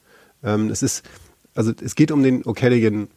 Ähm, 0.42 0.70
es 0.70 0.82
ist, 0.82 1.04
also 1.54 1.72
es 1.82 1.94
geht 1.94 2.10
um 2.10 2.22
den 2.22 2.44
Okanagan 2.46 3.08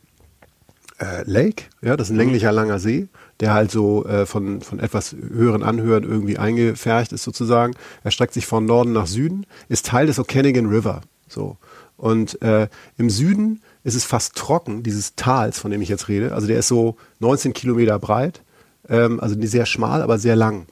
äh, 1.00 1.24
Lake, 1.26 1.66
ja, 1.82 1.96
das 1.96 2.08
ist 2.08 2.12
ein 2.12 2.16
mhm. 2.16 2.22
länglicher 2.22 2.52
langer 2.52 2.80
See, 2.80 3.08
der 3.40 3.54
halt 3.54 3.72
so 3.72 4.06
äh, 4.06 4.26
von, 4.26 4.62
von 4.62 4.80
etwas 4.80 5.14
höheren 5.14 5.64
Anhören 5.64 6.04
irgendwie 6.04 6.38
eingefärcht 6.38 7.12
ist 7.14 7.24
sozusagen. 7.24 7.74
Er 8.04 8.12
streckt 8.12 8.34
sich 8.34 8.48
von 8.48 8.66
Norden 8.66 8.94
nach 8.94 9.08
Süden, 9.08 9.46
ist 9.70 9.86
Teil 9.86 10.08
des 10.08 10.20
Okanagan 10.20 10.68
River. 10.68 11.02
So. 11.28 11.58
Und 11.98 12.42
äh, 12.42 12.68
im 12.98 13.10
Süden 13.10 13.62
ist 13.88 13.96
es 13.96 14.04
fast 14.04 14.36
trocken, 14.36 14.84
dieses 14.84 15.16
Tals, 15.16 15.60
von 15.60 15.72
dem 15.72 15.82
ich 15.82 15.88
jetzt 15.88 16.10
rede. 16.10 16.34
Also 16.34 16.46
der 16.46 16.60
ist 16.60 16.68
so 16.68 16.98
19 17.22 17.54
Kilometer 17.54 17.98
breit, 18.00 18.42
ähm, 18.90 19.22
also 19.22 19.36
sehr 19.40 19.66
schmal, 19.66 20.02
aber 20.02 20.20
sehr 20.20 20.36
lang. 20.36 20.66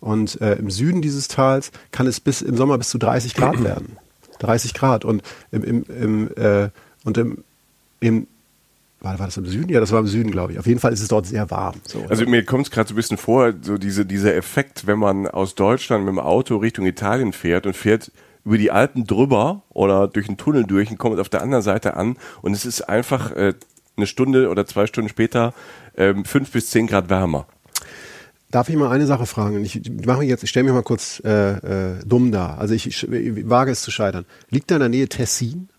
Und 0.00 0.40
äh, 0.40 0.54
im 0.54 0.70
Süden 0.70 1.02
dieses 1.02 1.28
Tals 1.28 1.70
kann 1.90 2.06
es 2.06 2.18
bis 2.18 2.40
im 2.40 2.56
Sommer 2.56 2.78
bis 2.78 2.88
zu 2.88 2.96
30 2.96 3.34
Grad 3.34 3.62
werden. 3.64 3.98
30 4.38 4.72
Grad. 4.72 5.04
Und 5.04 5.22
im, 5.50 5.62
im, 5.62 5.84
im, 5.84 6.30
äh, 6.34 6.70
und 7.04 7.18
im, 7.18 7.44
im 8.00 8.26
war, 9.02 9.18
war 9.18 9.26
das 9.26 9.36
im 9.36 9.44
Süden? 9.44 9.68
Ja, 9.68 9.78
das 9.78 9.92
war 9.92 10.00
im 10.00 10.06
Süden, 10.06 10.30
glaube 10.30 10.52
ich. 10.52 10.58
Auf 10.58 10.66
jeden 10.66 10.80
Fall 10.80 10.94
ist 10.94 11.02
es 11.02 11.08
dort 11.08 11.26
sehr 11.26 11.50
warm. 11.50 11.74
So, 11.86 12.06
also 12.08 12.24
mir 12.24 12.42
kommt 12.42 12.68
es 12.68 12.70
gerade 12.70 12.88
so 12.88 12.94
ein 12.94 12.96
bisschen 12.96 13.18
vor, 13.18 13.52
so 13.60 13.76
diese, 13.76 14.06
dieser 14.06 14.34
Effekt, 14.34 14.86
wenn 14.86 14.98
man 14.98 15.26
aus 15.26 15.54
Deutschland 15.56 16.06
mit 16.06 16.12
dem 16.14 16.20
Auto 16.20 16.56
Richtung 16.56 16.86
Italien 16.86 17.34
fährt 17.34 17.66
und 17.66 17.76
fährt 17.76 18.10
über 18.44 18.58
die 18.58 18.70
Alpen 18.70 19.06
drüber 19.06 19.62
oder 19.70 20.08
durch 20.08 20.28
einen 20.28 20.36
Tunnel 20.36 20.64
durch 20.64 20.90
und 20.90 20.98
kommt 20.98 21.18
auf 21.20 21.28
der 21.28 21.42
anderen 21.42 21.62
Seite 21.62 21.96
an 21.96 22.16
und 22.42 22.52
es 22.52 22.64
ist 22.64 22.82
einfach 22.82 23.30
äh, 23.32 23.54
eine 23.96 24.06
Stunde 24.06 24.48
oder 24.48 24.66
zwei 24.66 24.86
Stunden 24.86 25.08
später 25.08 25.54
ähm, 25.96 26.24
fünf 26.24 26.50
bis 26.50 26.70
zehn 26.70 26.86
Grad 26.86 27.08
wärmer. 27.08 27.46
Darf 28.50 28.68
ich 28.68 28.76
mal 28.76 28.90
eine 28.90 29.06
Sache 29.06 29.24
fragen? 29.24 29.64
Ich 29.64 29.80
mache 30.04 30.24
jetzt, 30.24 30.44
ich 30.44 30.50
stelle 30.50 30.64
mich 30.64 30.74
mal 30.74 30.82
kurz 30.82 31.22
äh, 31.24 31.92
äh, 31.92 32.04
dumm 32.04 32.32
da. 32.32 32.56
Also 32.56 32.74
ich, 32.74 32.86
ich, 32.86 33.10
ich, 33.10 33.48
wage 33.48 33.70
es 33.70 33.80
zu 33.80 33.90
scheitern. 33.90 34.26
Liegt 34.50 34.70
da 34.70 34.74
in 34.74 34.80
der 34.80 34.88
Nähe 34.90 35.08
Tessin? 35.08 35.70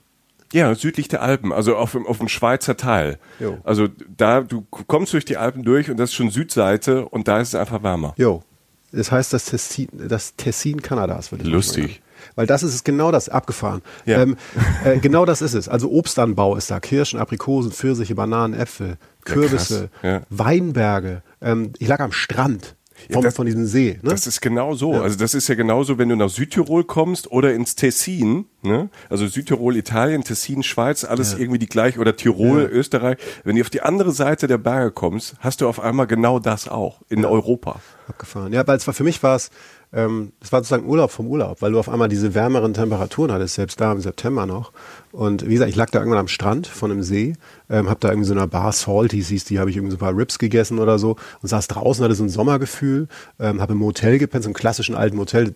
Ja, 0.51 0.73
südlich 0.75 1.07
der 1.07 1.21
Alpen, 1.21 1.51
also 1.51 1.75
auf 1.75 1.93
dem, 1.93 2.05
auf 2.05 2.19
dem 2.19 2.27
Schweizer 2.27 2.77
Teil. 2.77 3.19
Jo. 3.39 3.57
Also 3.63 3.87
da, 4.17 4.41
du 4.41 4.61
kommst 4.69 5.13
durch 5.13 5.25
die 5.25 5.37
Alpen 5.37 5.63
durch 5.63 5.89
und 5.89 5.97
das 5.97 6.11
ist 6.11 6.15
schon 6.15 6.29
Südseite 6.29 7.07
und 7.07 7.27
da 7.27 7.39
ist 7.39 7.49
es 7.49 7.55
einfach 7.55 7.81
wärmer. 7.81 8.13
Jo. 8.17 8.43
Das 8.91 9.11
heißt 9.11 9.33
das 9.33 9.45
Tessin, 9.45 9.87
das 9.91 10.35
Tessin 10.35 10.81
Kanadas, 10.81 11.31
würde 11.31 11.43
ich 11.43 11.49
Lustig. 11.49 12.02
Weil 12.35 12.47
das 12.47 12.63
ist 12.63 12.83
genau 12.83 13.11
das, 13.11 13.29
abgefahren. 13.29 13.81
Ja. 14.05 14.21
Ähm, 14.21 14.37
äh, 14.85 14.97
genau 14.97 15.25
das 15.25 15.41
ist 15.41 15.53
es. 15.53 15.69
Also 15.69 15.91
Obstanbau 15.91 16.55
ist 16.55 16.71
da, 16.71 16.79
Kirschen, 16.79 17.19
Aprikosen, 17.19 17.71
Pfirsiche, 17.71 18.15
Bananen, 18.15 18.53
Äpfel, 18.53 18.97
Kürbisse, 19.25 19.89
ja, 20.01 20.09
ja. 20.09 20.21
Weinberge. 20.29 21.21
Ähm, 21.41 21.73
ich 21.79 21.87
lag 21.87 21.99
am 21.99 22.11
Strand. 22.11 22.75
Ja, 23.09 23.21
das, 23.21 23.35
von 23.35 23.45
diesem 23.45 23.65
See. 23.65 23.99
Ne? 24.01 24.11
Das 24.11 24.27
ist 24.27 24.41
genau 24.41 24.75
so. 24.75 24.93
Ja. 24.93 25.01
Also 25.01 25.17
das 25.17 25.33
ist 25.33 25.47
ja 25.47 25.55
genauso, 25.55 25.97
wenn 25.97 26.09
du 26.09 26.15
nach 26.15 26.29
Südtirol 26.29 26.83
kommst 26.83 27.31
oder 27.31 27.53
ins 27.53 27.75
Tessin. 27.75 28.45
Ne? 28.61 28.89
Also 29.09 29.27
Südtirol, 29.27 29.75
Italien, 29.75 30.23
Tessin, 30.23 30.63
Schweiz, 30.63 31.03
alles 31.03 31.33
ja. 31.33 31.39
irgendwie 31.39 31.59
die 31.59 31.67
gleiche. 31.67 31.99
Oder 31.99 32.15
Tirol, 32.15 32.69
Österreich. 32.71 33.17
Wenn 33.43 33.55
du 33.55 33.61
auf 33.61 33.69
die 33.69 33.81
andere 33.81 34.11
Seite 34.11 34.47
der 34.47 34.57
Berge 34.57 34.91
kommst, 34.91 35.35
hast 35.39 35.61
du 35.61 35.67
auf 35.67 35.79
einmal 35.79 36.07
genau 36.07 36.39
das 36.39 36.67
auch 36.67 37.01
in 37.09 37.25
Europa. 37.25 37.81
Abgefahren. 38.07 38.53
Ja, 38.53 38.65
weil 38.67 38.77
es 38.77 38.87
war 38.87 38.93
für 38.93 39.03
mich 39.03 39.21
war 39.23 39.35
es 39.35 39.49
ähm, 39.93 40.31
das 40.39 40.51
war 40.51 40.59
sozusagen 40.59 40.87
Urlaub 40.87 41.11
vom 41.11 41.27
Urlaub, 41.27 41.61
weil 41.61 41.71
du 41.71 41.79
auf 41.79 41.87
einmal 41.87 42.09
diese 42.09 42.33
wärmeren 42.33 42.73
Temperaturen 42.73 43.31
hattest, 43.31 43.55
selbst 43.55 43.79
da 43.79 43.91
im 43.91 44.01
September 44.01 44.45
noch. 44.45 44.71
Und 45.11 45.47
wie 45.47 45.53
gesagt, 45.53 45.69
ich 45.69 45.75
lag 45.75 45.91
da 45.91 45.99
irgendwann 45.99 46.19
am 46.19 46.27
Strand 46.27 46.65
von 46.65 46.91
einem 46.91 47.03
See, 47.03 47.33
ähm, 47.69 47.89
hab 47.89 47.99
da 47.99 48.09
irgendwie 48.09 48.27
so 48.27 48.33
einer 48.33 48.47
Bar 48.47 48.71
Salties 48.71 49.29
hieß 49.29 49.45
die, 49.45 49.59
habe 49.59 49.69
ich 49.69 49.77
irgendwie 49.77 49.91
so 49.91 49.97
ein 49.97 49.99
paar 49.99 50.17
Rips 50.17 50.39
gegessen 50.39 50.79
oder 50.79 50.97
so 50.97 51.15
und 51.41 51.49
saß 51.49 51.67
draußen, 51.67 52.03
hatte 52.03 52.15
so 52.15 52.23
ein 52.23 52.29
Sommergefühl, 52.29 53.07
ähm, 53.39 53.61
habe 53.61 53.73
im 53.73 53.83
Hotel 53.83 54.17
gepennt, 54.17 54.43
so 54.43 54.49
einem 54.49 54.55
klassischen 54.55 54.95
alten 54.95 55.19
Hotel. 55.19 55.53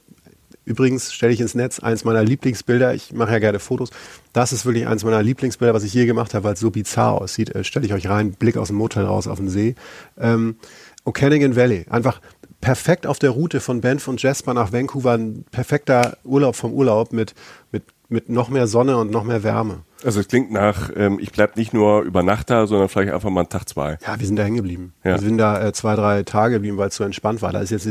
Übrigens 0.65 1.13
stelle 1.13 1.31
ich 1.31 1.39
ins 1.39 1.55
Netz 1.55 1.79
eins 1.79 2.03
meiner 2.03 2.23
Lieblingsbilder. 2.23 2.93
Ich 2.93 3.13
mache 3.13 3.31
ja 3.31 3.39
gerne 3.39 3.57
Fotos. 3.57 3.89
Das 4.33 4.51
ist 4.51 4.65
wirklich 4.65 4.85
eins 4.85 5.05
meiner 5.05 5.23
Lieblingsbilder, 5.23 5.73
was 5.73 5.83
ich 5.83 5.93
je 5.93 6.05
gemacht 6.05 6.33
habe, 6.33 6.43
weil 6.43 6.53
es 6.55 6.59
so 6.59 6.71
bizarr 6.71 7.21
aussieht. 7.21 7.55
Äh, 7.55 7.63
stelle 7.63 7.85
ich 7.85 7.93
euch 7.93 8.09
rein, 8.09 8.33
Blick 8.33 8.57
aus 8.57 8.67
dem 8.67 8.75
Motel 8.75 9.05
raus 9.05 9.27
auf 9.27 9.39
den 9.39 9.49
See. 9.49 9.75
Ähm, 10.19 10.57
Okanagan 11.05 11.55
Valley. 11.55 11.85
Einfach 11.89 12.19
perfekt 12.67 13.07
auf 13.07 13.17
der 13.17 13.29
Route 13.29 13.61
von 13.61 13.79
Banff 13.79 14.09
und 14.09 14.21
Jasper 14.21 14.53
nach 14.53 14.73
Vancouver 14.73 15.13
ein 15.13 15.45
perfekter 15.51 16.17
Urlaub 16.25 16.57
vom 16.57 16.73
Urlaub 16.73 17.13
mit, 17.13 17.33
mit, 17.71 17.83
mit 18.09 18.27
noch 18.27 18.49
mehr 18.49 18.67
Sonne 18.67 18.97
und 18.97 19.09
noch 19.09 19.23
mehr 19.23 19.41
Wärme. 19.41 19.83
Also 20.03 20.19
es 20.19 20.27
klingt 20.27 20.51
nach, 20.51 20.91
ähm, 20.93 21.17
ich 21.21 21.31
bleib 21.31 21.55
nicht 21.55 21.73
nur 21.73 22.01
über 22.01 22.23
Nacht 22.23 22.49
da, 22.49 22.67
sondern 22.67 22.89
vielleicht 22.89 23.13
einfach 23.13 23.29
mal 23.29 23.41
einen 23.41 23.49
Tag, 23.49 23.69
zwei. 23.69 23.97
Ja, 24.05 24.19
wir 24.19 24.27
sind 24.27 24.35
da 24.35 24.43
hängen 24.43 24.57
geblieben. 24.57 24.93
Ja. 25.05 25.13
Wir 25.13 25.19
sind 25.19 25.37
da 25.37 25.65
äh, 25.65 25.71
zwei, 25.71 25.95
drei 25.95 26.23
Tage 26.23 26.55
geblieben, 26.55 26.77
weil 26.77 26.89
es 26.89 26.95
so 26.95 27.05
entspannt 27.05 27.41
war. 27.41 27.53
Da 27.53 27.61
ist 27.61 27.69
jetzt, 27.69 27.87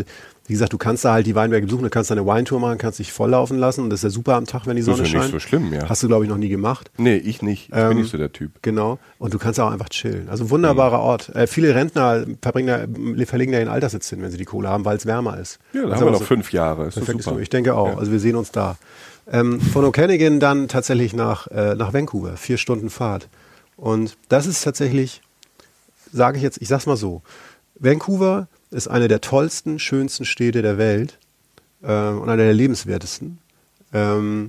wie 0.47 0.53
gesagt, 0.53 0.72
du 0.72 0.78
kannst 0.78 1.05
da 1.05 1.12
halt 1.12 1.26
die 1.26 1.34
Weinberge 1.34 1.66
besuchen, 1.66 1.84
du 1.84 1.90
kannst 1.90 2.11
da 2.11 2.14
eine 2.14 2.24
Weintour 2.24 2.61
machen, 2.61 2.78
kannst 2.78 2.99
dich 2.99 3.12
volllaufen 3.12 3.59
lassen 3.59 3.82
und 3.82 3.90
das 3.90 4.01
ist 4.01 4.05
ja 4.05 4.11
super 4.11 4.34
am 4.34 4.47
Tag, 4.47 4.66
wenn 4.66 4.76
die 4.76 4.82
Sonne 4.82 4.99
scheint. 4.99 5.07
Das 5.07 5.11
ist 5.11 5.14
ja 5.14 5.20
nicht 5.22 5.32
so 5.32 5.40
schlimm, 5.40 5.72
ja. 5.72 5.88
Hast 5.88 6.03
du, 6.03 6.09
glaube 6.09 6.24
ich, 6.24 6.30
noch 6.30 6.36
nie 6.36 6.49
gemacht. 6.49 6.90
Nee, 6.99 7.16
ich 7.16 7.42
nicht. 7.42 7.70
Ich 7.70 7.76
ähm, 7.76 7.88
bin 7.88 7.99
nicht 7.99 8.11
so 8.11 8.18
der 8.18 8.32
Typ. 8.32 8.53
Genau. 8.62 8.99
Und 9.18 9.34
du 9.34 9.38
kannst 9.38 9.59
auch 9.59 9.70
einfach 9.70 9.88
chillen. 9.88 10.28
Also 10.28 10.51
wunderbarer 10.51 10.99
mhm. 10.99 11.05
Ort. 11.05 11.34
Äh, 11.34 11.47
viele 11.47 11.74
Rentner 11.74 12.24
verbringen 12.40 12.66
da, 13.16 13.26
verlegen 13.26 13.53
da 13.53 13.59
ihren 13.59 13.68
Alterssitz 13.68 14.09
hin, 14.09 14.22
wenn 14.22 14.30
sie 14.30 14.38
die 14.38 14.44
Kohle 14.44 14.68
haben, 14.68 14.84
weil 14.84 14.97
es 14.97 15.07
wärmer 15.07 15.38
ist. 15.38 15.59
Ja, 15.72 15.86
da 15.86 15.97
haben 15.97 16.05
wir 16.05 16.11
noch 16.12 16.18
so 16.20 16.24
fünf 16.24 16.53
Jahre. 16.53 16.86
Ist 16.86 16.94
super. 16.94 17.40
Ich 17.40 17.51
denke 17.51 17.74
auch. 17.74 17.88
Ja. 17.88 17.99
Also 17.99 18.12
wir 18.12 18.20
sehen 18.20 18.36
uns 18.36 18.53
da. 18.53 18.76
Ähm, 19.30 19.61
von 19.61 19.84
Okanagan 19.84 20.38
dann 20.38 20.68
tatsächlich 20.68 21.12
nach, 21.12 21.49
äh, 21.49 21.74
nach 21.74 21.92
Vancouver, 21.92 22.36
vier 22.36 22.59
Stunden 22.59 22.90
Fahrt. 22.90 23.28
Und 23.76 24.16
das 24.28 24.47
ist 24.47 24.62
tatsächlich, 24.62 25.20
sage 26.12 26.36
ich 26.36 26.42
jetzt, 26.42 26.62
ich 26.62 26.68
sag's 26.68 26.86
mal 26.86 26.97
so, 26.97 27.22
Vancouver 27.78 28.49
ist 28.71 28.89
eine 28.89 29.09
der 29.09 29.21
tollsten, 29.21 29.79
schönsten 29.79 30.25
Städte 30.25 30.62
der 30.62 30.79
Welt 30.79 31.19
äh, 31.83 32.09
und 32.09 32.29
eine 32.29 32.45
der 32.45 32.55
lebenswertesten. 32.55 33.39
Ähm, 33.93 34.49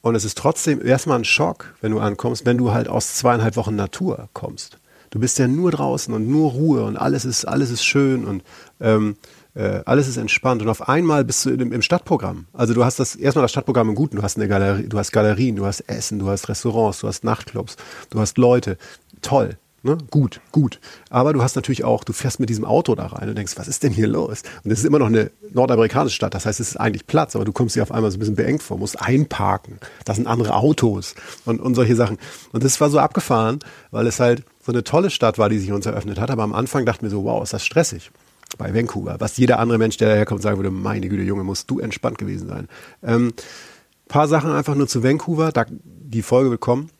und 0.00 0.14
es 0.14 0.24
ist 0.24 0.38
trotzdem 0.38 0.84
erstmal 0.84 1.18
ein 1.18 1.24
Schock, 1.24 1.74
wenn 1.80 1.92
du 1.92 1.98
ankommst, 1.98 2.46
wenn 2.46 2.58
du 2.58 2.72
halt 2.72 2.88
aus 2.88 3.16
zweieinhalb 3.16 3.56
Wochen 3.56 3.74
Natur 3.74 4.28
kommst. 4.32 4.78
Du 5.10 5.18
bist 5.18 5.38
ja 5.38 5.48
nur 5.48 5.70
draußen 5.70 6.12
und 6.12 6.28
nur 6.28 6.52
Ruhe 6.52 6.84
und 6.84 6.96
alles 6.96 7.24
ist, 7.24 7.46
alles 7.46 7.70
ist 7.70 7.84
schön 7.84 8.24
und 8.24 8.42
ähm, 8.80 9.16
äh, 9.54 9.80
alles 9.86 10.06
ist 10.06 10.18
entspannt. 10.18 10.62
Und 10.62 10.68
auf 10.68 10.88
einmal 10.88 11.24
bist 11.24 11.44
du 11.44 11.50
im, 11.50 11.72
im, 11.72 11.82
Stadtprogramm. 11.82 12.46
Also 12.52 12.74
du 12.74 12.84
hast 12.84 13.00
das 13.00 13.16
erstmal 13.16 13.42
das 13.42 13.50
Stadtprogramm 13.50 13.88
im 13.88 13.94
Guten. 13.94 14.16
Du 14.16 14.22
hast 14.22 14.36
eine 14.36 14.48
Galerie, 14.48 14.86
du 14.88 14.98
hast 14.98 15.12
Galerien, 15.12 15.56
du 15.56 15.64
hast 15.64 15.80
Essen, 15.80 16.18
du 16.18 16.28
hast 16.28 16.48
Restaurants, 16.48 17.00
du 17.00 17.08
hast 17.08 17.24
Nachtclubs, 17.24 17.76
du 18.10 18.20
hast 18.20 18.38
Leute. 18.38 18.76
Toll. 19.22 19.56
Ne? 19.88 19.98
Gut, 20.10 20.40
gut. 20.52 20.80
Aber 21.10 21.32
du 21.32 21.42
hast 21.42 21.56
natürlich 21.56 21.84
auch, 21.84 22.04
du 22.04 22.12
fährst 22.12 22.40
mit 22.40 22.50
diesem 22.50 22.64
Auto 22.64 22.94
da 22.94 23.06
rein 23.06 23.28
und 23.28 23.36
denkst, 23.36 23.54
was 23.56 23.68
ist 23.68 23.82
denn 23.82 23.92
hier 23.92 24.06
los? 24.06 24.42
Und 24.64 24.70
es 24.70 24.80
ist 24.80 24.84
immer 24.84 24.98
noch 24.98 25.06
eine 25.06 25.30
nordamerikanische 25.52 26.14
Stadt, 26.14 26.34
das 26.34 26.46
heißt, 26.46 26.60
es 26.60 26.70
ist 26.70 26.76
eigentlich 26.76 27.06
Platz, 27.06 27.34
aber 27.34 27.44
du 27.44 27.52
kommst 27.52 27.76
dir 27.76 27.82
auf 27.82 27.92
einmal 27.92 28.10
so 28.10 28.16
ein 28.16 28.20
bisschen 28.20 28.36
beengt 28.36 28.62
vor, 28.62 28.78
musst 28.78 29.00
einparken, 29.00 29.78
das 30.04 30.16
sind 30.16 30.26
andere 30.26 30.54
Autos 30.54 31.14
und, 31.44 31.60
und 31.60 31.74
solche 31.74 31.96
Sachen. 31.96 32.18
Und 32.52 32.64
das 32.64 32.80
war 32.80 32.90
so 32.90 32.98
abgefahren, 32.98 33.60
weil 33.90 34.06
es 34.06 34.20
halt 34.20 34.44
so 34.64 34.72
eine 34.72 34.84
tolle 34.84 35.10
Stadt 35.10 35.38
war, 35.38 35.48
die 35.48 35.58
sich 35.58 35.72
uns 35.72 35.86
eröffnet 35.86 36.20
hat. 36.20 36.30
Aber 36.30 36.42
am 36.42 36.52
Anfang 36.52 36.84
dachten 36.84 37.02
wir 37.02 37.10
so, 37.10 37.24
wow, 37.24 37.42
ist 37.42 37.54
das 37.54 37.64
stressig 37.64 38.10
bei 38.58 38.74
Vancouver. 38.74 39.16
Was 39.18 39.36
jeder 39.36 39.58
andere 39.58 39.78
Mensch, 39.78 39.96
der 39.96 40.08
daherkommt, 40.08 40.42
sagen 40.42 40.58
würde, 40.58 40.70
meine 40.70 41.08
Güte, 41.08 41.22
Junge, 41.22 41.44
musst 41.44 41.70
du 41.70 41.80
entspannt 41.80 42.18
gewesen 42.18 42.48
sein. 42.48 42.68
Ähm, 43.02 43.32
paar 44.08 44.28
Sachen 44.28 44.50
einfach 44.50 44.74
nur 44.74 44.88
zu 44.88 45.02
Vancouver, 45.02 45.52
da, 45.52 45.66
die 45.68 46.22
Folge 46.22 46.50
wird 46.50 46.60
kommen. 46.60 46.90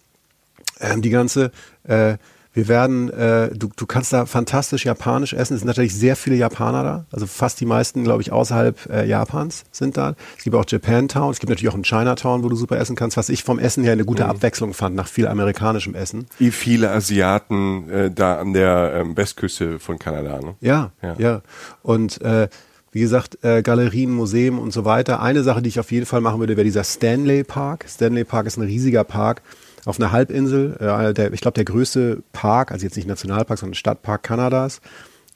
Ähm, 0.81 1.03
die 1.03 1.11
ganze, 1.11 1.51
äh, 1.85 2.17
wir 2.59 2.67
werden, 2.67 3.09
äh, 3.11 3.51
du, 3.55 3.69
du 3.77 3.87
kannst 3.87 4.13
da 4.13 4.27
fantastisch 4.27 4.85
japanisch 4.85 5.33
essen. 5.33 5.55
Es 5.55 5.61
sind 5.61 5.69
natürlich 5.69 5.95
sehr 5.95 6.17
viele 6.17 6.35
Japaner 6.35 6.83
da. 6.83 7.05
Also 7.13 7.29
fast 7.29 7.61
die 7.61 7.67
meisten, 7.67 8.03
glaube 8.03 8.21
ich, 8.21 8.33
außerhalb 8.33 8.91
äh, 8.91 9.07
Japans 9.07 9.65
sind 9.71 9.97
da. 9.97 10.17
Es 10.37 10.43
gibt 10.43 10.57
auch 10.57 10.65
Japantown. 10.67 11.31
Es 11.31 11.39
gibt 11.39 11.51
natürlich 11.51 11.69
auch 11.69 11.75
einen 11.75 11.85
Chinatown, 11.85 12.43
wo 12.43 12.49
du 12.49 12.57
super 12.57 12.77
essen 12.77 12.97
kannst. 12.97 13.17
Was 13.17 13.29
ich 13.29 13.45
vom 13.45 13.61
Essen 13.61 13.85
her 13.85 13.93
eine 13.93 14.05
gute 14.05 14.25
mhm. 14.25 14.31
Abwechslung 14.31 14.75
fand 14.75 14.97
nach 14.97 15.07
viel 15.07 15.29
amerikanischem 15.29 15.95
Essen. 15.95 16.27
Wie 16.39 16.51
viele 16.51 16.91
Asiaten 16.91 17.89
äh, 17.91 18.11
da 18.11 18.41
an 18.41 18.55
der 18.55 18.93
ähm, 18.93 19.17
Westküste 19.17 19.79
von 19.79 20.01
Kanada. 20.01 20.41
Ne? 20.41 20.57
Ja, 20.61 20.91
ja, 21.01 21.15
ja. 21.17 21.43
Und 21.83 22.21
äh, 22.23 22.49
wie 22.91 23.01
gesagt, 23.01 23.39
äh, 23.45 23.63
Galerien, 23.63 24.11
Museen 24.11 24.59
und 24.59 24.73
so 24.73 24.85
weiter. 24.85 25.23
Eine 25.23 25.45
Sache, 25.45 25.63
die 25.63 25.69
ich 25.69 25.79
auf 25.79 25.93
jeden 25.93 26.07
Fall 26.07 26.23
machen 26.23 26.41
würde, 26.41 26.57
wäre 26.57 26.65
dieser 26.65 26.83
Stanley 26.83 27.45
Park. 27.45 27.85
Stanley 27.89 28.25
Park 28.25 28.49
ist 28.49 28.57
ein 28.57 28.65
riesiger 28.65 29.05
Park 29.05 29.43
auf 29.89 29.99
einer 29.99 30.13
Halbinsel, 30.13 30.77
äh, 30.81 31.15
der, 31.15 31.33
ich 31.33 31.41
glaube 31.41 31.55
der 31.55 31.65
größte 31.65 32.23
Park, 32.33 32.73
also 32.73 32.85
jetzt 32.85 32.97
nicht 32.97 33.09
Nationalpark, 33.09 33.59
sondern 33.59 33.75
Stadtpark 33.75 34.23
Kanadas. 34.23 34.83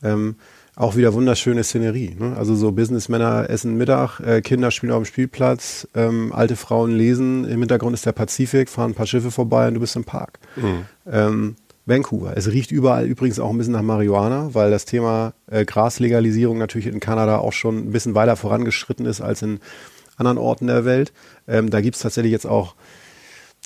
Ähm, 0.02 0.36
auch 0.76 0.94
wieder 0.94 1.14
wunderschöne 1.14 1.64
Szenerie. 1.64 2.16
Ne? 2.18 2.36
Also 2.36 2.54
so 2.54 2.70
Businessmänner 2.72 3.48
essen 3.48 3.78
Mittag, 3.78 4.20
äh, 4.20 4.42
Kinder 4.42 4.70
spielen 4.70 4.92
auf 4.92 5.02
dem 5.02 5.06
Spielplatz, 5.06 5.88
ähm, 5.94 6.32
alte 6.34 6.56
Frauen 6.56 6.94
lesen, 6.94 7.46
im 7.46 7.60
Hintergrund 7.60 7.94
ist 7.94 8.04
der 8.04 8.12
Pazifik, 8.12 8.68
fahren 8.68 8.90
ein 8.90 8.94
paar 8.94 9.06
Schiffe 9.06 9.30
vorbei 9.30 9.68
und 9.68 9.74
du 9.74 9.80
bist 9.80 9.96
im 9.96 10.04
Park. 10.04 10.38
Mhm. 10.56 10.84
Ähm, 11.10 11.56
Vancouver. 11.86 12.36
Es 12.36 12.50
riecht 12.50 12.72
überall 12.72 13.06
übrigens 13.06 13.40
auch 13.40 13.50
ein 13.50 13.58
bisschen 13.58 13.72
nach 13.72 13.82
Marihuana, 13.82 14.50
weil 14.52 14.70
das 14.70 14.84
Thema 14.84 15.32
äh, 15.50 15.64
Graslegalisierung 15.64 16.58
natürlich 16.58 16.88
in 16.88 17.00
Kanada 17.00 17.38
auch 17.38 17.54
schon 17.54 17.78
ein 17.78 17.92
bisschen 17.92 18.14
weiter 18.14 18.36
vorangeschritten 18.36 19.06
ist 19.06 19.22
als 19.22 19.40
in 19.40 19.60
anderen 20.16 20.36
Orten 20.36 20.66
der 20.66 20.84
Welt. 20.84 21.12
Ähm, 21.48 21.70
da 21.70 21.80
gibt 21.80 21.96
es 21.96 22.02
tatsächlich 22.02 22.32
jetzt 22.32 22.46
auch 22.46 22.74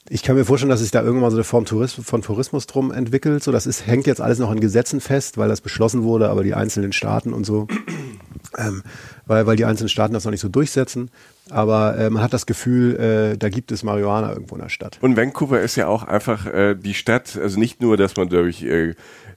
ich 0.08 0.22
kann 0.22 0.36
mir 0.36 0.44
vorstellen, 0.44 0.70
dass 0.70 0.80
sich 0.80 0.90
da 0.90 1.02
irgendwann 1.02 1.30
so 1.30 1.36
eine 1.36 1.44
Form 1.44 1.66
von 1.66 2.22
Tourismus 2.22 2.66
drum 2.66 2.92
entwickelt. 2.92 3.42
So, 3.42 3.52
das 3.52 3.66
ist, 3.66 3.86
hängt 3.86 4.06
jetzt 4.06 4.20
alles 4.20 4.38
noch 4.38 4.52
in 4.52 4.60
Gesetzen 4.60 5.00
fest, 5.00 5.36
weil 5.38 5.48
das 5.48 5.60
beschlossen 5.60 6.02
wurde, 6.02 6.28
aber 6.30 6.42
die 6.42 6.54
einzelnen 6.54 6.92
Staaten 6.92 7.32
und 7.32 7.44
so, 7.44 7.66
ähm, 8.58 8.82
weil, 9.26 9.46
weil 9.46 9.56
die 9.56 9.64
einzelnen 9.64 9.88
Staaten 9.88 10.14
das 10.14 10.24
noch 10.24 10.30
nicht 10.30 10.40
so 10.40 10.48
durchsetzen. 10.48 11.10
Aber 11.50 11.96
äh, 11.98 12.10
man 12.10 12.22
hat 12.22 12.32
das 12.32 12.46
Gefühl, 12.46 12.96
äh, 12.96 13.38
da 13.38 13.48
gibt 13.48 13.72
es 13.72 13.82
Marihuana 13.82 14.32
irgendwo 14.32 14.54
in 14.56 14.62
der 14.62 14.68
Stadt. 14.68 14.98
Und 15.00 15.16
Vancouver 15.16 15.60
ist 15.60 15.76
ja 15.76 15.86
auch 15.88 16.02
einfach 16.02 16.46
äh, 16.46 16.74
die 16.74 16.94
Stadt, 16.94 17.38
also 17.40 17.58
nicht 17.58 17.80
nur, 17.80 17.96
dass 17.96 18.16
man 18.16 18.28
durch 18.28 18.62
äh, 18.62 18.94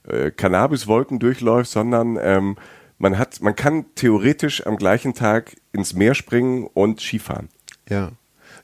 äh, 0.08 0.30
Cannabiswolken 0.30 1.18
durchläuft, 1.18 1.70
sondern 1.70 2.18
ähm, 2.20 2.56
man 2.98 3.18
hat, 3.18 3.40
man 3.40 3.56
kann 3.56 3.86
theoretisch 3.94 4.66
am 4.66 4.76
gleichen 4.76 5.14
Tag 5.14 5.56
ins 5.72 5.94
Meer 5.94 6.14
springen 6.14 6.68
und 6.72 7.00
Skifahren. 7.00 7.48
Ja. 7.88 8.12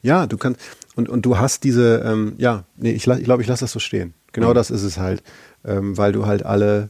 Ja, 0.03 0.27
du 0.27 0.37
kannst, 0.37 0.61
und, 0.97 1.09
und 1.09 1.27
du 1.27 1.39
hast 1.39 1.63
diese, 1.63 2.03
ähm, 2.05 2.35
ja, 2.39 2.65
nee, 2.77 2.91
ich, 2.91 3.07
ich 3.07 3.25
glaube, 3.25 3.43
ich 3.43 3.49
lasse 3.49 3.65
das 3.65 3.73
so 3.73 3.79
stehen. 3.79 4.15
Genau 4.33 4.51
mhm. 4.51 4.55
das 4.55 4.71
ist 4.71 4.83
es 4.83 4.99
halt, 4.99 5.23
ähm, 5.65 5.97
weil 5.97 6.13
du 6.13 6.27
halt 6.27 6.45
alle, 6.45 6.89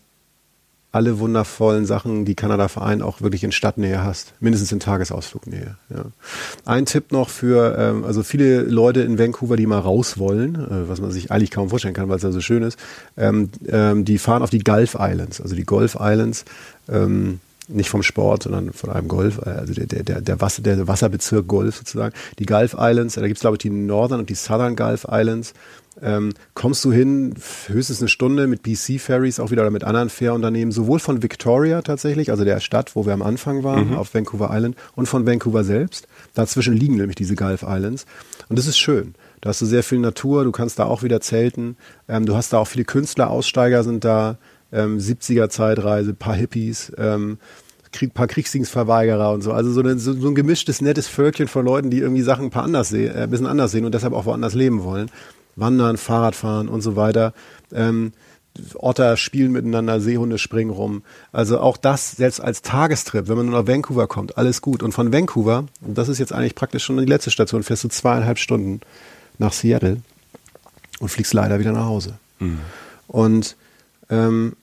alle 0.92 1.18
wundervollen 1.18 1.86
Sachen, 1.86 2.24
die 2.24 2.36
Kanada 2.36 2.68
vereint, 2.68 3.02
auch 3.02 3.20
wirklich 3.20 3.42
in 3.42 3.52
Stadtnähe 3.52 4.02
hast. 4.02 4.32
Mindestens 4.40 4.70
in 4.72 4.80
Tagesausflugnähe. 4.80 5.76
Ja. 5.90 6.04
Ein 6.64 6.86
Tipp 6.86 7.11
noch 7.11 7.28
für, 7.28 7.76
ähm, 7.78 8.04
also 8.04 8.22
viele 8.22 8.62
Leute 8.62 9.02
in 9.02 9.18
Vancouver, 9.18 9.57
die 9.57 9.66
mal 9.66 9.80
raus 9.80 10.18
wollen, 10.18 10.54
äh, 10.54 10.88
was 10.88 11.00
man 11.00 11.11
sich 11.11 11.32
eigentlich 11.32 11.50
kaum 11.50 11.68
vorstellen 11.68 11.94
kann, 11.94 12.09
weil 12.09 12.16
es 12.16 12.22
ja 12.22 12.30
so 12.30 12.40
schön 12.40 12.62
ist, 12.62 12.78
ähm, 13.16 13.50
ähm, 13.68 14.04
die 14.04 14.18
fahren 14.18 14.42
auf 14.42 14.50
die 14.50 14.61
Gulf 14.61 14.96
Islands, 14.98 15.40
also 15.40 15.57
die 15.57 15.66
Golf 15.66 15.96
Islands. 16.00 16.44
Ähm, 16.88 17.40
nicht 17.69 17.91
vom 17.91 18.03
Sport, 18.03 18.45
sondern 18.45 18.73
von 18.73 18.91
einem 18.91 19.09
Golf, 19.09 19.39
äh, 19.45 19.51
also 19.51 19.75
der, 19.75 19.87
der, 19.87 20.21
der, 20.21 20.41
Wasser, 20.41 20.62
der 20.62 20.87
Wasserbezirk 20.87 21.47
Golf 21.47 21.77
sozusagen. 21.77 22.14
Die 22.39 22.47
Gulf 22.47 22.77
Islands, 22.79 23.14
da 23.14 23.23
gibt 23.23 23.37
es 23.37 23.41
glaube 23.41 23.57
ich 23.57 23.62
die 23.62 23.71
Northern 23.71 24.21
und 24.21 24.31
die 24.31 24.35
Southern 24.35 24.77
Gulf 24.77 25.07
Islands. 25.11 25.55
Ähm, 26.03 26.35
kommst 26.53 26.85
du 26.85 26.93
hin, 26.93 27.35
höchstens 27.69 28.01
eine 28.01 28.09
Stunde 28.09 28.47
mit 28.47 28.62
BC 28.62 28.99
Ferries 29.01 29.41
auch 29.41 29.51
wieder 29.51 29.62
oder 29.62 29.71
mit 29.71 29.83
anderen 29.83 30.11
Fährunternehmen, 30.11 30.71
sowohl 30.71 30.99
von 30.99 31.23
Victoria 31.23 31.81
tatsächlich, 31.81 32.31
also 32.31 32.45
der 32.45 32.61
Stadt, 32.61 32.95
wo 32.95 33.07
wir 33.07 33.14
am 33.14 33.23
Anfang 33.23 33.62
waren, 33.62 33.91
mhm. 33.91 33.97
auf 33.97 34.12
Vancouver 34.12 34.51
Island, 34.53 34.77
und 34.95 35.07
von 35.07 35.27
Vancouver 35.27 35.64
selbst. 35.64 36.07
Dazwischen 36.35 36.75
liegen 36.75 36.97
nämlich 36.97 37.17
diese 37.17 37.35
Gulf 37.35 37.62
Islands. 37.62 38.05
Und 38.51 38.59
das 38.59 38.67
ist 38.67 38.77
schön. 38.77 39.14
Da 39.41 39.51
hast 39.51 39.62
du 39.62 39.67
sehr 39.67 39.83
viel 39.83 39.99
Natur, 39.99 40.45
du 40.45 40.53
kannst 40.53 40.79
da 40.79 40.85
auch 40.85 41.03
wieder 41.03 41.23
zelten. 41.23 41.77
Ähm, 42.09 42.27
du 42.27 42.37
hast 42.37 42.53
da 42.53 42.59
auch 42.59 42.69
viele 42.69 42.85
Künstler, 42.85 43.31
Aussteiger 43.31 43.83
sind 43.83 44.05
da 44.05 44.37
ähm, 44.73 44.99
70er 44.99 45.49
Zeitreise, 45.49 46.14
paar 46.14 46.35
Hippies, 46.35 46.93
ähm, 46.99 47.39
Krieg, 47.93 48.14
paar 48.14 48.27
Kriegsdienstverweigerer 48.27 49.33
und 49.33 49.43
so. 49.43 49.53
Also 49.53 49.73
so, 49.73 49.81
eine, 49.81 49.99
so, 49.99 50.12
so, 50.12 50.29
ein 50.29 50.35
gemischtes, 50.35 50.81
nettes 50.81 51.09
Völkchen 51.09 51.49
von 51.49 51.64
Leuten, 51.64 51.91
die 51.91 51.99
irgendwie 51.99 52.23
Sachen 52.23 52.47
ein 52.47 52.51
paar 52.51 52.64
anders 52.64 52.89
sehen, 52.89 53.14
äh, 53.14 53.23
ein 53.23 53.31
bisschen 53.31 53.47
anders 53.47 53.73
sehen 53.73 53.85
und 53.85 53.95
deshalb 53.95 54.12
auch 54.12 54.27
woanders 54.27 54.55
leben 54.55 54.83
wollen. 54.85 55.11
Wandern, 55.57 55.97
Fahrradfahren 55.97 56.69
und 56.69 56.83
so 56.83 56.97
weiter. 56.97 57.33
Ähm, 57.73 58.12
Otter 58.75 59.17
spielen 59.17 59.53
miteinander, 59.53 60.01
Seehunde 60.01 60.39
springen 60.39 60.71
rum. 60.71 61.03
Also 61.33 61.61
auch 61.61 61.77
das 61.77 62.12
selbst 62.12 62.41
als 62.41 62.62
Tagestrip, 62.62 63.29
wenn 63.29 63.37
man 63.37 63.47
nur 63.47 63.61
nach 63.61 63.69
Vancouver 63.69 64.07
kommt, 64.07 64.39
alles 64.39 64.62
gut. 64.62 64.83
Und 64.83 64.93
von 64.93 65.12
Vancouver, 65.12 65.67
und 65.81 65.99
das 65.99 66.09
ist 66.09 66.19
jetzt 66.19 66.33
eigentlich 66.33 66.55
praktisch 66.55 66.85
schon 66.85 66.97
die 66.97 67.05
letzte 67.05 67.31
Station, 67.31 67.62
fährst 67.62 67.85
du 67.85 67.89
zweieinhalb 67.89 68.39
Stunden 68.39 68.81
nach 69.39 69.53
Seattle 69.53 69.99
und 71.01 71.09
fliegst 71.09 71.35
leider 71.35 71.59
wieder 71.59 71.73
nach 71.73 71.87
Hause. 71.87 72.19
Mhm. 72.39 72.61
Und 73.09 73.57
ähm, 74.11 74.57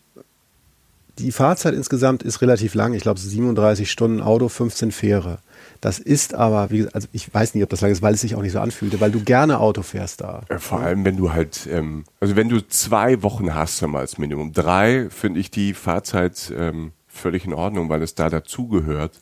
die 1.20 1.32
Fahrzeit 1.32 1.76
insgesamt 1.76 2.24
ist 2.24 2.42
relativ 2.42 2.74
lang. 2.74 2.94
Ich 2.94 3.04
glaube, 3.04 3.20
37 3.20 3.90
Stunden 3.92 4.22
Auto, 4.22 4.50
15 4.50 4.92
Fähre. 4.92 5.40
Das 5.80 6.00
ist 6.00 6.34
aber, 6.34 6.72
wie 6.72 6.78
gesagt, 6.78 6.96
also 6.96 7.08
ich 7.12 7.32
weiß 7.32 7.54
nicht, 7.54 7.64
ob 7.64 7.70
das 7.70 7.82
lang 7.82 7.92
ist, 7.92 8.02
weil 8.02 8.16
es 8.16 8.22
sich 8.22 8.36
auch 8.36 8.42
nicht 8.42 8.54
so 8.54 8.60
anfühlte, 8.60 9.00
weil 9.00 9.12
du 9.12 9.24
gerne 9.24 9.60
Auto 9.60 9.84
fährst 9.84 10.22
da. 10.22 10.42
Vor 10.58 10.80
allem, 10.80 11.06
wenn 11.06 11.18
du 11.18 11.32
halt, 11.32 11.68
ähm, 11.70 12.06
also 12.20 12.36
wenn 12.36 12.50
du 12.50 12.68
zwei 12.68 13.22
Wochen 13.22 13.54
hast, 13.54 13.82
mal 13.84 14.00
als 14.00 14.18
Minimum. 14.18 14.54
Drei 14.54 15.10
finde 15.10 15.40
ich 15.40 15.52
die 15.52 15.74
Fahrzeit 15.74 16.52
ähm, 16.58 16.94
völlig 17.08 17.46
in 17.46 17.54
Ordnung, 17.54 17.90
weil 17.90 18.02
es 18.02 18.16
da 18.16 18.30
dazugehört. 18.30 19.20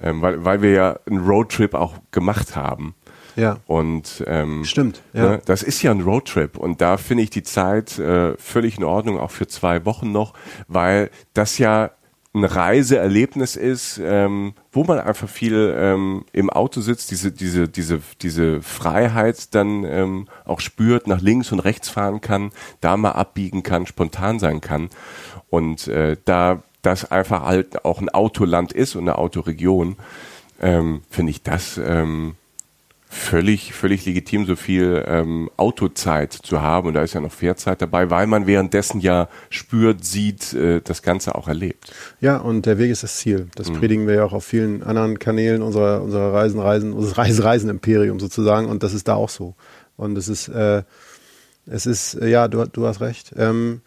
Ähm, 0.00 0.22
weil, 0.22 0.44
weil 0.44 0.62
wir 0.62 0.70
ja 0.70 0.98
einen 1.06 1.24
Roadtrip 1.24 1.74
auch 1.74 1.94
gemacht 2.10 2.56
haben. 2.56 2.94
Ja. 3.36 3.58
Und 3.66 4.24
ähm, 4.26 4.64
stimmt. 4.64 5.02
Ja. 5.12 5.22
Ne, 5.22 5.42
das 5.44 5.62
ist 5.62 5.82
ja 5.82 5.90
ein 5.90 6.00
Roadtrip 6.00 6.56
und 6.56 6.80
da 6.80 6.96
finde 6.96 7.22
ich 7.22 7.30
die 7.30 7.42
Zeit 7.42 7.98
äh, 7.98 8.36
völlig 8.36 8.78
in 8.78 8.84
Ordnung, 8.84 9.18
auch 9.18 9.30
für 9.30 9.46
zwei 9.46 9.84
Wochen 9.84 10.12
noch, 10.12 10.34
weil 10.68 11.10
das 11.34 11.58
ja 11.58 11.90
ein 12.34 12.44
Reiseerlebnis 12.44 13.56
ist, 13.56 14.00
ähm, 14.02 14.54
wo 14.72 14.84
man 14.84 14.98
einfach 14.98 15.28
viel 15.28 15.74
ähm, 15.76 16.24
im 16.32 16.48
Auto 16.48 16.80
sitzt, 16.80 17.10
diese 17.10 17.30
diese 17.30 17.68
diese 17.68 18.00
diese 18.22 18.62
Freiheit 18.62 19.54
dann 19.54 19.84
ähm, 19.84 20.28
auch 20.46 20.60
spürt, 20.60 21.06
nach 21.06 21.20
links 21.20 21.52
und 21.52 21.60
rechts 21.60 21.90
fahren 21.90 22.22
kann, 22.22 22.50
da 22.80 22.96
mal 22.96 23.12
abbiegen 23.12 23.62
kann, 23.62 23.86
spontan 23.86 24.38
sein 24.38 24.62
kann 24.62 24.88
und 25.50 25.88
äh, 25.88 26.16
da 26.24 26.62
das 26.80 27.10
einfach 27.10 27.42
halt 27.42 27.84
auch 27.84 28.00
ein 28.00 28.08
Autoland 28.08 28.72
ist 28.72 28.96
und 28.96 29.02
eine 29.02 29.18
Autoregion, 29.18 29.96
ähm, 30.60 31.02
finde 31.10 31.30
ich 31.30 31.42
das 31.42 31.78
ähm, 31.78 32.34
völlig, 33.12 33.74
völlig 33.74 34.06
legitim, 34.06 34.46
so 34.46 34.56
viel 34.56 35.04
ähm, 35.06 35.50
Autozeit 35.58 36.32
zu 36.32 36.62
haben. 36.62 36.88
Und 36.88 36.94
da 36.94 37.02
ist 37.02 37.12
ja 37.12 37.20
noch 37.20 37.30
Fährzeit 37.30 37.82
dabei, 37.82 38.08
weil 38.08 38.26
man 38.26 38.46
währenddessen 38.46 39.00
ja 39.00 39.28
spürt, 39.50 40.02
sieht, 40.02 40.54
äh, 40.54 40.80
das 40.80 41.02
Ganze 41.02 41.34
auch 41.34 41.46
erlebt. 41.46 41.92
Ja, 42.20 42.38
und 42.38 42.64
der 42.64 42.78
Weg 42.78 42.90
ist 42.90 43.02
das 43.02 43.18
Ziel. 43.18 43.48
Das 43.54 43.68
mhm. 43.68 43.74
predigen 43.74 44.06
wir 44.06 44.14
ja 44.14 44.24
auch 44.24 44.32
auf 44.32 44.46
vielen 44.46 44.82
anderen 44.82 45.18
Kanälen 45.18 45.60
unserer, 45.60 46.02
unserer 46.02 46.32
Reisen, 46.32 46.58
Reisen, 46.58 46.94
unseres 46.94 47.18
Reisen-Reisen-Imperium 47.18 48.18
sozusagen. 48.18 48.66
Und 48.66 48.82
das 48.82 48.94
ist 48.94 49.08
da 49.08 49.14
auch 49.14 49.28
so. 49.28 49.54
Und 49.96 50.16
es 50.16 50.28
ist, 50.28 50.48
äh, 50.48 50.82
es 51.66 51.84
ist, 51.84 52.14
äh, 52.14 52.28
ja, 52.28 52.48
du, 52.48 52.64
du 52.64 52.86
hast 52.86 53.02
recht. 53.02 53.34
Ähm, 53.36 53.82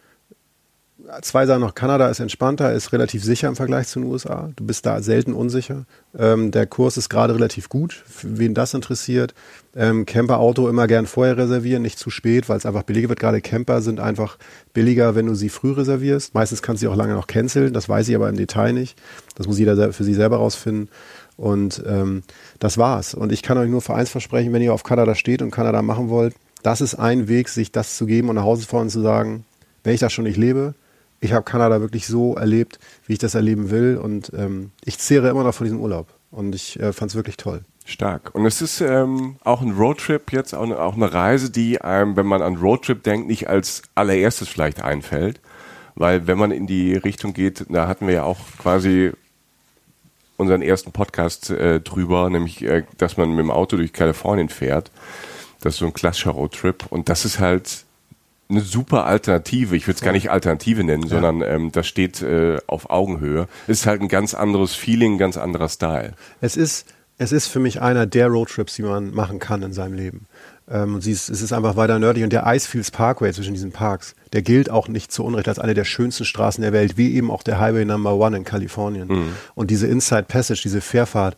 zwei 1.21 1.45
Sachen 1.45 1.61
noch. 1.61 1.75
Kanada 1.75 2.09
ist 2.09 2.19
entspannter, 2.19 2.73
ist 2.73 2.91
relativ 2.93 3.23
sicher 3.23 3.47
im 3.47 3.55
Vergleich 3.55 3.87
zu 3.87 3.99
den 3.99 4.09
USA. 4.09 4.49
Du 4.55 4.65
bist 4.65 4.85
da 4.85 5.01
selten 5.01 5.33
unsicher. 5.33 5.85
Ähm, 6.17 6.51
der 6.51 6.67
Kurs 6.67 6.97
ist 6.97 7.09
gerade 7.09 7.35
relativ 7.35 7.69
gut, 7.69 7.93
für 7.93 8.37
wen 8.37 8.53
das 8.53 8.73
interessiert. 8.73 9.33
Ähm, 9.75 10.05
Camperauto 10.05 10.69
immer 10.69 10.87
gern 10.87 11.05
vorher 11.05 11.37
reservieren, 11.37 11.81
nicht 11.81 11.99
zu 11.99 12.09
spät, 12.09 12.49
weil 12.49 12.57
es 12.57 12.65
einfach 12.65 12.83
billiger 12.83 13.09
wird. 13.09 13.19
Gerade 13.19 13.41
Camper 13.41 13.81
sind 13.81 13.99
einfach 13.99 14.37
billiger, 14.73 15.15
wenn 15.15 15.25
du 15.25 15.35
sie 15.35 15.49
früh 15.49 15.71
reservierst. 15.71 16.33
Meistens 16.33 16.61
kannst 16.61 16.81
du 16.81 16.87
sie 16.87 16.91
auch 16.91 16.97
lange 16.97 17.13
noch 17.13 17.27
canceln, 17.27 17.73
das 17.73 17.89
weiß 17.89 18.07
ich 18.09 18.15
aber 18.15 18.29
im 18.29 18.37
Detail 18.37 18.73
nicht. 18.73 18.97
Das 19.35 19.47
muss 19.47 19.59
jeder 19.59 19.93
für 19.93 20.03
sich 20.03 20.15
selber 20.15 20.37
rausfinden. 20.37 20.89
Und 21.37 21.83
ähm, 21.85 22.23
das 22.59 22.77
war's. 22.77 23.13
Und 23.13 23.31
ich 23.31 23.43
kann 23.43 23.57
euch 23.57 23.69
nur 23.69 23.81
für 23.81 23.93
eins 23.93 24.09
versprechen, 24.09 24.53
wenn 24.53 24.61
ihr 24.61 24.73
auf 24.73 24.83
Kanada 24.83 25.15
steht 25.15 25.41
und 25.41 25.51
Kanada 25.51 25.81
machen 25.81 26.09
wollt, 26.09 26.33
das 26.63 26.81
ist 26.81 26.95
ein 26.95 27.27
Weg, 27.27 27.49
sich 27.49 27.71
das 27.71 27.97
zu 27.97 28.05
geben 28.05 28.29
und 28.29 28.35
nach 28.35 28.43
Hause 28.43 28.65
fahren 28.65 28.89
zu 28.89 29.01
sagen, 29.01 29.45
wenn 29.83 29.93
ich 29.93 29.99
das 29.99 30.13
schon 30.13 30.23
nicht 30.23 30.37
lebe, 30.37 30.73
ich 31.25 31.33
habe 31.33 31.43
Kanada 31.43 31.81
wirklich 31.81 32.07
so 32.07 32.35
erlebt, 32.35 32.79
wie 33.05 33.13
ich 33.13 33.19
das 33.19 33.35
erleben 33.35 33.69
will. 33.71 33.97
Und 33.97 34.31
ähm, 34.35 34.71
ich 34.83 34.97
zehre 34.99 35.29
immer 35.29 35.43
noch 35.43 35.53
von 35.53 35.65
diesem 35.65 35.81
Urlaub. 35.81 36.07
Und 36.31 36.55
ich 36.55 36.79
äh, 36.79 36.93
fand 36.93 37.11
es 37.11 37.15
wirklich 37.15 37.37
toll. 37.37 37.61
Stark. 37.85 38.33
Und 38.33 38.45
es 38.45 38.61
ist 38.61 38.81
ähm, 38.81 39.37
auch 39.43 39.61
ein 39.61 39.71
Roadtrip 39.71 40.31
jetzt, 40.31 40.53
auch 40.53 40.63
eine, 40.63 40.79
auch 40.79 40.95
eine 40.95 41.13
Reise, 41.13 41.49
die 41.49 41.81
einem, 41.81 42.15
wenn 42.15 42.25
man 42.25 42.41
an 42.41 42.55
Roadtrip 42.55 43.03
denkt, 43.03 43.27
nicht 43.27 43.47
als 43.49 43.83
allererstes 43.93 44.47
vielleicht 44.47 44.83
einfällt. 44.83 45.39
Weil 45.95 46.27
wenn 46.27 46.37
man 46.37 46.51
in 46.51 46.67
die 46.67 46.95
Richtung 46.95 47.33
geht, 47.33 47.65
da 47.69 47.87
hatten 47.87 48.07
wir 48.07 48.15
ja 48.15 48.23
auch 48.23 48.39
quasi 48.57 49.11
unseren 50.37 50.61
ersten 50.61 50.91
Podcast 50.91 51.49
äh, 51.49 51.79
drüber, 51.79 52.29
nämlich, 52.29 52.63
äh, 52.63 52.83
dass 52.97 53.17
man 53.17 53.29
mit 53.29 53.39
dem 53.39 53.51
Auto 53.51 53.77
durch 53.77 53.93
Kalifornien 53.93 54.49
fährt. 54.49 54.91
Das 55.61 55.75
ist 55.75 55.79
so 55.79 55.85
ein 55.85 55.93
klassischer 55.93 56.31
Roadtrip. 56.31 56.85
Und 56.89 57.07
das 57.07 57.23
ist 57.23 57.39
halt 57.39 57.84
eine 58.49 58.61
super 58.61 59.05
Alternative. 59.05 59.75
Ich 59.75 59.87
würde 59.87 59.95
es 59.95 60.01
gar 60.01 60.11
nicht 60.11 60.29
Alternative 60.29 60.83
nennen, 60.83 61.03
ja. 61.03 61.09
sondern 61.09 61.41
ähm, 61.41 61.71
das 61.71 61.87
steht 61.87 62.21
äh, 62.21 62.57
auf 62.67 62.89
Augenhöhe. 62.89 63.47
Es 63.67 63.79
ist 63.79 63.85
halt 63.87 64.01
ein 64.01 64.07
ganz 64.07 64.33
anderes 64.33 64.75
Feeling, 64.75 65.15
ein 65.15 65.17
ganz 65.17 65.37
anderer 65.37 65.69
Style. 65.69 66.13
Es 66.41 66.55
ist, 66.55 66.85
es 67.17 67.31
ist 67.31 67.47
für 67.47 67.59
mich 67.59 67.81
einer 67.81 68.05
der 68.05 68.27
Roadtrips, 68.27 68.75
die 68.75 68.83
man 68.83 69.13
machen 69.13 69.39
kann 69.39 69.63
in 69.63 69.73
seinem 69.73 69.93
Leben. 69.93 70.27
Ähm, 70.69 70.95
und 70.95 71.05
ist, 71.05 71.29
es 71.29 71.41
ist 71.41 71.53
einfach 71.53 71.75
weiter 71.75 71.97
nördlich. 71.97 72.23
Und 72.23 72.33
der 72.33 72.45
Icefields 72.45 72.91
Parkway 72.91 73.33
zwischen 73.33 73.53
diesen 73.53 73.71
Parks, 73.71 74.15
der 74.33 74.43
gilt 74.43 74.69
auch 74.69 74.87
nicht 74.87 75.11
zu 75.11 75.23
Unrecht 75.23 75.47
als 75.47 75.59
eine 75.59 75.73
der 75.73 75.85
schönsten 75.85 76.25
Straßen 76.25 76.61
der 76.61 76.73
Welt, 76.73 76.97
wie 76.97 77.15
eben 77.15 77.31
auch 77.31 77.41
der 77.41 77.59
Highway 77.59 77.85
Number 77.85 78.15
One 78.15 78.37
in 78.37 78.43
Kalifornien. 78.43 79.07
Mhm. 79.07 79.33
Und 79.55 79.71
diese 79.71 79.87
Inside 79.87 80.23
Passage, 80.23 80.61
diese 80.61 80.81
Fährfahrt, 80.81 81.35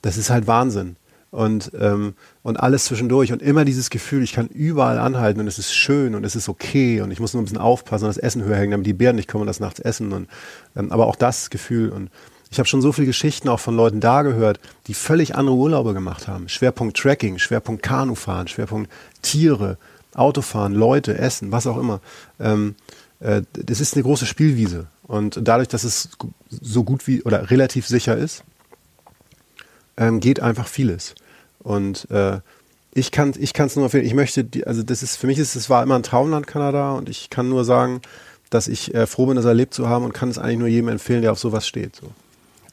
das 0.00 0.16
ist 0.16 0.30
halt 0.30 0.46
Wahnsinn 0.46 0.96
und, 1.30 1.72
ähm, 1.78 2.14
und 2.42 2.58
alles 2.58 2.86
zwischendurch 2.86 3.32
und 3.32 3.42
immer 3.42 3.64
dieses 3.64 3.90
Gefühl, 3.90 4.22
ich 4.22 4.32
kann 4.32 4.48
überall 4.48 4.98
anhalten 4.98 5.40
und 5.40 5.46
es 5.46 5.58
ist 5.58 5.74
schön 5.74 6.14
und 6.14 6.24
es 6.24 6.36
ist 6.36 6.48
okay 6.48 7.00
und 7.00 7.10
ich 7.10 7.20
muss 7.20 7.34
nur 7.34 7.42
ein 7.42 7.44
bisschen 7.44 7.58
aufpassen 7.58 8.04
und 8.04 8.08
das 8.08 8.22
Essen 8.22 8.44
höher 8.44 8.56
hängen, 8.56 8.70
damit 8.70 8.86
die 8.86 8.94
Bären 8.94 9.16
nicht 9.16 9.28
kommen 9.28 9.42
und 9.42 9.46
das 9.48 9.60
nachts 9.60 9.80
essen. 9.80 10.12
Und, 10.12 10.28
ähm, 10.76 10.90
aber 10.90 11.06
auch 11.06 11.16
das 11.16 11.50
Gefühl 11.50 11.90
und 11.90 12.10
ich 12.50 12.58
habe 12.58 12.66
schon 12.66 12.80
so 12.80 12.92
viele 12.92 13.06
Geschichten 13.06 13.48
auch 13.48 13.60
von 13.60 13.76
Leuten 13.76 14.00
da 14.00 14.22
gehört, 14.22 14.58
die 14.86 14.94
völlig 14.94 15.34
andere 15.34 15.56
Urlaube 15.56 15.92
gemacht 15.92 16.28
haben. 16.28 16.48
Schwerpunkt 16.48 16.96
Tracking, 16.96 17.38
Schwerpunkt 17.38 17.82
Kanufahren, 17.82 18.48
Schwerpunkt 18.48 18.90
Tiere, 19.20 19.76
Autofahren, 20.14 20.72
Leute, 20.72 21.18
Essen, 21.18 21.52
was 21.52 21.66
auch 21.66 21.76
immer. 21.76 22.00
Ähm, 22.40 22.74
äh, 23.20 23.42
das 23.52 23.80
ist 23.80 23.94
eine 23.94 24.02
große 24.02 24.24
Spielwiese. 24.24 24.86
Und 25.02 25.40
dadurch, 25.42 25.68
dass 25.68 25.84
es 25.84 26.08
so 26.48 26.84
gut 26.84 27.06
wie 27.06 27.22
oder 27.22 27.50
relativ 27.50 27.86
sicher 27.86 28.16
ist, 28.16 28.44
ähm, 29.98 30.20
geht 30.20 30.40
einfach 30.40 30.66
vieles. 30.66 31.14
Und 31.58 32.10
äh, 32.10 32.38
ich 32.94 33.12
kann 33.12 33.34
ich 33.38 33.52
es 33.58 33.76
nur 33.76 33.84
empfehlen. 33.84 34.06
Ich 34.06 34.14
möchte, 34.14 34.44
die, 34.44 34.66
also 34.66 34.82
das 34.82 35.02
ist 35.02 35.16
für 35.16 35.26
mich 35.26 35.38
ist 35.38 35.54
es 35.54 35.68
war 35.68 35.82
immer 35.82 35.96
ein 35.96 36.02
Traumland 36.02 36.46
Kanada 36.46 36.92
und 36.92 37.08
ich 37.08 37.28
kann 37.28 37.48
nur 37.48 37.64
sagen, 37.64 38.00
dass 38.50 38.68
ich 38.68 38.94
äh, 38.94 39.06
froh 39.06 39.26
bin, 39.26 39.36
das 39.36 39.44
erlebt 39.44 39.74
zu 39.74 39.88
haben 39.88 40.04
und 40.04 40.14
kann 40.14 40.30
es 40.30 40.38
eigentlich 40.38 40.58
nur 40.58 40.68
jedem 40.68 40.88
empfehlen, 40.88 41.22
der 41.22 41.32
auf 41.32 41.38
sowas 41.38 41.66
steht. 41.66 41.96
So. 41.96 42.10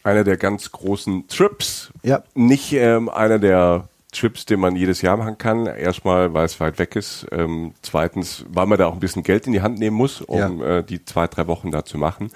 Einer 0.03 0.23
der 0.23 0.37
ganz 0.37 0.71
großen 0.71 1.27
Trips. 1.27 1.89
Ja. 2.03 2.23
Nicht 2.33 2.71
ähm, 2.73 3.09
einer 3.09 3.39
der 3.39 3.89
Trips, 4.11 4.45
den 4.45 4.61
man 4.61 4.75
jedes 4.75 5.01
Jahr 5.01 5.17
machen 5.17 5.37
kann. 5.37 5.65
Erstmal, 5.65 6.33
weil 6.33 6.45
es 6.45 6.59
weit 6.59 6.79
weg 6.79 6.95
ist. 6.95 7.27
Ähm, 7.31 7.73
zweitens, 7.81 8.45
weil 8.47 8.65
man 8.67 8.77
da 8.77 8.87
auch 8.87 8.93
ein 8.93 8.99
bisschen 8.99 9.23
Geld 9.23 9.47
in 9.47 9.53
die 9.53 9.61
Hand 9.61 9.79
nehmen 9.79 9.97
muss, 9.97 10.21
um 10.21 10.61
ja. 10.61 10.77
äh, 10.77 10.83
die 10.83 11.03
zwei, 11.03 11.27
drei 11.27 11.47
Wochen 11.47 11.71
da 11.71 11.83
zu 11.83 11.97
machen. 11.97 12.31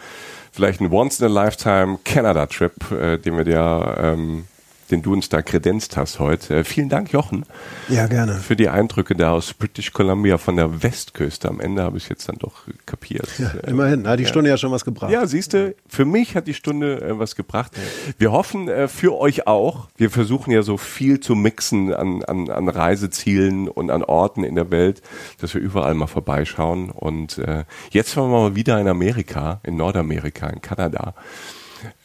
Vielleicht 0.52 0.82
ein 0.82 0.92
Once-in-a-Lifetime 0.92 2.00
Canada-Trip, 2.04 2.92
äh, 2.92 3.18
den 3.18 3.38
wir 3.38 3.46
dir 3.46 3.96
ähm, 3.98 4.46
den 4.92 5.02
du 5.02 5.14
uns 5.14 5.30
da 5.30 5.42
kredenzt 5.42 5.98
hast 5.98 6.20
heute. 6.20 6.58
Äh, 6.58 6.64
vielen 6.64 6.90
Dank, 6.90 7.12
Jochen. 7.12 7.46
Ja, 7.88 8.08
gerne. 8.08 8.36
Für 8.36 8.56
die 8.56 8.70
Eindrücke 8.70 9.16
da 9.16 9.32
aus 9.32 9.54
British 9.54 9.92
Columbia 9.94 10.38
von 10.38 10.56
der 10.56 10.84
Westküste. 10.84 11.50
Am 11.50 11.60
Ende 11.60 11.84
habe 11.84 11.98
ich 11.98 12.04
es 12.04 12.10
jetzt 12.10 12.30
dann 12.30 12.38
doch 12.38 12.64
kapiert. 12.86 13.28
Ja, 13.38 13.52
immerhin, 13.68 14.08
hat 14.08 14.20
die 14.20 14.24
ja. 14.24 14.30
Stunde 14.30 14.50
ja 14.50 14.58
schon 14.58 14.72
was 14.72 14.86
gebracht. 14.86 15.12
Ja, 15.12 15.26
siehst 15.28 15.54
du, 15.54 15.76
für 15.88 16.06
mich 16.06 16.36
hat 16.36 16.48
die 16.48 16.54
Stunde 16.54 17.02
äh, 17.02 17.20
was 17.20 17.36
gebracht. 17.36 17.72
Wir 18.18 18.32
hoffen 18.32 18.68
äh, 18.68 18.88
für 18.88 19.18
euch 19.18 19.48
auch. 19.48 19.90
Wir 19.98 20.10
versuchen 20.10 20.52
ja 20.52 20.62
so 20.62 20.78
viel 20.78 21.20
zu 21.20 21.36
mixen 21.36 21.94
an, 21.94 22.24
an, 22.24 22.50
an 22.50 22.70
Reisezielen 22.70 23.68
und 23.68 23.92
an 23.92 24.04
Orten 24.04 24.44
in 24.44 24.56
der 24.56 24.72
Welt, 24.72 25.02
dass 25.40 25.54
wir 25.54 25.62
überall 25.62 25.94
mal 25.94 26.08
vorbeischauen. 26.08 26.90
Und 26.90 27.38
äh, 27.38 27.66
jetzt 27.92 28.16
waren 28.18 28.32
wir 28.32 28.50
mal 28.50 28.56
wieder 28.56 28.80
in 28.80 28.88
Amerika, 28.88 29.60
in 29.64 29.78
Nordamerika, 29.78 30.48
in 30.48 30.62
Kanada. 30.62 31.14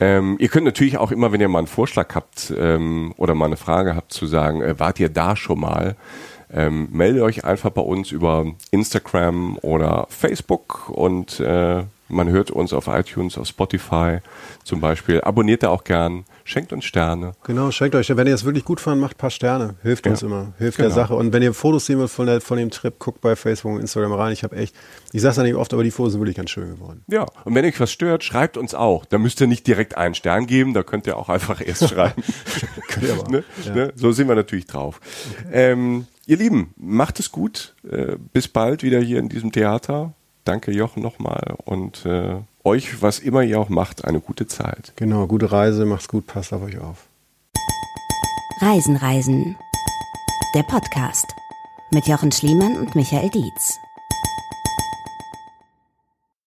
Ähm, 0.01 0.37
ihr 0.39 0.49
könnt 0.49 0.65
natürlich 0.65 0.99
auch 0.99 1.11
immer, 1.11 1.33
wenn 1.33 1.41
ihr 1.41 1.49
mal 1.49 1.59
einen 1.59 1.67
Vorschlag 1.67 2.15
habt 2.15 2.53
ähm, 2.57 3.15
oder 3.17 3.35
mal 3.35 3.47
eine 3.47 3.57
Frage 3.57 3.95
habt, 3.95 4.13
zu 4.13 4.27
sagen, 4.27 4.63
äh, 4.63 4.79
wart 4.79 5.01
ihr 5.01 5.09
da 5.09 5.37
schon 5.37 5.61
mal? 5.61 5.97
Ähm, 6.53 6.89
meldet 6.93 7.23
euch 7.23 7.45
einfach 7.45 7.71
bei 7.71 7.83
uns 7.83 8.13
über 8.13 8.47
Instagram 8.71 9.59
oder 9.63 10.07
Facebook 10.09 10.89
und 10.89 11.41
äh, 11.41 11.83
man 12.09 12.29
hört 12.29 12.51
uns 12.51 12.73
auf 12.73 12.87
iTunes, 12.87 13.39
auf 13.39 13.49
Spotify 13.49 14.19
zum 14.63 14.81
Beispiel. 14.81 15.21
Abonniert 15.23 15.63
da 15.63 15.71
auch 15.71 15.85
gern. 15.85 16.25
Schenkt 16.47 16.75
uns 16.75 16.85
Sterne. 16.85 17.33
Genau, 17.45 17.71
schenkt 17.71 17.95
euch. 17.95 18.15
Wenn 18.15 18.27
ihr 18.27 18.35
es 18.35 18.45
wirklich 18.45 18.67
gut 18.67 18.79
fand, 18.79 19.01
macht 19.01 19.17
ein 19.17 19.19
paar 19.19 19.31
Sterne. 19.31 19.77
Hilft 19.83 20.05
ja. 20.05 20.13
uns 20.13 20.23
immer. 20.23 20.53
Hilft 20.59 20.77
genau. 20.77 20.89
der 20.91 20.95
Sache. 20.95 21.15
Und 21.15 21.33
wenn 21.33 21.43
ihr 21.43 21.55
Fotos 21.55 21.87
sehen 21.87 21.99
wollt 21.99 22.11
von, 22.11 22.27
der, 22.27 22.43
von 22.43 22.59
dem 22.59 22.71
Trip, 22.71 22.99
guckt 22.99 23.23
bei 23.23 23.35
Facebook 23.35 23.73
und 23.73 23.81
Instagram 23.81 24.13
rein. 24.13 24.33
Ich 24.35 24.45
habe 24.45 24.55
echt, 24.57 24.77
ich 25.13 25.23
sage 25.23 25.41
es 25.41 25.43
nicht 25.43 25.55
oft, 25.55 25.73
aber 25.73 25.83
die 25.83 25.91
Fotos 25.91 26.13
sind 26.13 26.21
wirklich 26.21 26.37
ganz 26.37 26.51
schön 26.51 26.69
geworden. 26.69 27.03
Ja, 27.07 27.25
und 27.45 27.55
wenn 27.55 27.65
euch 27.65 27.81
was 27.81 27.91
stört, 27.91 28.25
schreibt 28.25 28.59
uns 28.59 28.75
auch. 28.75 29.07
Da 29.07 29.17
müsst 29.17 29.41
ihr 29.41 29.47
nicht 29.47 29.67
direkt 29.67 29.97
einen 29.97 30.15
Stern 30.15 30.47
geben, 30.47 30.75
da 30.75 30.83
könnt 30.83 31.07
ihr 31.07 31.17
auch 31.17 31.31
einfach 31.31 31.67
erst 31.67 31.89
schreiben. 31.89 32.23
Ne? 33.29 33.43
Ja. 33.65 33.75
Ne? 33.75 33.93
So 33.97 34.13
sind 34.13 34.29
wir 34.29 34.35
natürlich 34.35 34.67
drauf. 34.67 35.01
Okay. 35.47 35.73
Ähm, 35.73 36.07
ihr 36.27 36.37
Lieben, 36.37 36.75
macht 36.77 37.21
es 37.21 37.33
gut. 37.33 37.75
Äh, 37.91 38.17
bis 38.33 38.49
bald 38.49 38.83
wieder 38.83 39.01
hier 39.01 39.19
in 39.19 39.31
diesem 39.31 39.51
Theater. 39.51 40.13
Danke 40.45 40.73
Jochen 40.73 41.03
nochmal 41.03 41.57
und 41.65 42.05
äh, 42.05 42.37
euch, 42.65 43.03
was 43.03 43.19
immer 43.19 43.43
ihr 43.43 43.61
auch 43.61 43.69
macht, 43.69 44.05
eine 44.05 44.21
gute 44.21 44.47
Zeit. 44.47 44.93
Genau, 44.97 45.27
gute 45.27 45.53
Reise, 45.53 45.85
macht's 45.85 46.09
gut, 46.09 46.27
passt 46.27 46.53
auf 46.53 46.63
euch 46.63 46.79
auf. 46.79 47.07
Reisen, 48.61 48.97
Reisen. 48.97 49.57
Der 50.55 50.63
Podcast 50.63 51.27
mit 51.91 52.07
Jochen 52.07 52.33
Schliemann 52.33 52.77
und 52.77 52.95
Michael 52.95 53.31
Dietz. 53.31 53.79